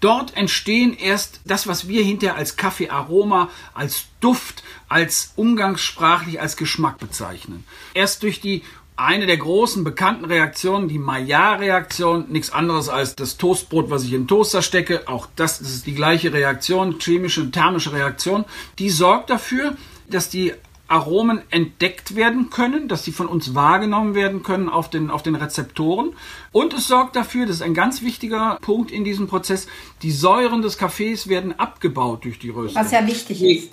dort 0.00 0.36
entstehen 0.36 0.96
erst 0.96 1.40
das, 1.44 1.68
was 1.68 1.86
wir 1.86 2.02
hinterher 2.02 2.36
als 2.36 2.56
Kaffeearoma, 2.56 3.50
als 3.74 4.06
Duft, 4.20 4.64
als 4.88 5.34
umgangssprachlich 5.36 6.40
als 6.40 6.56
Geschmack 6.56 6.98
bezeichnen. 6.98 7.64
Erst 7.94 8.22
durch 8.22 8.40
die 8.40 8.62
eine 9.04 9.26
der 9.26 9.36
großen 9.36 9.84
bekannten 9.84 10.24
Reaktionen, 10.24 10.88
die 10.88 10.98
Maillard-Reaktion, 10.98 12.26
nichts 12.28 12.52
anderes 12.52 12.88
als 12.88 13.16
das 13.16 13.36
Toastbrot, 13.36 13.90
was 13.90 14.04
ich 14.04 14.12
in 14.12 14.22
den 14.22 14.28
Toaster 14.28 14.62
stecke. 14.62 15.08
Auch 15.08 15.26
das, 15.36 15.60
ist 15.60 15.86
die 15.86 15.94
gleiche 15.94 16.32
Reaktion, 16.32 16.98
chemische 16.98 17.42
und 17.42 17.52
thermische 17.52 17.92
Reaktion. 17.92 18.44
Die 18.78 18.90
sorgt 18.90 19.30
dafür, 19.30 19.76
dass 20.08 20.28
die 20.28 20.52
Aromen 20.88 21.40
entdeckt 21.50 22.16
werden 22.16 22.50
können, 22.50 22.86
dass 22.86 23.04
sie 23.04 23.12
von 23.12 23.26
uns 23.26 23.54
wahrgenommen 23.54 24.14
werden 24.14 24.42
können 24.42 24.68
auf 24.68 24.90
den, 24.90 25.10
auf 25.10 25.22
den 25.22 25.34
Rezeptoren. 25.34 26.14
Und 26.52 26.74
es 26.74 26.86
sorgt 26.86 27.16
dafür, 27.16 27.46
das 27.46 27.56
ist 27.56 27.62
ein 27.62 27.74
ganz 27.74 28.02
wichtiger 28.02 28.58
Punkt 28.60 28.90
in 28.90 29.02
diesem 29.02 29.26
Prozess, 29.26 29.66
die 30.02 30.10
Säuren 30.12 30.60
des 30.60 30.76
Kaffees 30.76 31.28
werden 31.28 31.58
abgebaut 31.58 32.24
durch 32.24 32.38
die 32.38 32.50
Röstung. 32.50 32.82
Was 32.82 32.92
ja 32.92 33.06
wichtig 33.06 33.42
ist. 33.42 33.72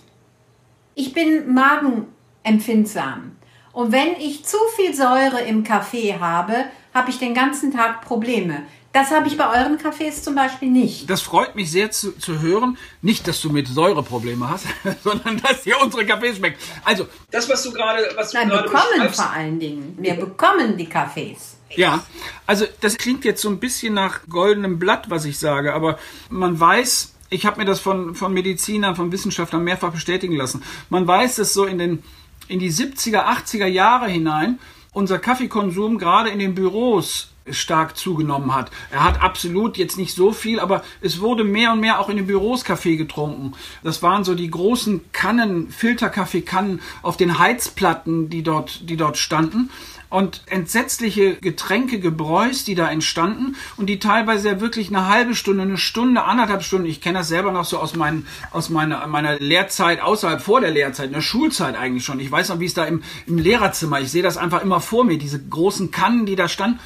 Ich 0.96 1.14
bin 1.14 1.54
magenempfindsam. 1.54 3.39
Und 3.72 3.92
wenn 3.92 4.16
ich 4.20 4.46
zu 4.46 4.58
viel 4.76 4.94
Säure 4.94 5.42
im 5.42 5.64
Kaffee 5.64 6.16
habe, 6.20 6.66
habe 6.94 7.10
ich 7.10 7.20
den 7.20 7.34
ganzen 7.34 7.72
Tag 7.72 8.02
Probleme. 8.02 8.64
Das 8.92 9.12
habe 9.12 9.28
ich 9.28 9.38
bei 9.38 9.48
euren 9.48 9.78
Kaffees 9.78 10.24
zum 10.24 10.34
Beispiel 10.34 10.70
nicht. 10.70 11.08
Das 11.10 11.22
freut 11.22 11.56
mich 11.56 11.70
sehr 11.70 11.92
zu, 11.92 12.18
zu 12.18 12.42
hören. 12.42 12.78
Nicht, 13.04 13.28
dass 13.28 13.40
du 13.40 13.52
mit 13.52 13.68
Säureprobleme 13.68 14.50
hast, 14.50 14.66
sondern 15.04 15.38
dass 15.38 15.62
dir 15.64 15.76
unsere 15.80 16.06
Kaffees 16.08 16.38
schmeckt. 16.38 16.60
Also, 16.84 17.08
das, 17.30 17.48
was 17.48 17.62
du 17.64 17.72
gerade, 17.72 18.10
was 18.16 18.34
Nein, 18.34 18.50
du 18.50 18.56
gerade 18.56 18.70
bekommen 18.70 19.14
vor 19.14 19.30
allen 19.32 19.60
Dingen. 19.60 19.96
Wir 20.00 20.16
bekommen 20.16 20.76
die 20.76 20.88
Kaffees. 20.88 21.58
Ja, 21.76 22.04
also 22.48 22.66
das 22.82 22.98
klingt 22.98 23.26
jetzt 23.26 23.44
so 23.44 23.50
ein 23.50 23.60
bisschen 23.60 23.94
nach 23.94 24.22
goldenem 24.28 24.80
Blatt, 24.80 25.12
was 25.12 25.26
ich 25.26 25.38
sage, 25.38 25.76
aber 25.76 26.00
man 26.30 26.60
weiß, 26.60 27.14
ich 27.30 27.46
habe 27.46 27.60
mir 27.60 27.66
das 27.66 27.80
von, 27.80 28.16
von 28.16 28.34
Medizinern, 28.34 28.96
von 28.96 29.12
Wissenschaftlern 29.12 29.64
mehrfach 29.64 29.92
bestätigen 29.92 30.36
lassen. 30.36 30.64
Man 30.90 31.06
weiß, 31.06 31.36
dass 31.36 31.54
so 31.54 31.66
in, 31.66 31.78
den, 31.78 32.04
in 32.50 32.60
die 32.60 32.72
70er, 32.72 33.26
80er 33.26 33.68
Jahre 33.68 34.10
hinein 34.10 34.60
unser 34.91 35.20
Kaffeekonsum 35.20 35.97
gerade 35.97 36.30
in 36.30 36.39
den 36.39 36.56
Büros 36.56 37.30
stark 37.52 37.97
zugenommen 37.97 38.54
hat. 38.54 38.70
Er 38.91 39.04
hat 39.04 39.22
absolut 39.22 39.78
jetzt 39.78 39.97
nicht 39.97 40.16
so 40.16 40.32
viel, 40.32 40.60
aber 40.60 40.84
es 41.02 41.20
wurde 41.20 41.43
mehr 41.43 41.74
und 41.74 41.80
mehr 41.80 42.00
auch 42.00 42.10
in 42.10 42.18
den 42.18 42.28
Büros 42.28 42.64
Kaffee 42.64 42.95
getrunken. 42.95 43.54
Das 43.84 44.04
waren 44.04 44.24
so 44.24 44.36
die 44.36 44.52
großen 44.52 45.12
Kannen, 45.12 45.70
Filterkaffeekannen 45.70 46.82
auf 47.02 47.18
den 47.18 47.39
Heizplatten, 47.39 48.30
die 48.30 48.43
dort, 48.43 48.89
die 48.89 48.97
dort 48.97 49.18
standen 49.18 49.70
und 50.10 50.41
entsetzliche 50.47 51.36
Getränke, 51.36 51.99
Gebräus, 51.99 52.64
die 52.64 52.76
da 52.76 52.89
entstanden 52.89 53.55
und 53.78 53.88
die 53.88 53.99
teilweise 53.99 54.49
ja 54.49 54.62
wirklich 54.62 54.89
eine 54.89 55.07
halbe 55.07 55.36
Stunde, 55.36 55.64
eine 55.64 55.78
Stunde, 55.78 56.24
anderthalb 56.24 56.64
Stunden, 56.64 56.88
ich 56.88 57.01
kenne 57.01 57.20
das 57.20 57.28
selber 57.28 57.51
noch 57.51 57.66
so 57.66 57.78
aus, 57.78 57.95
meinen, 57.95 58.28
aus 58.51 58.70
meiner, 58.70 59.05
meiner 59.07 59.39
Lehrzeit, 59.39 60.01
außerhalb 60.01 60.41
vor 60.41 60.62
der 60.62 60.72
Lehrzeit, 60.72 61.07
in 61.07 61.14
der 61.14 61.22
Schulzeit 61.22 61.76
eigentlich 61.76 62.05
schon. 62.05 62.20
Ich 62.20 62.32
weiß 62.32 62.49
noch, 62.49 62.60
wie 62.60 62.66
es 62.66 62.74
da 62.74 62.86
im, 62.86 63.03
im 63.28 63.38
Lehrerzimmer, 63.38 64.01
ich 64.01 64.12
sehe 64.12 64.24
das 64.24 64.38
einfach 64.38 64.64
immer 64.64 64.82
vor 64.82 65.03
mir, 65.03 65.18
diese 65.18 65.39
großen 65.39 65.91
Kannen, 65.91 66.26
die 66.26 66.36
da 66.36 66.47
standen. 66.47 66.80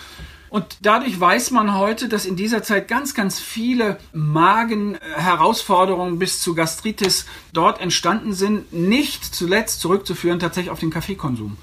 Und 0.53 0.77
dadurch 0.83 1.19
weiß 1.19 1.49
man 1.49 1.75
heute, 1.75 2.07
dass 2.07 2.27
in 2.27 2.35
dieser 2.35 2.61
Zeit 2.61 2.87
ganz, 2.87 3.15
ganz 3.15 3.39
viele 3.39 3.97
Magenherausforderungen 4.13 6.19
bis 6.19 6.41
zu 6.41 6.53
Gastritis 6.53 7.25
dort 7.53 7.81
entstanden 7.81 8.33
sind, 8.33 8.71
nicht 8.71 9.33
zuletzt 9.33 9.79
zurückzuführen 9.79 10.37
tatsächlich 10.37 10.69
auf 10.69 10.79
den 10.79 10.91
Kaffeekonsum. 10.91 11.57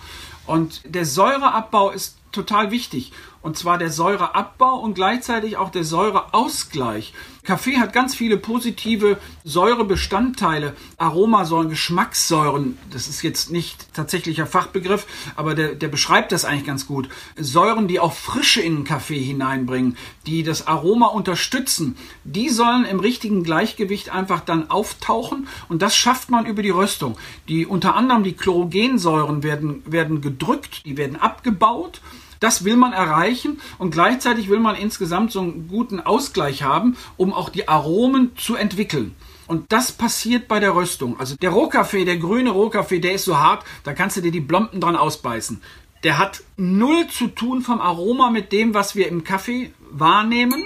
Und 0.51 0.83
der 0.85 1.05
Säureabbau 1.07 1.91
ist 1.91 2.19
total 2.33 2.73
wichtig. 2.73 3.13
Und 3.43 3.57
zwar 3.57 3.79
der 3.79 3.91
Säureabbau 3.91 4.81
und 4.81 4.95
gleichzeitig 4.95 5.57
auch 5.57 5.71
der 5.71 5.85
Säureausgleich. 5.85 7.15
Kaffee 7.43 7.79
hat 7.79 7.95
ganz 7.95 8.15
viele 8.15 8.37
positive 8.37 9.19
Säurebestandteile, 9.45 10.77
Aromasäuren, 10.99 11.71
Geschmackssäuren. 11.71 12.77
Das 12.91 13.09
ist 13.09 13.23
jetzt 13.23 13.51
nicht 13.51 13.95
tatsächlicher 13.95 14.47
Fachbegriff, 14.47 15.07
aber 15.37 15.55
der, 15.55 15.75
der 15.75 15.89
beschreibt 15.89 16.33
das 16.33 16.45
eigentlich 16.45 16.67
ganz 16.67 16.87
gut. 16.87 17.09
Säuren, 17.37 17.89
die 17.89 17.99
auch 17.99 18.13
Frische 18.13 18.61
in 18.61 18.77
den 18.77 18.85
Kaffee 18.85 19.19
hineinbringen, 19.19 19.97
die 20.27 20.43
das 20.43 20.67
Aroma 20.67 21.07
unterstützen, 21.07 21.97
die 22.25 22.51
sollen 22.51 22.85
im 22.85 23.01
richtigen 23.01 23.43
Gleichgewicht 23.43 24.11
einfach 24.11 24.41
dann 24.41 24.71
auftauchen 24.71 25.49
und 25.71 25.81
das 25.81 25.97
schafft 25.97 26.31
man 26.31 26.45
über 26.45 26.63
die 26.63 26.71
Röstung. 26.71 27.17
Die 27.49 27.65
unter 27.65 27.97
anderem 27.97 28.23
die 28.23 28.35
Chlorogensäuren 28.35 29.43
werden, 29.43 29.83
werden 29.87 30.21
gedrückt, 30.21 30.85
die 30.85 30.99
werden 30.99 31.17
abgebaut 31.17 32.03
das 32.41 32.65
will 32.65 32.77
man 32.77 32.93
erreichen 32.93 33.61
und 33.79 33.91
gleichzeitig 33.91 34.49
will 34.49 34.61
man 34.61 34.75
insgesamt 34.75 35.31
so 35.31 35.41
einen 35.41 35.69
guten 35.69 36.01
Ausgleich 36.01 36.63
haben, 36.63 36.97
um 37.17 37.33
auch 37.33 37.51
die 37.51 37.69
Aromen 37.69 38.37
zu 38.37 38.57
entwickeln. 38.57 39.15
Und 39.47 39.73
das 39.73 39.93
passiert 39.93 40.49
bei 40.49 40.61
der 40.61 40.75
Röstung. 40.75 41.19
Also 41.19 41.37
der 41.37 41.51
Rohkaffee, 41.51 42.05
der 42.05 42.19
grüne 42.19 42.51
Rohkaffee, 42.51 43.01
der 43.01 43.15
ist 43.15 43.25
so 43.25 43.39
hart, 43.39 43.65
da 43.85 43.93
kannst 43.93 44.17
du 44.17 44.21
dir 44.21 44.31
die 44.31 44.41
Blompen 44.41 44.81
dran 44.81 44.97
ausbeißen. 44.97 45.61
Der 46.03 46.19
hat 46.19 46.43
null 46.57 47.09
zu 47.09 47.27
tun 47.27 47.61
vom 47.61 47.81
Aroma 47.81 48.31
mit 48.31 48.53
dem, 48.53 48.75
was 48.75 48.95
wir 48.95 49.09
im 49.09 49.25
Kaffee 49.25 49.73
wahrnehmen. 49.91 50.63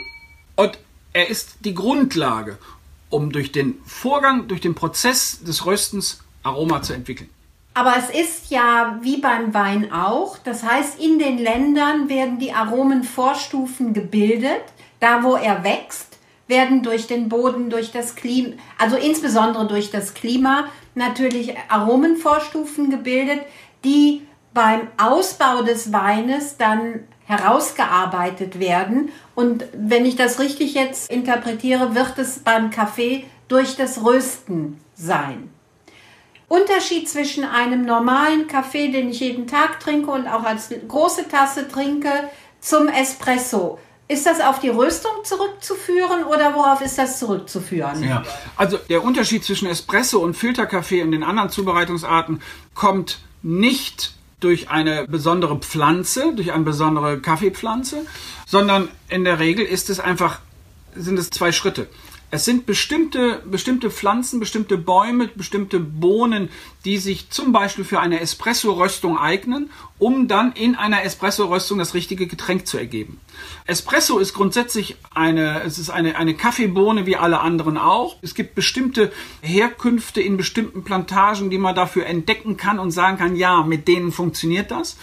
Und 0.55 0.79
er 1.13 1.29
ist 1.29 1.57
die 1.61 1.75
Grundlage, 1.75 2.59
um 3.09 3.33
durch 3.33 3.53
den 3.53 3.79
Vorgang, 3.87 4.49
durch 4.49 4.61
den 4.61 4.75
Prozess 4.75 5.43
des 5.43 5.65
Röstens 5.67 6.23
Aroma 6.43 6.83
zu 6.83 6.93
entwickeln. 6.93 7.31
Aber 7.75 7.95
es 7.99 8.09
ist 8.09 8.51
ja 8.51 8.99
wie 9.03 9.17
beim 9.17 9.53
Wein 9.53 9.93
auch. 9.93 10.39
Das 10.39 10.63
heißt, 10.63 11.01
in 11.01 11.19
den 11.19 11.39
Ländern 11.39 12.09
werden 12.09 12.39
die 12.39 12.53
Aromenvorstufen 12.53 13.93
gebildet. 13.93 14.63
Da, 15.01 15.25
wo 15.25 15.35
er 15.35 15.65
wächst, 15.65 16.19
werden 16.47 16.83
durch 16.83 17.09
den 17.09 17.29
Boden, 17.29 17.71
durch 17.71 17.91
das 17.91 18.15
Klima, 18.15 18.55
also 18.79 18.97
insbesondere 18.97 19.67
durch 19.67 19.91
das 19.91 20.15
Klima, 20.15 20.67
natürlich 20.95 21.55
Aromenvorstufen 21.69 22.91
gebildet, 22.91 23.41
die 23.85 24.23
beim 24.55 24.83
Ausbau 24.97 25.63
des 25.63 25.93
Weines 25.93 26.57
dann 26.57 27.01
herausgearbeitet 27.27 28.61
werden. 28.61 29.11
Und 29.35 29.65
wenn 29.73 30.07
ich 30.07 30.15
das 30.15 30.39
richtig 30.39 30.75
jetzt 30.75 31.11
interpretiere, 31.11 31.95
wird 31.95 32.19
es 32.19 32.39
beim 32.39 32.71
Kaffee 32.71 33.25
durch 33.49 33.77
das 33.77 34.05
Rösten 34.05 34.81
sein. 34.95 35.51
Unterschied 36.55 37.09
zwischen 37.09 37.45
einem 37.45 37.85
normalen 37.85 38.47
Kaffee, 38.47 38.89
den 38.89 39.11
ich 39.11 39.21
jeden 39.21 39.47
Tag 39.47 39.81
trinke 39.81 40.11
und 40.11 40.27
auch 40.29 40.45
als 40.45 40.71
große 40.87 41.29
Tasse 41.29 41.69
trinke, 41.69 42.11
zum 42.61 42.89
Espresso. 42.89 43.79
Ist 44.07 44.27
das 44.27 44.41
auf 44.41 44.61
die 44.61 44.69
Röstung 44.69 45.13
zurückzuführen 45.25 46.25
oder 46.25 46.55
worauf 46.55 46.83
ist 46.83 46.99
das 46.99 47.19
zurückzuführen? 47.19 48.03
Ja, 48.03 48.23
also 48.57 48.77
der 48.77 49.03
Unterschied 49.03 49.45
zwischen 49.45 49.67
Espresso 49.67 50.19
und 50.19 50.37
Filterkaffee 50.37 51.03
und 51.03 51.11
den 51.13 51.23
anderen 51.23 51.49
Zubereitungsarten 51.49 52.43
kommt 52.75 53.19
nicht 53.43 54.13
durch 54.41 54.69
eine 54.69 55.09
besondere 55.09 55.59
Pflanze, 55.59 56.35
durch 56.35 56.53
eine 56.53 56.65
besondere 56.65 57.19
Kaffeepflanze, 57.19 58.05
sondern 58.47 58.89
in 59.09 59.25
der 59.25 59.39
Regel 59.39 59.65
ist 59.65 59.89
es 59.89 60.01
einfach, 60.01 60.41
sind 60.95 61.19
es 61.19 61.31
zwei 61.31 61.51
Schritte. 61.51 61.89
Es 62.31 62.45
sind 62.45 62.67
bestimmte, 62.67 63.43
bestimmte 63.45 63.91
Pflanzen, 63.91 64.41
bestimmte 64.41 64.77
Bäume, 64.77 65.29
bestimmte 65.29 65.79
Bohnen, 65.79 66.49
die 66.85 66.99
sich 66.99 67.31
zum 67.31 67.53
Beispiel 67.53 67.85
für 67.85 68.01
eine 68.01 68.21
Espresso-Röstung 68.21 69.19
eignen, 69.19 69.71
um 69.99 70.27
dann 70.27 70.53
in 70.53 70.75
einer 70.75 71.05
Espresso-Röstung 71.05 71.79
das 71.79 71.95
richtige 71.95 72.27
Getränk 72.27 72.67
zu 72.67 72.77
ergeben. 72.77 73.21
Espresso 73.67 74.19
ist 74.19 74.35
grundsätzlich 74.35 74.97
eine, 75.15 75.63
es 75.63 75.79
ist 75.79 75.91
eine, 75.91 76.17
eine 76.17 76.35
Kaffeebohne 76.35 77.07
wie 77.07 77.17
alle 77.17 77.41
anderen 77.41 77.79
auch. 77.79 78.17
Es 78.21 78.35
gibt 78.35 78.55
bestimmte 78.55 79.13
Herkünfte 79.41 80.21
in 80.21 80.37
bestimmten 80.37 80.83
Plantagen, 80.83 81.51
die 81.51 81.59
man 81.59 81.75
dafür 81.75 82.07
entdecken 82.07 82.57
kann 82.57 82.79
und 82.79 82.91
sagen 82.91 83.17
kann, 83.17 83.37
ja, 83.37 83.63
mit 83.63 83.87
denen 83.87 84.13
funktioniert 84.13 84.71
das. 84.71 84.97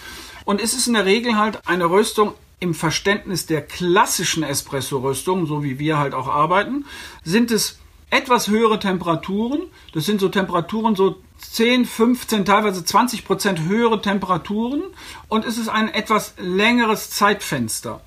Und 0.44 0.60
es 0.60 0.74
ist 0.74 0.86
in 0.86 0.94
der 0.94 1.06
Regel 1.06 1.36
halt 1.36 1.66
eine 1.66 1.88
Röstung 1.88 2.34
im 2.62 2.74
Verständnis 2.74 3.46
der 3.46 3.60
klassischen 3.60 4.44
Espresso-Röstung, 4.44 5.46
so 5.46 5.64
wie 5.64 5.80
wir 5.80 5.98
halt 5.98 6.14
auch 6.14 6.28
arbeiten, 6.28 6.84
sind 7.24 7.50
es 7.50 7.78
etwas 8.08 8.46
höhere 8.46 8.78
Temperaturen. 8.78 9.62
Das 9.92 10.06
sind 10.06 10.20
so 10.20 10.28
Temperaturen 10.28 10.94
so 10.94 11.16
10, 11.38 11.84
15, 11.84 12.44
teilweise 12.44 12.84
20 12.84 13.24
Prozent 13.24 13.62
höhere 13.62 14.00
Temperaturen 14.00 14.82
und 15.28 15.44
es 15.44 15.58
ist 15.58 15.68
ein 15.68 15.88
etwas 15.88 16.34
längeres 16.38 17.10
Zeitfenster. 17.10 18.00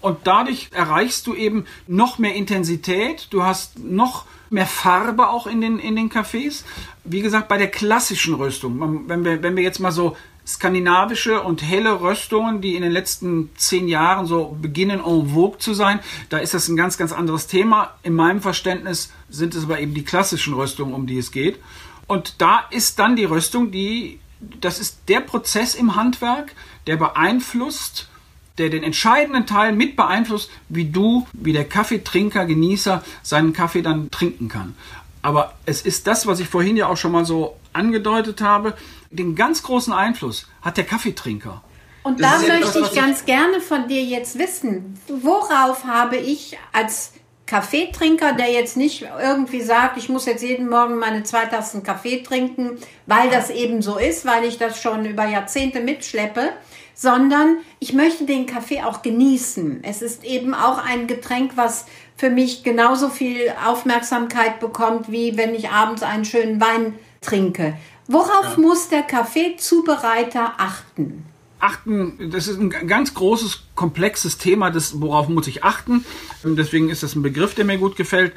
Und 0.00 0.18
dadurch 0.22 0.68
erreichst 0.70 1.26
du 1.26 1.34
eben 1.34 1.64
noch 1.88 2.18
mehr 2.18 2.36
Intensität, 2.36 3.26
du 3.30 3.42
hast 3.42 3.80
noch 3.80 4.26
mehr 4.48 4.66
Farbe 4.66 5.28
auch 5.28 5.48
in 5.48 5.60
den, 5.60 5.80
in 5.80 5.96
den 5.96 6.08
Cafés. 6.08 6.62
Wie 7.02 7.20
gesagt, 7.20 7.48
bei 7.48 7.58
der 7.58 7.68
klassischen 7.68 8.34
Röstung, 8.34 9.08
wenn 9.08 9.24
wir, 9.24 9.42
wenn 9.42 9.56
wir 9.56 9.64
jetzt 9.64 9.80
mal 9.80 9.90
so 9.90 10.16
skandinavische 10.48 11.42
und 11.42 11.62
helle 11.62 12.00
Röstungen, 12.00 12.62
die 12.62 12.74
in 12.74 12.82
den 12.82 12.90
letzten 12.90 13.50
zehn 13.56 13.86
Jahren 13.86 14.24
so 14.24 14.56
beginnen 14.60 15.00
en 15.00 15.28
vogue 15.28 15.58
zu 15.58 15.74
sein. 15.74 16.00
Da 16.30 16.38
ist 16.38 16.54
das 16.54 16.68
ein 16.68 16.76
ganz, 16.76 16.96
ganz 16.96 17.12
anderes 17.12 17.46
Thema. 17.46 17.94
In 18.02 18.14
meinem 18.14 18.40
Verständnis 18.40 19.12
sind 19.28 19.54
es 19.54 19.64
aber 19.64 19.78
eben 19.78 19.92
die 19.92 20.04
klassischen 20.04 20.54
Röstungen, 20.54 20.94
um 20.94 21.06
die 21.06 21.18
es 21.18 21.32
geht. 21.32 21.58
Und 22.06 22.40
da 22.40 22.64
ist 22.70 22.98
dann 22.98 23.14
die 23.14 23.26
Röstung, 23.26 23.70
die, 23.70 24.20
das 24.60 24.80
ist 24.80 25.00
der 25.08 25.20
Prozess 25.20 25.74
im 25.74 25.96
Handwerk, 25.96 26.54
der 26.86 26.96
beeinflusst, 26.96 28.08
der 28.56 28.70
den 28.70 28.82
entscheidenden 28.82 29.44
Teil 29.44 29.74
mit 29.74 29.96
beeinflusst, 29.96 30.50
wie 30.70 30.86
du, 30.86 31.26
wie 31.34 31.52
der 31.52 31.66
Kaffeetrinker, 31.66 32.46
Genießer 32.46 33.04
seinen 33.22 33.52
Kaffee 33.52 33.82
dann 33.82 34.10
trinken 34.10 34.48
kann. 34.48 34.74
Aber 35.20 35.54
es 35.66 35.82
ist 35.82 36.06
das, 36.06 36.26
was 36.26 36.40
ich 36.40 36.48
vorhin 36.48 36.76
ja 36.76 36.88
auch 36.88 36.96
schon 36.96 37.12
mal 37.12 37.26
so 37.26 37.56
angedeutet 37.72 38.40
habe. 38.40 38.74
Den 39.10 39.34
ganz 39.34 39.62
großen 39.62 39.92
Einfluss 39.92 40.46
hat 40.62 40.76
der 40.76 40.84
Kaffeetrinker. 40.84 41.62
Und 42.02 42.20
da 42.20 42.38
möchte 42.38 42.80
ich 42.80 42.94
ganz 42.94 43.24
gerne 43.24 43.60
von 43.60 43.88
dir 43.88 44.02
jetzt 44.02 44.38
wissen, 44.38 44.98
worauf 45.08 45.84
habe 45.84 46.16
ich 46.16 46.56
als 46.72 47.12
Kaffeetrinker, 47.48 48.34
der 48.34 48.50
jetzt 48.50 48.76
nicht 48.76 49.06
irgendwie 49.20 49.62
sagt, 49.62 49.96
ich 49.96 50.08
muss 50.08 50.26
jetzt 50.26 50.42
jeden 50.42 50.68
Morgen 50.68 50.98
meine 50.98 51.22
zwei 51.22 51.46
Tassen 51.46 51.82
Kaffee 51.82 52.22
trinken, 52.22 52.78
weil 53.06 53.30
das 53.30 53.50
eben 53.50 53.80
so 53.80 53.98
ist, 53.98 54.26
weil 54.26 54.44
ich 54.44 54.58
das 54.58 54.80
schon 54.80 55.06
über 55.06 55.26
Jahrzehnte 55.26 55.80
mitschleppe, 55.80 56.50
sondern 56.94 57.58
ich 57.78 57.94
möchte 57.94 58.26
den 58.26 58.46
Kaffee 58.46 58.82
auch 58.82 59.02
genießen. 59.02 59.82
Es 59.82 60.02
ist 60.02 60.24
eben 60.24 60.52
auch 60.52 60.78
ein 60.84 61.06
Getränk, 61.06 61.52
was 61.56 61.86
für 62.16 62.28
mich 62.28 62.64
genauso 62.64 63.08
viel 63.08 63.52
Aufmerksamkeit 63.66 64.60
bekommt, 64.60 65.10
wie 65.10 65.36
wenn 65.38 65.54
ich 65.54 65.70
abends 65.70 66.02
einen 66.02 66.26
schönen 66.26 66.60
Wein 66.60 66.94
trinke. 67.20 67.74
Worauf 68.08 68.56
ja. 68.56 68.60
muss 68.60 68.88
der 68.88 69.02
Kaffeezubereiter 69.02 70.54
achten? 70.58 71.24
achten, 71.60 72.30
das 72.30 72.46
ist 72.46 72.58
ein 72.60 72.70
ganz 72.70 73.14
großes, 73.14 73.64
komplexes 73.74 74.38
Thema, 74.38 74.70
das, 74.70 75.00
worauf 75.00 75.28
muss 75.28 75.46
ich 75.46 75.64
achten. 75.64 76.04
Deswegen 76.44 76.88
ist 76.88 77.02
das 77.02 77.14
ein 77.14 77.22
Begriff, 77.22 77.54
der 77.54 77.64
mir 77.64 77.78
gut 77.78 77.96
gefällt. 77.96 78.32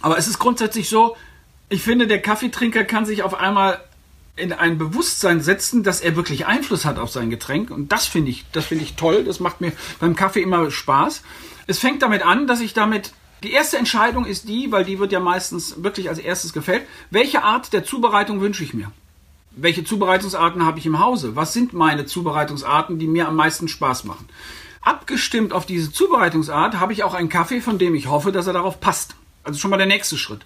Aber 0.00 0.18
es 0.18 0.26
ist 0.26 0.38
grundsätzlich 0.38 0.88
so, 0.88 1.16
ich 1.68 1.82
finde, 1.82 2.06
der 2.06 2.20
Kaffeetrinker 2.20 2.84
kann 2.84 3.06
sich 3.06 3.22
auf 3.22 3.34
einmal 3.34 3.80
in 4.36 4.52
ein 4.52 4.78
Bewusstsein 4.78 5.40
setzen, 5.40 5.82
dass 5.82 6.00
er 6.00 6.16
wirklich 6.16 6.46
Einfluss 6.46 6.84
hat 6.84 6.98
auf 6.98 7.10
sein 7.10 7.30
Getränk. 7.30 7.70
Und 7.70 7.92
das 7.92 8.06
finde 8.06 8.30
ich, 8.30 8.46
das 8.52 8.64
finde 8.64 8.84
ich 8.84 8.96
toll. 8.96 9.24
Das 9.24 9.40
macht 9.40 9.60
mir 9.60 9.72
beim 10.00 10.16
Kaffee 10.16 10.42
immer 10.42 10.70
Spaß. 10.70 11.22
Es 11.66 11.78
fängt 11.78 12.02
damit 12.02 12.22
an, 12.22 12.46
dass 12.46 12.60
ich 12.60 12.72
damit 12.72 13.12
die 13.42 13.52
erste 13.52 13.76
Entscheidung 13.76 14.24
ist 14.24 14.48
die, 14.48 14.70
weil 14.72 14.84
die 14.84 14.98
wird 14.98 15.12
ja 15.12 15.20
meistens 15.20 15.82
wirklich 15.82 16.08
als 16.08 16.18
erstes 16.18 16.52
gefällt. 16.52 16.86
Welche 17.10 17.42
Art 17.42 17.72
der 17.72 17.84
Zubereitung 17.84 18.40
wünsche 18.40 18.64
ich 18.64 18.72
mir? 18.72 18.90
Welche 19.56 19.84
Zubereitungsarten 19.84 20.64
habe 20.64 20.78
ich 20.78 20.86
im 20.86 20.98
Hause? 20.98 21.36
Was 21.36 21.52
sind 21.52 21.72
meine 21.72 22.06
Zubereitungsarten, 22.06 22.98
die 22.98 23.06
mir 23.06 23.28
am 23.28 23.36
meisten 23.36 23.68
Spaß 23.68 24.04
machen? 24.04 24.28
Abgestimmt 24.80 25.52
auf 25.52 25.66
diese 25.66 25.92
Zubereitungsart 25.92 26.80
habe 26.80 26.92
ich 26.92 27.04
auch 27.04 27.14
einen 27.14 27.28
Kaffee, 27.28 27.60
von 27.60 27.78
dem 27.78 27.94
ich 27.94 28.08
hoffe, 28.08 28.32
dass 28.32 28.46
er 28.46 28.52
darauf 28.52 28.80
passt. 28.80 29.14
Also 29.44 29.58
schon 29.58 29.70
mal 29.70 29.76
der 29.76 29.86
nächste 29.86 30.16
Schritt. 30.16 30.44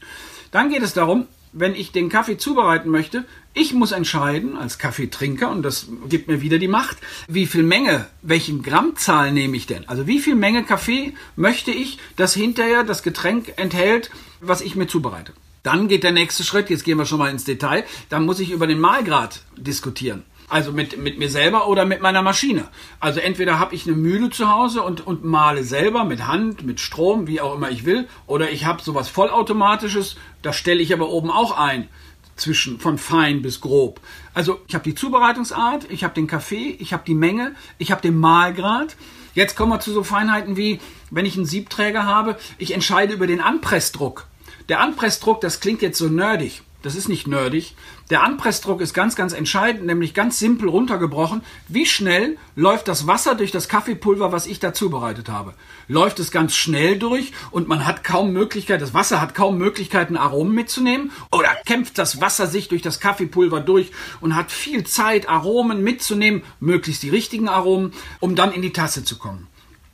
Dann 0.51 0.71
geht 0.71 0.83
es 0.83 0.93
darum, 0.93 1.27
wenn 1.53 1.75
ich 1.75 1.91
den 1.91 2.11
Kaffee 2.11 2.37
zubereiten 2.37 2.91
möchte, 2.91 3.25
ich 3.55 3.73
muss 3.73 3.93
entscheiden 3.93 4.59
als 4.59 4.79
Kaffeetrinker, 4.79 5.51
und 5.51 5.63
das 5.63 5.89
gibt 6.09 6.29
mir 6.29 6.43
wieder 6.43 6.59
die 6.59 6.69
Macht, 6.69 6.99
wie 7.29 7.47
viel 7.47 7.63
Menge, 7.63 8.07
welchen 8.21 8.63
Grammzahl 8.63 9.33
nehme 9.33 9.57
ich 9.57 9.67
denn? 9.67 9.89
Also 9.89 10.07
wie 10.07 10.19
viel 10.19 10.35
Menge 10.35 10.65
Kaffee 10.65 11.15
möchte 11.35 11.71
ich, 11.71 11.99
dass 12.17 12.35
hinterher 12.35 12.85
das 12.85 13.03
Getränk 13.03 13.55
enthält, 13.57 14.11
was 14.41 14.61
ich 14.61 14.77
mir 14.77 14.87
zubereite? 14.87 15.33
Dann 15.67 15.89
geht 15.89 16.05
der 16.05 16.13
nächste 16.13 16.45
Schritt, 16.45 16.71
jetzt 16.71 16.85
gehen 16.85 16.97
wir 16.97 17.07
schon 17.07 17.19
mal 17.19 17.29
ins 17.29 17.43
Detail, 17.43 17.83
dann 18.09 18.25
muss 18.25 18.39
ich 18.39 18.53
über 18.53 18.69
den 18.69 18.79
Mahlgrad 18.79 19.41
diskutieren. 19.57 20.23
Also 20.49 20.71
mit, 20.71 20.97
mit 20.97 21.19
mir 21.19 21.29
selber 21.29 21.67
oder 21.67 21.85
mit 21.85 22.01
meiner 22.01 22.23
Maschine. 22.23 22.69
Also 23.01 23.19
entweder 23.19 23.59
habe 23.59 23.75
ich 23.75 23.85
eine 23.85 23.97
Mühle 23.97 24.31
zu 24.31 24.49
Hause 24.49 24.83
und, 24.83 25.05
und 25.05 25.25
male 25.25 25.65
selber 25.65 26.05
mit 26.05 26.29
Hand, 26.29 26.65
mit 26.65 26.79
Strom, 26.79 27.27
wie 27.27 27.41
auch 27.41 27.57
immer 27.57 27.69
ich 27.69 27.85
will, 27.85 28.07
oder 28.29 28.53
ich 28.53 28.65
habe 28.65 28.81
sowas 28.81 29.09
vollautomatisches, 29.09 30.15
das 30.41 30.55
stelle 30.55 30.81
ich 30.81 30.93
aber 30.93 31.09
oben 31.09 31.33
auch 31.33 31.59
ein 31.59 31.89
zwischen 32.37 32.79
von 32.79 32.97
fein 32.97 33.43
bis 33.43 33.61
grob. 33.61 34.01
Also 34.35 34.61
ich 34.69 34.75
habe 34.77 34.85
die 34.85 34.95
Zubereitungsart, 34.95 35.91
ich 35.91 36.05
habe 36.05 36.15
den 36.15 36.29
Kaffee, 36.29 36.77
ich 36.79 36.93
habe 36.93 37.03
die 37.05 37.15
Menge, 37.17 37.57
ich 37.79 37.91
habe 37.91 38.03
den 38.03 38.17
Mahlgrad. 38.21 38.95
Jetzt 39.35 39.57
kommen 39.57 39.73
wir 39.73 39.81
zu 39.81 39.91
so 39.91 40.05
Feinheiten 40.05 40.57
wie, 40.57 40.79
wenn 41.11 41.27
ich 41.27 41.37
einen 41.37 41.45
Siebträger 41.45 42.05
habe, 42.05 42.37
ich 42.57 42.73
entscheide 42.73 43.15
über 43.15 43.27
den 43.27 43.41
Anpressdruck. 43.41 44.29
Der 44.69 44.81
Anpressdruck, 44.81 45.41
das 45.41 45.61
klingt 45.61 45.83
jetzt 45.83 45.99
so 45.99 46.09
nerdig. 46.09 46.63
Das 46.83 46.95
ist 46.95 47.09
nicht 47.09 47.27
nerdig. 47.27 47.75
Der 48.11 48.23
Anpressdruck 48.23 48.81
ist 48.81 48.95
ganz, 48.95 49.17
ganz 49.17 49.33
entscheidend, 49.33 49.87
nämlich 49.87 50.15
ganz 50.15 50.39
simpel 50.39 50.69
runtergebrochen. 50.69 51.43
Wie 51.67 51.85
schnell 51.85 52.37
läuft 52.55 52.87
das 52.87 53.09
Wasser 53.09 53.35
durch 53.35 53.51
das 53.51 53.69
Kaffeepulver, 53.69 54.31
was 54.31 54.47
ich 54.47 54.61
da 54.61 54.73
zubereitet 54.73 55.29
habe? 55.29 55.55
Läuft 55.89 56.21
es 56.21 56.31
ganz 56.31 56.55
schnell 56.55 56.97
durch 56.97 57.33
und 57.51 57.67
man 57.67 57.87
hat 57.87 58.05
kaum 58.05 58.33
Möglichkeit, 58.33 58.83
das 58.83 58.95
Wasser 58.95 59.21
hat 59.21 59.35
kaum 59.35 59.59
Möglichkeiten, 59.59 60.17
Aromen 60.17 60.55
mitzunehmen? 60.55 61.11
Oder 61.33 61.57
kämpft 61.65 61.99
das 61.99 62.21
Wasser 62.21 62.47
sich 62.47 62.69
durch 62.69 62.83
das 62.83 63.01
Kaffeepulver 63.01 63.61
durch 63.61 63.91
und 64.21 64.37
hat 64.37 64.53
viel 64.53 64.85
Zeit, 64.85 65.29
Aromen 65.29 65.83
mitzunehmen, 65.83 66.45
möglichst 66.61 67.03
die 67.03 67.11
richtigen 67.11 67.49
Aromen, 67.49 67.95
um 68.21 68.37
dann 68.37 68.53
in 68.53 68.63
die 68.63 68.73
Tasse 68.73 69.03
zu 69.03 69.19
kommen? 69.19 69.49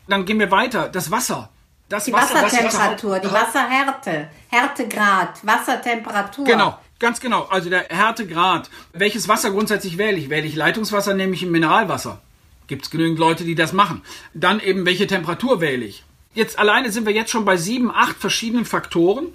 Dann 0.08 0.26
gehen 0.26 0.38
wir 0.38 0.50
weiter. 0.50 0.90
Das 0.90 1.10
Wasser. 1.10 1.48
Das 1.92 2.06
die 2.06 2.12
Wasser, 2.14 2.42
Wassertemperatur, 2.42 3.18
die 3.18 3.30
Wasserhärte, 3.30 4.30
Härtegrad, 4.48 5.44
Wassertemperatur. 5.44 6.46
Genau, 6.46 6.78
ganz 6.98 7.20
genau. 7.20 7.42
Also 7.50 7.68
der 7.68 7.84
Härtegrad. 7.90 8.70
Welches 8.94 9.28
Wasser 9.28 9.50
grundsätzlich 9.50 9.98
wähle 9.98 10.16
ich? 10.16 10.30
Wähle 10.30 10.46
ich 10.46 10.56
Leitungswasser, 10.56 11.12
nehme 11.12 11.34
ich 11.34 11.44
Mineralwasser. 11.44 12.22
Gibt 12.66 12.84
es 12.86 12.90
genügend 12.90 13.18
Leute, 13.18 13.44
die 13.44 13.54
das 13.54 13.74
machen. 13.74 14.00
Dann 14.32 14.58
eben, 14.60 14.86
welche 14.86 15.06
Temperatur 15.06 15.60
wähle 15.60 15.84
ich? 15.84 16.02
Jetzt 16.32 16.58
alleine 16.58 16.90
sind 16.90 17.04
wir 17.04 17.12
jetzt 17.12 17.30
schon 17.30 17.44
bei 17.44 17.58
sieben, 17.58 17.90
acht 17.90 18.16
verschiedenen 18.16 18.64
Faktoren. 18.64 19.26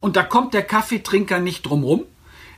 Und 0.00 0.16
da 0.16 0.22
kommt 0.22 0.52
der 0.52 0.64
Kaffeetrinker 0.64 1.38
nicht 1.38 1.62
drum 1.62 1.82
rum. 1.82 2.04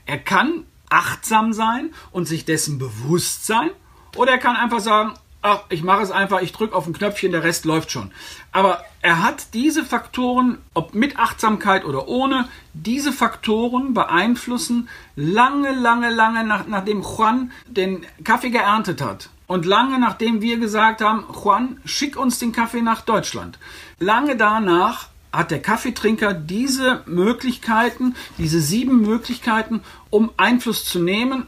Er 0.04 0.18
kann 0.18 0.64
achtsam 0.90 1.52
sein 1.52 1.94
und 2.10 2.26
sich 2.26 2.44
dessen 2.44 2.80
bewusst 2.80 3.46
sein. 3.46 3.70
Oder 4.16 4.32
er 4.32 4.38
kann 4.38 4.56
einfach 4.56 4.80
sagen, 4.80 5.14
ach, 5.44 5.64
ich 5.68 5.82
mache 5.82 6.02
es 6.02 6.10
einfach, 6.10 6.40
ich 6.40 6.52
drücke 6.52 6.74
auf 6.74 6.86
ein 6.86 6.94
Knöpfchen, 6.94 7.30
der 7.30 7.44
Rest 7.44 7.66
läuft 7.66 7.90
schon. 7.90 8.10
Aber 8.50 8.82
er 9.02 9.22
hat 9.22 9.52
diese 9.52 9.84
Faktoren, 9.84 10.58
ob 10.72 10.94
mit 10.94 11.18
Achtsamkeit 11.18 11.84
oder 11.84 12.08
ohne, 12.08 12.48
diese 12.72 13.12
Faktoren 13.12 13.92
beeinflussen 13.92 14.88
lange, 15.16 15.72
lange, 15.72 16.08
lange 16.10 16.44
nach, 16.44 16.66
nachdem 16.66 17.02
Juan 17.02 17.52
den 17.66 18.06
Kaffee 18.24 18.50
geerntet 18.50 19.02
hat. 19.02 19.28
Und 19.46 19.66
lange 19.66 20.00
nachdem 20.00 20.40
wir 20.40 20.58
gesagt 20.58 21.02
haben, 21.02 21.24
Juan, 21.44 21.78
schick 21.84 22.16
uns 22.16 22.38
den 22.38 22.52
Kaffee 22.52 22.80
nach 22.80 23.02
Deutschland. 23.02 23.58
Lange 23.98 24.36
danach 24.36 25.08
hat 25.30 25.50
der 25.50 25.60
Kaffeetrinker 25.60 26.32
diese 26.32 27.02
Möglichkeiten, 27.04 28.14
diese 28.38 28.62
sieben 28.62 29.02
Möglichkeiten, 29.02 29.82
um 30.08 30.30
Einfluss 30.38 30.86
zu 30.86 31.00
nehmen. 31.00 31.46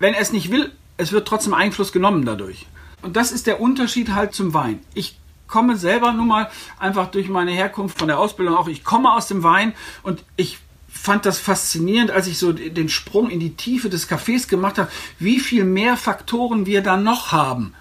Wenn 0.00 0.14
er 0.14 0.20
es 0.20 0.32
nicht 0.32 0.50
will, 0.50 0.72
es 0.96 1.12
wird 1.12 1.28
trotzdem 1.28 1.54
Einfluss 1.54 1.92
genommen 1.92 2.24
dadurch. 2.24 2.66
Und 3.06 3.14
das 3.14 3.30
ist 3.30 3.46
der 3.46 3.60
Unterschied 3.60 4.10
halt 4.10 4.34
zum 4.34 4.52
Wein. 4.52 4.80
Ich 4.92 5.16
komme 5.46 5.76
selber 5.76 6.12
nun 6.12 6.26
mal 6.26 6.50
einfach 6.80 7.08
durch 7.08 7.28
meine 7.28 7.52
Herkunft 7.52 8.00
von 8.00 8.08
der 8.08 8.18
Ausbildung 8.18 8.56
auch. 8.56 8.66
Ich 8.66 8.82
komme 8.82 9.12
aus 9.12 9.28
dem 9.28 9.44
Wein 9.44 9.74
und 10.02 10.24
ich 10.34 10.58
fand 10.88 11.24
das 11.24 11.38
faszinierend, 11.38 12.10
als 12.10 12.26
ich 12.26 12.36
so 12.36 12.52
den 12.52 12.88
Sprung 12.88 13.30
in 13.30 13.38
die 13.38 13.54
Tiefe 13.54 13.88
des 13.90 14.10
Cafés 14.10 14.48
gemacht 14.48 14.76
habe, 14.76 14.90
wie 15.20 15.38
viel 15.38 15.62
mehr 15.62 15.96
Faktoren 15.96 16.66
wir 16.66 16.82
da 16.82 16.96
noch 16.96 17.30
haben. 17.30 17.74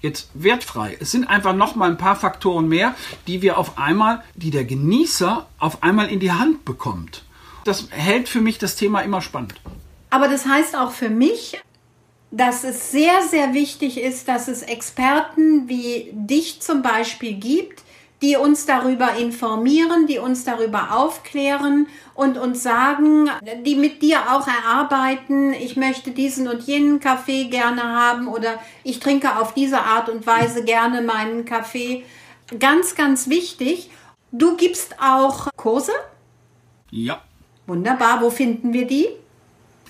Jetzt 0.00 0.30
wertfrei. 0.34 0.96
Es 1.00 1.10
sind 1.10 1.28
einfach 1.28 1.56
noch 1.56 1.74
mal 1.74 1.90
ein 1.90 1.98
paar 1.98 2.14
Faktoren 2.14 2.68
mehr, 2.68 2.94
die 3.26 3.42
wir 3.42 3.58
auf 3.58 3.78
einmal, 3.78 4.22
die 4.36 4.52
der 4.52 4.64
Genießer 4.64 5.44
auf 5.58 5.82
einmal 5.82 6.08
in 6.08 6.20
die 6.20 6.30
Hand 6.30 6.64
bekommt. 6.64 7.24
Das 7.64 7.88
hält 7.90 8.28
für 8.28 8.40
mich 8.40 8.58
das 8.58 8.76
Thema 8.76 9.00
immer 9.00 9.22
spannend. 9.22 9.54
Aber 10.10 10.28
das 10.28 10.46
heißt 10.46 10.76
auch 10.76 10.92
für 10.92 11.10
mich, 11.10 11.60
dass 12.32 12.64
es 12.64 12.90
sehr, 12.90 13.22
sehr 13.22 13.52
wichtig 13.52 14.00
ist, 14.00 14.26
dass 14.26 14.48
es 14.48 14.62
Experten 14.62 15.68
wie 15.68 16.08
dich 16.12 16.60
zum 16.62 16.80
Beispiel 16.80 17.34
gibt, 17.34 17.82
die 18.22 18.36
uns 18.36 18.64
darüber 18.64 19.16
informieren, 19.16 20.06
die 20.06 20.18
uns 20.18 20.44
darüber 20.44 20.96
aufklären 20.96 21.88
und 22.14 22.38
uns 22.38 22.62
sagen, 22.62 23.28
die 23.66 23.74
mit 23.74 24.00
dir 24.00 24.32
auch 24.32 24.46
erarbeiten, 24.46 25.52
ich 25.52 25.76
möchte 25.76 26.12
diesen 26.12 26.48
und 26.48 26.62
jenen 26.62 27.00
Kaffee 27.00 27.44
gerne 27.44 27.82
haben 27.82 28.28
oder 28.28 28.58
ich 28.82 28.98
trinke 28.98 29.38
auf 29.38 29.52
diese 29.52 29.80
Art 29.80 30.08
und 30.08 30.26
Weise 30.26 30.64
gerne 30.64 31.02
meinen 31.02 31.44
Kaffee. 31.44 32.04
Ganz, 32.58 32.94
ganz 32.94 33.28
wichtig. 33.28 33.90
Du 34.30 34.56
gibst 34.56 34.96
auch 35.00 35.48
Kurse? 35.56 35.92
Ja. 36.90 37.20
Wunderbar. 37.66 38.22
Wo 38.22 38.30
finden 38.30 38.72
wir 38.72 38.86
die? 38.86 39.08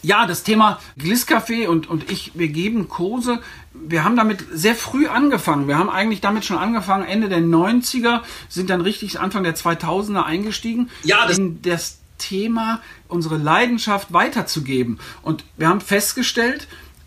Ja, 0.02 0.26
das 0.26 0.42
Thema 0.42 0.80
Glisscafé 0.98 1.68
und, 1.68 1.88
und 1.88 2.10
ich, 2.10 2.32
wir 2.34 2.48
geben 2.48 2.88
Kurse. 2.88 3.40
Wir 3.72 4.04
haben 4.04 4.16
damit 4.16 4.44
sehr 4.52 4.74
früh 4.74 5.06
angefangen. 5.06 5.68
Wir 5.68 5.78
haben 5.78 5.88
eigentlich 5.88 6.20
damit 6.20 6.44
schon 6.44 6.58
angefangen, 6.58 7.04
Ende 7.06 7.28
der 7.28 7.40
90er, 7.40 8.22
sind 8.48 8.68
dann 8.68 8.80
richtig 8.80 9.20
Anfang 9.20 9.44
der 9.44 9.54
2000er 9.54 10.24
eingestiegen. 10.24 10.90
Ja, 11.04 11.26
das, 11.26 11.38
in 11.38 11.62
das 11.62 11.98
Thema, 12.18 12.80
unsere 13.08 13.36
Leidenschaft 13.36 14.12
weiterzugeben. 14.12 14.98
Und 15.22 15.44
wir 15.56 15.68
haben 15.68 15.80
festgestellt, 15.80 16.66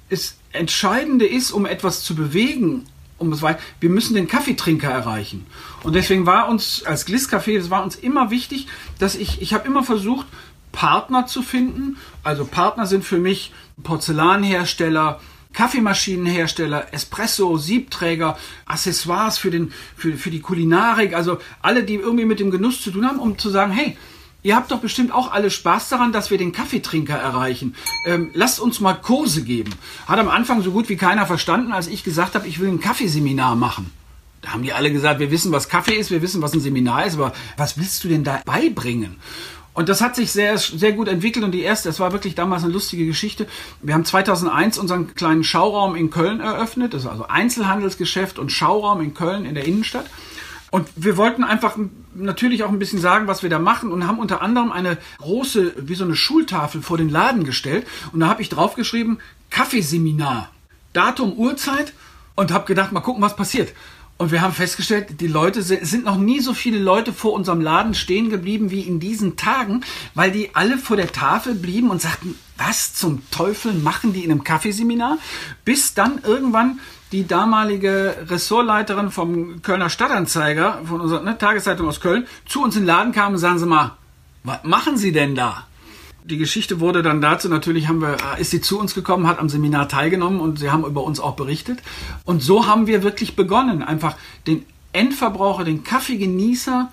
das 0.10 0.36
Entscheidende 0.54 1.26
ist, 1.26 1.52
um 1.52 1.66
etwas 1.66 2.04
zu 2.04 2.16
bewegen, 2.16 2.86
um 3.18 3.32
es 3.32 3.42
weit, 3.42 3.60
wir 3.80 3.90
müssen 3.90 4.16
den 4.16 4.28
Kaffeetrinker 4.28 4.90
erreichen. 4.90 5.46
Und 5.84 5.96
deswegen 5.96 6.26
war 6.26 6.50
uns 6.50 6.84
als 6.84 7.08
Glisscafé, 7.08 7.58
es 7.58 7.70
war 7.70 7.84
uns 7.84 7.96
immer 7.96 8.30
wichtig, 8.30 8.68
dass 9.00 9.16
ich, 9.16 9.42
ich 9.42 9.54
habe 9.54 9.68
immer 9.68 9.84
versucht, 9.84 10.28
Partner 10.76 11.26
zu 11.26 11.42
finden. 11.42 11.98
Also 12.24 12.46
Partner 12.46 12.86
sind 12.86 13.04
für 13.04 13.18
mich 13.18 13.52
Porzellanhersteller, 13.82 15.20
Kaffeemaschinenhersteller, 15.54 16.94
Espresso, 16.94 17.58
Siebträger, 17.58 18.38
Accessoires 18.66 19.38
für, 19.38 19.50
den, 19.50 19.72
für, 19.96 20.18
für 20.18 20.30
die 20.30 20.42
Kulinarik, 20.42 21.16
also 21.16 21.40
alle, 21.62 21.84
die 21.84 21.96
irgendwie 21.96 22.26
mit 22.26 22.42
dem 22.42 22.52
Genuss 22.52 22.82
zu 22.82 22.92
tun 22.92 23.08
haben, 23.08 23.20
um 23.20 23.38
zu 23.38 23.50
sagen, 23.50 23.72
hey, 23.72 23.98
ihr 24.44 24.56
habt 24.56 24.70
doch 24.70 24.80
bestimmt 24.80 25.14
auch 25.14 25.32
alle 25.32 25.50
Spaß 25.50 25.88
daran, 25.88 26.12
dass 26.12 26.30
wir 26.30 26.38
den 26.38 26.52
Kaffeetrinker 26.52 27.16
erreichen. 27.16 27.74
Ähm, 28.06 28.32
lasst 28.34 28.60
uns 28.60 28.82
mal 28.82 28.96
Kurse 28.96 29.44
geben. 29.44 29.72
Hat 30.08 30.20
am 30.20 30.28
Anfang 30.28 30.62
so 30.62 30.72
gut 30.72 30.90
wie 30.90 30.98
keiner 30.98 31.26
verstanden, 31.26 31.72
als 31.72 31.88
ich 31.88 32.04
gesagt 32.04 32.36
habe, 32.36 32.48
ich 32.48 32.60
will 32.60 32.68
ein 32.68 32.82
Kaffeeseminar 32.82 33.56
machen. 33.56 33.92
Da 34.46 34.54
haben 34.54 34.62
die 34.62 34.74
alle 34.74 34.92
gesagt, 34.92 35.20
wir 35.20 35.32
wissen, 35.32 35.52
was 35.52 35.70
Kaffee 35.70 35.96
ist, 35.96 36.12
wir 36.12 36.22
wissen, 36.22 36.42
was 36.42 36.54
ein 36.54 36.60
Seminar 36.60 37.08
ist, 37.08 37.16
aber 37.16 37.34
was 37.58 37.80
willst 37.80 38.04
du 38.04 38.10
denn 38.10 38.24
da 38.24 38.42
beibringen? 38.46 39.16
Und 39.76 39.90
das 39.90 40.00
hat 40.02 40.16
sich 40.16 40.32
sehr, 40.32 40.58
sehr 40.58 40.94
gut 40.94 41.10
entwickelt 41.10 41.44
und 41.44 41.52
die 41.52 41.62
erste, 41.62 41.90
das 41.90 42.00
war 42.00 42.14
wirklich 42.14 42.34
damals 42.34 42.64
eine 42.64 42.72
lustige 42.72 43.06
Geschichte. 43.06 43.46
Wir 43.82 43.94
haben 43.94 44.06
2001 44.06 44.78
unseren 44.78 45.14
kleinen 45.16 45.44
Schauraum 45.44 45.98
in 45.98 46.10
Köln 46.10 46.40
eröffnet, 46.40 46.94
das 46.94 47.04
ist 47.04 47.10
also 47.10 47.28
Einzelhandelsgeschäft 47.28 48.40
und 48.40 48.54
Schauraum 48.54 49.02
in 49.02 49.14
Köln 49.14 49.46
in 49.46 49.54
der 49.54 49.66
Innenstadt. 49.66 50.06
Und 50.72 50.88
wir 50.96 51.18
wollten 51.18 51.44
einfach 51.44 51.78
natürlich 52.16 52.64
auch 52.64 52.70
ein 52.70 52.80
bisschen 52.80 53.00
sagen, 53.00 53.28
was 53.28 53.44
wir 53.44 53.50
da 53.50 53.60
machen 53.60 53.92
und 53.92 54.08
haben 54.08 54.18
unter 54.18 54.42
anderem 54.42 54.72
eine 54.72 54.98
große, 55.20 55.74
wie 55.78 55.96
so 55.96 56.06
eine 56.06 56.16
Schultafel 56.16 56.82
vor 56.82 56.98
den 56.98 57.10
Laden 57.10 57.44
gestellt. 57.44 57.86
Und 58.14 58.22
da 58.22 58.28
habe 58.28 58.42
ich 58.42 58.50
draufgeschrieben, 58.50 59.20
Kaffeeseminar, 59.50 60.52
Datum, 60.94 61.34
Uhrzeit 61.34 61.94
und 62.36 62.52
habe 62.52 62.66
gedacht, 62.66 62.94
mal 62.94 63.02
gucken, 63.02 63.22
was 63.22 63.36
passiert. 63.36 63.74
Und 64.18 64.32
wir 64.32 64.42
haben 64.42 64.54
festgestellt, 64.54 65.20
die 65.20 65.28
Leute 65.28 65.62
sind, 65.62 65.86
sind 65.86 66.06
noch 66.06 66.18
nie 66.18 66.40
so 66.40 66.54
viele 66.54 66.80
Leute 66.80 67.12
vor 67.12 67.34
unserem 67.34 67.60
Laden 67.60 67.94
stehen 67.94 68.30
geblieben 68.30 68.72
wie 68.72 68.82
in 68.82 69.02
diesen 69.02 69.36
Tagen, 69.36 69.82
weil 70.14 70.32
die 70.32 70.56
alle 70.56 70.78
vor 70.78 70.96
der 70.96 71.12
Tafel 71.12 71.54
blieben 71.54 71.90
und 71.90 72.02
sagten, 72.02 72.36
was 72.58 72.94
zum 72.94 73.30
Teufel 73.30 73.74
machen 73.74 74.14
die 74.14 74.24
in 74.24 74.32
einem 74.32 74.46
Kaffeeseminar? 74.46 75.18
Bis 75.66 75.94
dann 75.94 76.22
irgendwann 76.24 76.80
die 77.12 77.28
damalige 77.28 78.26
Ressortleiterin 78.30 79.12
vom 79.12 79.62
Kölner 79.62 79.90
Stadtanzeiger, 79.90 80.82
von 80.86 81.02
unserer 81.02 81.22
ne, 81.22 81.38
Tageszeitung 81.38 81.88
aus 81.88 82.00
Köln, 82.00 82.26
zu 82.46 82.64
uns 82.64 82.76
in 82.76 82.84
den 82.84 82.88
Laden 82.88 83.12
kam 83.12 83.34
und 83.34 83.40
sagen 83.40 83.60
sie 83.60 83.66
mal, 83.66 83.98
was 84.44 84.64
machen 84.64 84.96
Sie 84.98 85.12
denn 85.12 85.36
da? 85.36 85.68
Die 86.26 86.38
Geschichte 86.38 86.80
wurde 86.80 87.04
dann 87.04 87.22
dazu, 87.22 87.50
natürlich 87.50 87.88
haben 87.88 88.02
wir, 88.02 88.18
ist 88.40 88.52
sie 88.52 88.62
zu 88.62 88.80
uns 88.80 88.96
gekommen, 88.96 89.28
hat 89.28 89.40
am 89.40 89.48
Seminar 89.48 89.88
teilgenommen 89.88 90.40
und 90.40 90.58
sie 90.58 90.72
haben 90.72 90.84
über 90.84 91.04
uns 91.04 91.20
auch 91.20 91.36
berichtet. 91.36 91.80
Und 92.26 92.42
so 92.42 92.66
haben 92.66 92.88
wir 92.88 93.04
wirklich 93.04 93.36
begonnen, 93.36 93.84
einfach 93.84 94.16
den 94.48 94.66
Endverbraucher, 94.92 95.64
den 95.64 95.84
Kaffeegenießer 95.84 96.92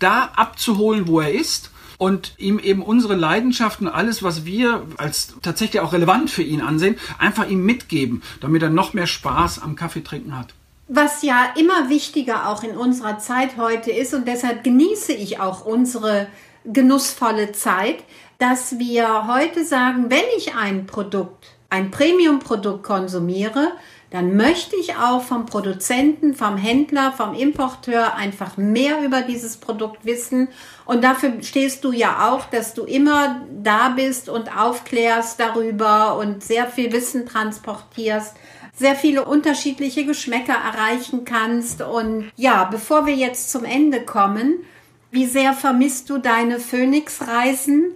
da 0.00 0.30
abzuholen, 0.34 1.06
wo 1.06 1.20
er 1.20 1.32
ist 1.32 1.70
und 1.96 2.34
ihm 2.38 2.58
eben 2.58 2.82
unsere 2.82 3.14
Leidenschaften, 3.14 3.86
alles, 3.86 4.24
was 4.24 4.44
wir 4.44 4.82
als 4.96 5.34
tatsächlich 5.42 5.80
auch 5.80 5.92
relevant 5.92 6.30
für 6.30 6.42
ihn 6.42 6.60
ansehen, 6.60 6.96
einfach 7.18 7.48
ihm 7.48 7.64
mitgeben, 7.64 8.22
damit 8.40 8.62
er 8.62 8.70
noch 8.70 8.94
mehr 8.94 9.06
Spaß 9.06 9.62
am 9.62 9.76
Kaffeetrinken 9.76 10.36
hat. 10.36 10.54
Was 10.88 11.22
ja 11.22 11.54
immer 11.56 11.88
wichtiger 11.88 12.48
auch 12.48 12.64
in 12.64 12.76
unserer 12.76 13.18
Zeit 13.18 13.56
heute 13.56 13.92
ist 13.92 14.12
und 14.12 14.26
deshalb 14.26 14.64
genieße 14.64 15.12
ich 15.12 15.38
auch 15.38 15.64
unsere 15.64 16.26
genussvolle 16.64 17.52
Zeit, 17.52 18.02
dass 18.42 18.80
wir 18.80 19.28
heute 19.28 19.64
sagen, 19.64 20.06
wenn 20.08 20.24
ich 20.36 20.56
ein 20.56 20.84
Produkt, 20.86 21.46
ein 21.70 21.92
Premium-Produkt 21.92 22.82
konsumiere, 22.82 23.70
dann 24.10 24.36
möchte 24.36 24.74
ich 24.74 24.96
auch 24.96 25.22
vom 25.22 25.46
Produzenten, 25.46 26.34
vom 26.34 26.56
Händler, 26.56 27.12
vom 27.12 27.34
Importeur 27.34 28.16
einfach 28.16 28.56
mehr 28.56 29.00
über 29.04 29.22
dieses 29.22 29.58
Produkt 29.58 30.04
wissen. 30.04 30.48
Und 30.86 31.04
dafür 31.04 31.34
stehst 31.40 31.84
du 31.84 31.92
ja 31.92 32.32
auch, 32.32 32.46
dass 32.46 32.74
du 32.74 32.82
immer 32.82 33.42
da 33.62 33.90
bist 33.90 34.28
und 34.28 34.54
aufklärst 34.58 35.38
darüber 35.38 36.18
und 36.18 36.42
sehr 36.42 36.66
viel 36.66 36.92
Wissen 36.92 37.26
transportierst 37.26 38.36
sehr 38.74 38.96
viele 38.96 39.26
unterschiedliche 39.26 40.06
Geschmäcker 40.06 40.54
erreichen 40.54 41.26
kannst. 41.26 41.82
Und 41.82 42.32
ja, 42.36 42.64
bevor 42.64 43.04
wir 43.04 43.14
jetzt 43.14 43.52
zum 43.52 43.66
Ende 43.66 44.00
kommen, 44.00 44.64
wie 45.10 45.26
sehr 45.26 45.52
vermisst 45.52 46.08
du 46.08 46.16
deine 46.16 46.58
Phoenix-Reisen? 46.58 47.92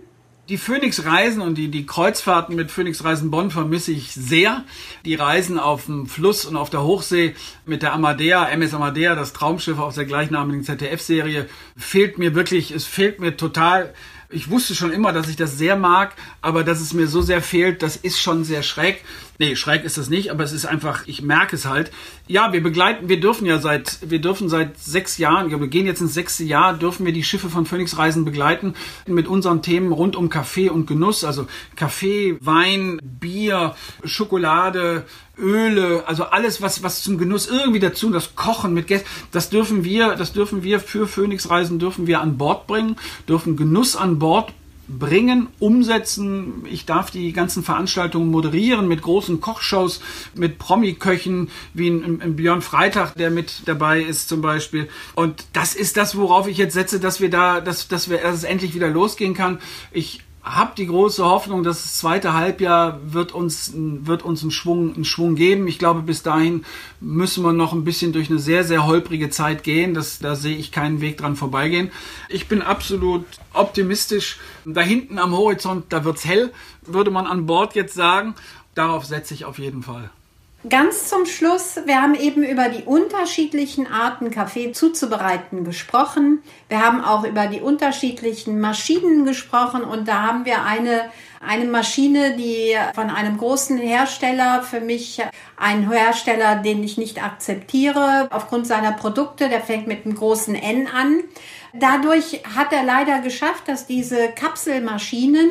Die 0.49 0.59
Phoenix-Reisen 0.59 1.43
und 1.43 1.57
die, 1.57 1.73
die 1.73 1.87
Kreuzfahrten 1.87 2.55
mit 2.55 2.71
Phoenix-Reisen 2.71 3.33
Bonn 3.33 3.51
vermisse 3.51 3.91
ich 3.91 4.13
sehr. 4.13 4.65
Die 5.05 5.17
Reisen 5.17 5.59
auf 5.59 5.87
dem 5.87 6.07
Fluss 6.07 6.45
und 6.45 6.57
auf 6.57 6.71
der 6.71 6.85
Hochsee 6.85 7.35
mit 7.65 7.83
der 7.83 7.93
Amadea, 7.93 8.49
MS 8.51 8.73
Amadea, 8.73 9.17
das 9.17 9.33
Traumschiff 9.33 9.81
aus 9.81 9.97
der 9.97 10.05
gleichnamigen 10.05 10.63
ZDF-Serie, 10.63 11.49
fehlt 11.77 12.19
mir 12.19 12.37
wirklich, 12.37 12.71
es 12.71 12.85
fehlt 12.85 13.19
mir 13.19 13.37
total. 13.37 13.93
Ich 14.31 14.49
wusste 14.49 14.77
schon 14.77 14.93
immer, 14.93 15.13
dass 15.13 15.29
ich 15.29 15.35
das 15.35 15.59
sehr 15.59 15.75
mag, 15.75 16.15
aber 16.43 16.63
dass 16.63 16.81
es 16.81 16.93
mir 16.93 17.09
so 17.09 17.23
sehr 17.23 17.43
fehlt, 17.43 17.83
das 17.83 17.97
ist 17.97 18.21
schon 18.21 18.45
sehr 18.45 18.63
schräg. 18.63 19.03
Nee, 19.39 19.55
schräg 19.55 19.85
ist 19.85 19.99
das 19.99 20.09
nicht, 20.09 20.31
aber 20.31 20.45
es 20.45 20.53
ist 20.53 20.65
einfach, 20.65 21.07
ich 21.07 21.21
merke 21.21 21.57
es 21.57 21.67
halt. 21.67 21.91
Ja, 22.27 22.53
wir 22.53 22.63
begleiten, 22.63 23.09
wir 23.09 23.21
dürfen 23.21 23.47
ja 23.47 23.59
seit, 23.59 23.99
wir 24.09 24.21
dürfen 24.21 24.49
seit 24.49 24.79
sechs 24.79 25.19
Jahren, 25.19 25.51
wir 25.51 25.69
gehen 25.69 25.87
jetzt 25.87 26.01
ins 26.01 26.15
sechste 26.15 26.45
Jahr, 26.45 26.75
dürfen 26.75 27.05
wir 27.05 27.13
die 27.13 27.25
Schiffe 27.25 27.51
von 27.51 27.67
Phoenix 27.67 27.99
Reisen 27.99 28.25
begleiten 28.25 28.75
mit 29.07 29.29
unseren 29.29 29.61
Themen 29.61 29.93
rund 29.93 30.17
um 30.17 30.31
Kaffee 30.31 30.71
und 30.71 30.87
Genuss, 30.87 31.23
also 31.25 31.47
Kaffee, 31.77 32.39
Wein, 32.41 32.99
Bier, 33.03 33.75
Schokolade, 34.05 35.05
Öle, 35.39 36.05
also 36.07 36.25
alles, 36.25 36.63
was, 36.63 36.83
was 36.83 37.03
zum 37.03 37.19
Genuss 37.19 37.47
irgendwie 37.47 37.81
dazu, 37.81 38.11
das 38.11 38.37
Kochen 38.37 38.73
mit 38.73 38.87
Gästen, 38.87 39.09
das 39.33 39.51
dürfen 39.51 39.85
wir, 39.85 40.15
das 40.15 40.33
dürfen 40.33 40.63
wir 40.63 40.81
für 40.81 41.07
Phoenix 41.07 41.51
Reisen, 41.51 41.79
dürfen 41.79 42.07
wir 42.07 42.21
an 42.21 42.39
Bord 42.39 42.67
bringen, 42.67 42.97
dürfen 43.29 43.57
Genuss 43.57 43.97
an 43.97 44.19
Bord 44.19 44.53
bringen, 44.89 45.49
umsetzen. 45.59 46.65
Ich 46.71 46.87
darf 46.87 47.11
die 47.11 47.33
ganzen 47.33 47.63
Veranstaltungen 47.63 48.31
moderieren 48.31 48.89
mit 48.89 49.03
großen 49.03 49.41
Kochshows, 49.41 50.01
mit 50.35 50.59
Promi-Köchen, 50.59 51.51
wie 51.75 51.89
ein, 51.89 52.21
ein 52.23 52.37
Björn 52.37 52.63
Freitag, 52.63 53.15
der 53.15 53.31
mit 53.31 53.63
dabei 53.67 54.01
ist 54.01 54.29
zum 54.29 54.43
Beispiel. 54.43 54.89
Und 55.15 55.47
das 55.53 55.75
ist 55.75 55.97
das, 55.97 56.17
worauf 56.17 56.47
ich 56.47 56.59
jetzt 56.59 56.75
setze, 56.75 57.01
dass 57.01 57.21
wir 57.21 57.31
da, 57.31 57.61
dass, 57.61 57.89
dass 57.89 58.09
wir, 58.09 58.19
dass 58.19 58.37
es 58.37 58.45
endlich 58.45 58.75
wieder 58.75 58.89
losgehen 58.89 59.35
kann. 59.35 59.59
Ich 59.91 60.23
habe 60.47 60.75
die 60.77 60.87
große 60.87 61.25
Hoffnung, 61.25 61.65
dass 61.65 61.83
das 61.83 61.99
zweite 61.99 62.33
Halbjahr 62.33 63.01
wird 63.05 63.33
uns, 63.33 63.73
wird 63.75 64.23
uns 64.23 64.43
einen, 64.43 64.53
Schwung, 64.53 64.95
einen 64.95 65.05
Schwung 65.05 65.35
geben. 65.35 65.67
Ich 65.67 65.81
glaube, 65.81 66.03
bis 66.03 66.23
dahin 66.23 66.65
müssen 67.01 67.43
wir 67.43 67.53
noch 67.53 67.73
ein 67.73 67.83
bisschen 67.83 68.13
durch 68.13 68.31
eine 68.31 68.39
sehr, 68.39 68.63
sehr 68.63 68.87
holprige 68.87 69.29
Zeit 69.29 69.65
gehen. 69.65 69.93
Das, 69.93 70.21
da 70.21 70.37
sehe 70.37 70.57
ich 70.57 70.71
keinen 70.71 71.01
Weg 71.01 71.19
dran 71.19 71.35
vorbeigehen. 71.35 71.91
Ich 72.29 72.47
bin 72.47 72.63
absolut 72.63 73.25
optimistisch. 73.53 74.39
Da 74.65 74.83
hinten 74.83 75.19
am 75.19 75.37
Horizont, 75.37 75.87
da 75.89 76.05
wird's 76.05 76.25
hell, 76.25 76.53
würde 76.83 77.11
man 77.11 77.27
an 77.27 77.47
Bord 77.47 77.75
jetzt 77.75 77.95
sagen. 77.95 78.37
Darauf 78.77 79.05
setze 79.05 79.35
ich 79.35 79.47
auf 79.47 79.59
jeden 79.59 79.83
Fall. 79.83 80.11
Ganz 80.69 81.09
zum 81.09 81.27
Schluss, 81.27 81.79
wir 81.85 82.03
haben 82.03 82.15
eben 82.15 82.43
über 82.43 82.69
die 82.69 82.83
unterschiedlichen 82.83 83.87
Arten 83.87 84.33
Kaffee 84.33 84.73
zuzubereiten 84.73 85.65
gesprochen. 85.65 86.43
Wir 86.69 86.85
haben 86.85 87.05
auch 87.05 87.25
über 87.25 87.47
die 87.47 87.61
unterschiedlichen 87.61 88.59
Maschinen 88.59 89.25
gesprochen 89.25 89.85
und 89.85 90.09
da 90.09 90.23
haben 90.23 90.45
wir 90.45 90.65
eine, 90.65 91.11
eine 91.47 91.67
Maschine, 91.67 92.37
die 92.37 92.75
von 92.95 93.11
einem 93.11 93.37
großen 93.37 93.79
Hersteller, 93.79 94.63
für 94.63 94.81
mich 94.81 95.23
ein 95.57 95.89
Hersteller, 95.89 96.57
den 96.57 96.83
ich 96.83 96.99
nicht 96.99 97.23
akzeptiere 97.23 98.29
aufgrund 98.33 98.67
seiner 98.67 98.93
Produkte, 98.93 99.49
der 99.49 99.61
fängt 99.61 99.87
mit 99.87 100.05
einem 100.05 100.17
großen 100.17 100.57
N 100.57 100.89
an. 100.89 101.21
Dadurch 101.75 102.43
hat 102.57 102.73
er 102.73 102.83
leider 102.83 103.21
geschafft, 103.21 103.69
dass 103.69 103.87
diese 103.87 104.31
Kapselmaschinen 104.31 105.49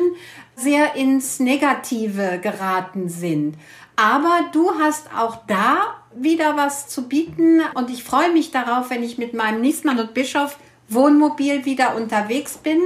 sehr 0.56 0.94
ins 0.96 1.38
Negative 1.38 2.38
geraten 2.42 3.08
sind. 3.08 3.56
Aber 3.96 4.50
du 4.52 4.70
hast 4.78 5.08
auch 5.16 5.38
da 5.46 5.94
wieder 6.14 6.56
was 6.56 6.88
zu 6.88 7.08
bieten 7.08 7.60
und 7.74 7.90
ich 7.90 8.04
freue 8.04 8.32
mich 8.32 8.50
darauf, 8.50 8.90
wenn 8.90 9.02
ich 9.02 9.18
mit 9.18 9.34
meinem 9.34 9.60
Niesmann 9.60 9.98
und 9.98 10.14
Bischof 10.14 10.58
Wohnmobil 10.88 11.64
wieder 11.64 11.96
unterwegs 11.96 12.58
bin. 12.58 12.80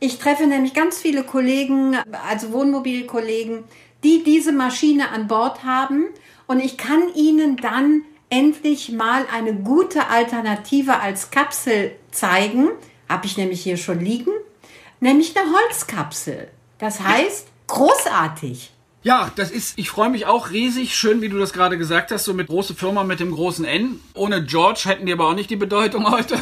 Ich 0.00 0.18
treffe 0.18 0.46
nämlich 0.46 0.72
ganz 0.72 0.98
viele 0.98 1.22
Kollegen, 1.24 1.96
also 2.28 2.52
Wohnmobilkollegen, 2.52 3.64
die 4.02 4.22
diese 4.24 4.52
Maschine 4.52 5.10
an 5.10 5.28
Bord 5.28 5.64
haben 5.64 6.06
und 6.46 6.60
ich 6.60 6.76
kann 6.76 7.12
ihnen 7.14 7.56
dann 7.56 8.02
endlich 8.30 8.90
mal 8.90 9.26
eine 9.32 9.54
gute 9.54 10.08
Alternative 10.08 11.00
als 11.00 11.30
Kapsel 11.30 11.92
zeigen. 12.10 12.70
Habe 13.08 13.26
ich 13.26 13.36
nämlich 13.36 13.62
hier 13.62 13.76
schon 13.76 14.00
liegen, 14.00 14.32
nämlich 15.00 15.36
eine 15.36 15.52
Holzkapsel. 15.52 16.48
Das 16.78 17.00
heißt, 17.00 17.46
großartig. 17.66 18.71
Ja, 19.04 19.32
das 19.34 19.50
ist, 19.50 19.76
ich 19.78 19.90
freue 19.90 20.10
mich 20.10 20.26
auch 20.26 20.50
riesig. 20.50 20.94
Schön, 20.94 21.22
wie 21.22 21.28
du 21.28 21.36
das 21.36 21.52
gerade 21.52 21.76
gesagt 21.76 22.12
hast, 22.12 22.24
so 22.24 22.34
mit 22.34 22.46
große 22.46 22.74
Firma 22.74 23.02
mit 23.02 23.18
dem 23.18 23.32
großen 23.32 23.64
N. 23.64 23.98
Ohne 24.14 24.44
George 24.44 24.82
hätten 24.84 25.06
die 25.06 25.12
aber 25.12 25.26
auch 25.26 25.34
nicht 25.34 25.50
die 25.50 25.56
Bedeutung 25.56 26.08
heute. 26.10 26.38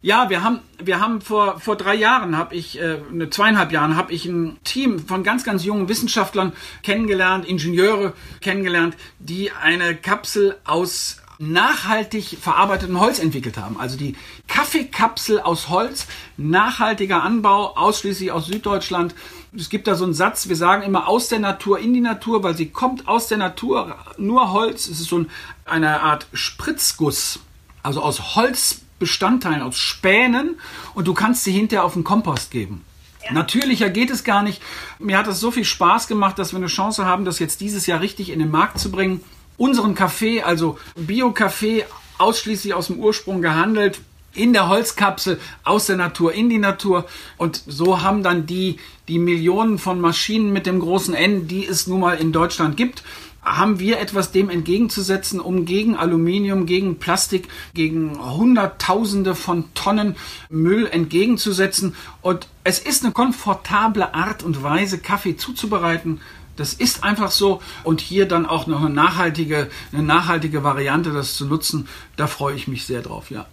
ja, 0.00 0.30
wir 0.30 0.42
haben, 0.42 0.60
wir 0.82 1.00
haben 1.00 1.20
vor, 1.20 1.60
vor 1.60 1.76
drei 1.76 1.94
Jahren, 1.94 2.38
habe 2.38 2.54
ich, 2.54 2.80
äh, 2.80 2.96
ne, 3.10 3.28
zweieinhalb 3.28 3.72
Jahren, 3.72 3.94
habe 3.94 4.10
ich 4.14 4.24
ein 4.24 4.56
Team 4.64 5.00
von 5.00 5.22
ganz, 5.22 5.44
ganz 5.44 5.66
jungen 5.66 5.90
Wissenschaftlern 5.90 6.54
kennengelernt, 6.82 7.44
Ingenieure 7.46 8.14
kennengelernt, 8.40 8.96
die 9.18 9.52
eine 9.52 9.94
Kapsel 9.94 10.56
aus 10.64 11.21
nachhaltig 11.42 12.38
verarbeitetem 12.40 13.00
Holz 13.00 13.18
entwickelt 13.18 13.56
haben. 13.58 13.78
Also 13.78 13.96
die 13.96 14.14
Kaffeekapsel 14.46 15.40
aus 15.40 15.68
Holz, 15.68 16.06
nachhaltiger 16.36 17.22
Anbau, 17.24 17.76
ausschließlich 17.76 18.30
aus 18.30 18.46
Süddeutschland. 18.46 19.14
Es 19.54 19.68
gibt 19.68 19.88
da 19.88 19.96
so 19.96 20.04
einen 20.04 20.14
Satz, 20.14 20.48
wir 20.48 20.56
sagen 20.56 20.82
immer 20.82 21.08
aus 21.08 21.28
der 21.28 21.40
Natur 21.40 21.80
in 21.80 21.92
die 21.92 22.00
Natur, 22.00 22.44
weil 22.44 22.56
sie 22.56 22.68
kommt 22.68 23.08
aus 23.08 23.26
der 23.26 23.38
Natur, 23.38 23.96
nur 24.18 24.52
Holz. 24.52 24.88
Es 24.88 25.00
ist 25.00 25.08
so 25.08 25.26
eine 25.64 26.00
Art 26.00 26.28
Spritzguss, 26.32 27.40
also 27.82 28.02
aus 28.02 28.36
Holzbestandteilen, 28.36 29.62
aus 29.62 29.76
Spänen 29.76 30.60
und 30.94 31.08
du 31.08 31.14
kannst 31.14 31.42
sie 31.42 31.52
hinterher 31.52 31.84
auf 31.84 31.94
den 31.94 32.04
Kompost 32.04 32.52
geben. 32.52 32.84
Ja. 33.24 33.32
Natürlicher 33.32 33.90
geht 33.90 34.10
es 34.10 34.22
gar 34.22 34.44
nicht. 34.44 34.62
Mir 35.00 35.18
hat 35.18 35.26
es 35.26 35.40
so 35.40 35.50
viel 35.50 35.64
Spaß 35.64 36.06
gemacht, 36.06 36.38
dass 36.38 36.52
wir 36.52 36.58
eine 36.58 36.66
Chance 36.66 37.04
haben, 37.04 37.24
das 37.24 37.40
jetzt 37.40 37.60
dieses 37.60 37.86
Jahr 37.86 38.00
richtig 38.00 38.30
in 38.30 38.38
den 38.38 38.50
Markt 38.50 38.78
zu 38.78 38.92
bringen 38.92 39.22
unseren 39.62 39.94
Kaffee, 39.94 40.42
also 40.42 40.76
Bio-Kaffee 40.96 41.84
ausschließlich 42.18 42.74
aus 42.74 42.88
dem 42.88 42.98
Ursprung 42.98 43.42
gehandelt, 43.42 44.00
in 44.34 44.52
der 44.52 44.68
Holzkapsel 44.68 45.38
aus 45.62 45.86
der 45.86 45.96
Natur 45.96 46.32
in 46.32 46.48
die 46.48 46.58
Natur. 46.58 47.06
Und 47.36 47.62
so 47.68 48.02
haben 48.02 48.24
dann 48.24 48.46
die, 48.46 48.78
die 49.06 49.20
Millionen 49.20 49.78
von 49.78 50.00
Maschinen 50.00 50.52
mit 50.52 50.66
dem 50.66 50.80
großen 50.80 51.14
N, 51.14 51.46
die 51.46 51.64
es 51.64 51.86
nun 51.86 52.00
mal 52.00 52.16
in 52.16 52.32
Deutschland 52.32 52.76
gibt, 52.76 53.04
haben 53.40 53.78
wir 53.78 54.00
etwas 54.00 54.32
dem 54.32 54.50
entgegenzusetzen, 54.50 55.38
um 55.38 55.64
gegen 55.64 55.96
Aluminium, 55.96 56.66
gegen 56.66 56.98
Plastik, 56.98 57.46
gegen 57.72 58.18
Hunderttausende 58.18 59.36
von 59.36 59.72
Tonnen 59.74 60.16
Müll 60.50 60.88
entgegenzusetzen. 60.88 61.94
Und 62.20 62.48
es 62.64 62.80
ist 62.80 63.04
eine 63.04 63.12
komfortable 63.12 64.12
Art 64.14 64.42
und 64.42 64.64
Weise, 64.64 64.98
Kaffee 64.98 65.36
zuzubereiten. 65.36 66.20
Das 66.56 66.74
ist 66.74 67.04
einfach 67.04 67.30
so. 67.30 67.62
Und 67.84 68.00
hier 68.00 68.26
dann 68.26 68.46
auch 68.46 68.66
noch 68.66 68.80
eine 68.80 68.90
nachhaltige, 68.90 69.70
eine 69.92 70.02
nachhaltige 70.02 70.62
Variante, 70.62 71.10
das 71.10 71.34
zu 71.34 71.46
nutzen. 71.46 71.88
Da 72.16 72.26
freue 72.26 72.54
ich 72.54 72.68
mich 72.68 72.86
sehr 72.86 73.02
drauf, 73.02 73.30
ja. 73.30 73.46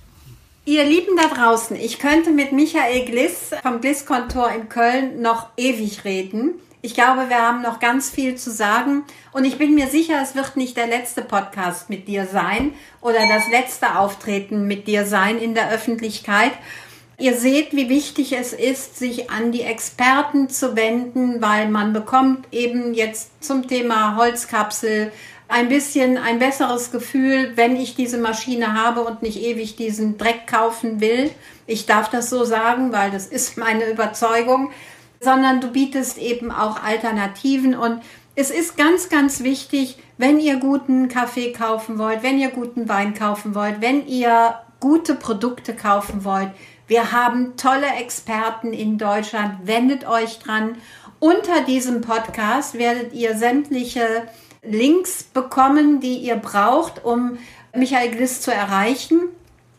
Ihr 0.66 0.84
Lieben 0.84 1.18
da 1.18 1.28
draußen, 1.34 1.76
ich 1.76 1.98
könnte 1.98 2.30
mit 2.30 2.52
Michael 2.52 3.06
Gliss 3.06 3.52
vom 3.64 3.82
Gliss-Kontor 3.82 4.52
in 4.52 4.70
Köln 4.70 5.20
noch 5.20 5.48
ewig 5.58 6.06
reden. 6.06 6.60
Ich 6.82 6.94
glaube, 6.94 7.28
wir 7.28 7.40
haben 7.40 7.62
noch 7.62 7.80
ganz 7.80 8.10
viel 8.10 8.36
zu 8.36 8.52
sagen 8.52 9.04
und 9.32 9.46
ich 9.46 9.58
bin 9.58 9.74
mir 9.74 9.88
sicher, 9.88 10.22
es 10.22 10.36
wird 10.36 10.56
nicht 10.56 10.78
der 10.78 10.88
letzte 10.88 11.24
Podcast 11.24 11.90
mit 11.90 12.08
dir 12.08 12.26
sein 12.26 12.74
oder 13.02 13.20
das 13.28 13.50
letzte 13.50 13.98
Auftreten 13.98 14.66
mit 14.66 14.88
dir 14.88 15.06
sein 15.06 15.40
in 15.40 15.56
der 15.56 15.72
Öffentlichkeit. 15.72 16.52
Ihr 17.20 17.36
seht, 17.36 17.74
wie 17.74 17.90
wichtig 17.90 18.34
es 18.34 18.54
ist, 18.54 18.98
sich 18.98 19.30
an 19.30 19.52
die 19.52 19.62
Experten 19.62 20.50
zu 20.50 20.76
wenden, 20.76 21.42
weil 21.42 21.70
man 21.70 21.94
bekommt 21.94 22.48
eben 22.52 22.94
jetzt 22.94 23.44
zum 23.44 23.68
Thema 23.68 24.16
Holzkapsel 24.16 25.12
ein 25.48 25.68
bisschen 25.68 26.18
ein 26.18 26.40
besseres 26.40 26.92
Gefühl, 26.92 27.54
wenn 27.56 27.76
ich 27.76 27.96
diese 27.96 28.18
Maschine 28.18 28.74
habe 28.74 29.02
und 29.02 29.22
nicht 29.22 29.42
ewig 29.42 29.76
diesen 29.76 30.18
Dreck 30.18 30.48
kaufen 30.48 31.02
will. 31.02 31.32
Ich 31.68 31.86
darf 31.86 32.10
das 32.10 32.30
so 32.30 32.46
sagen, 32.46 32.92
weil 32.94 33.12
das 33.12 33.28
ist 33.28 33.58
meine 33.58 33.90
Überzeugung 33.90 34.72
sondern 35.20 35.62
du 35.62 35.68
bietest 35.72 36.18
eben 36.18 36.52
auch 36.52 36.82
Alternativen 36.82 37.76
und 37.76 38.02
es 38.36 38.52
ist 38.52 38.78
ganz, 38.78 39.10
ganz 39.10 39.44
wichtig, 39.44 39.98
wenn 40.18 40.40
ihr 40.40 40.58
guten 40.58 41.10
Kaffee 41.10 41.52
kaufen 41.52 41.98
wollt, 41.98 42.24
wenn 42.24 42.40
ihr 42.40 42.50
guten 42.50 42.88
Wein 42.88 43.14
kaufen 43.14 43.54
wollt, 43.54 43.82
wenn 43.82 44.08
ihr 44.08 44.60
gute 44.80 45.16
Produkte 45.16 45.76
kaufen 45.76 46.24
wollt. 46.24 46.52
Wir 46.90 47.12
haben 47.12 47.56
tolle 47.56 47.86
Experten 48.00 48.74
in 48.74 48.98
Deutschland. 48.98 49.68
Wendet 49.68 50.08
euch 50.08 50.40
dran. 50.40 50.76
Unter 51.20 51.62
diesem 51.62 52.02
Podcast 52.02 52.80
werdet 52.80 53.14
ihr 53.14 53.38
sämtliche 53.38 54.24
Links 54.64 55.22
bekommen, 55.22 56.00
die 56.00 56.16
ihr 56.16 56.38
braucht, 56.38 57.06
um 57.06 57.38
Michael 57.76 58.10
Gliss 58.10 58.42
zu 58.42 58.52
erreichen. 58.52 59.20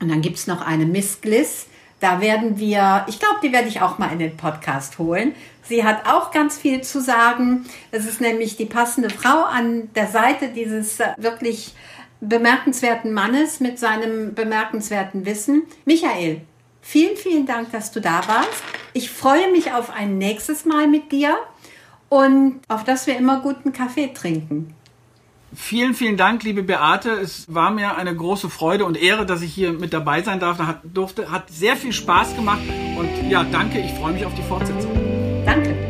Und 0.00 0.08
dann 0.08 0.22
gibt 0.22 0.36
es 0.36 0.46
noch 0.46 0.64
eine 0.64 0.86
Miss 0.86 1.20
Gliss. 1.20 1.66
Da 1.98 2.20
werden 2.20 2.61
wir, 2.61 3.04
ich 3.08 3.18
glaube, 3.18 3.40
die 3.42 3.52
werde 3.52 3.66
ich 3.66 3.80
auch 3.80 3.98
mal 3.98 4.12
in 4.12 4.20
den 4.20 4.36
Podcast 4.36 5.00
holen. 5.00 5.34
Sie 5.64 5.82
hat 5.82 6.06
auch 6.06 6.30
ganz 6.30 6.58
viel 6.58 6.80
zu 6.82 7.00
sagen. 7.00 7.66
Es 7.90 8.06
ist 8.06 8.20
nämlich 8.20 8.56
die 8.56 8.66
passende 8.66 9.11
Frau 9.11 9.42
an 9.42 9.92
der 9.96 10.06
Seite 10.06 10.50
dieses 10.50 11.00
äh, 11.00 11.08
wirklich 11.16 11.74
bemerkenswerten 12.20 13.12
Mannes 13.12 13.58
mit 13.58 13.80
seinem 13.80 14.32
bemerkenswerten 14.32 15.26
Wissen. 15.26 15.64
Michael, 15.84 16.42
vielen, 16.83 17.16
vielen 17.16 17.47
Dank, 17.47 17.72
dass 17.72 17.93
du 17.93 18.01
da 18.01 18.26
warst. 18.26 18.62
Ich 18.93 19.11
freue 19.11 19.51
mich 19.53 19.72
auf 19.72 19.91
ein 19.91 20.18
nächstes 20.18 20.64
Mal 20.64 20.89
mit 20.89 21.12
dir 21.12 21.37
und 22.09 22.61
auf 22.68 22.85
dass 22.85 23.07
wir 23.07 23.16
immer 23.16 23.41
guten 23.41 23.72
Kaffee 23.72 24.12
trinken. 24.12 24.74
Vielen, 25.55 25.95
vielen 25.95 26.16
Dank, 26.16 26.45
liebe 26.45 26.62
Beate. 26.62 27.11
Es 27.11 27.53
war 27.53 27.72
mir 27.72 27.97
eine 27.97 28.14
große 28.14 28.49
Freude 28.49 28.85
und 28.85 28.97
Ehre, 28.97 29.26
dass 29.26 29.43
ich 29.43 29.53
hier 29.53 29.72
mit 29.72 29.93
dabei 29.93 30.22
sein 30.22 30.39
darf. 30.39 30.59
Hat, 30.59 30.81
durfte, 30.85 31.31
hat 31.31 31.51
sehr 31.51 31.76
viel 31.76 31.93
Spaß 31.93 32.37
gemacht 32.37 32.62
und 32.97 33.28
ja, 33.28 33.45
danke. 33.45 33.81
Ich 33.81 33.93
freue 33.95 34.12
mich 34.12 34.24
auf 34.24 34.35
die 34.35 34.43
Fortsetzung. 34.43 34.93
Danke. 35.45 35.89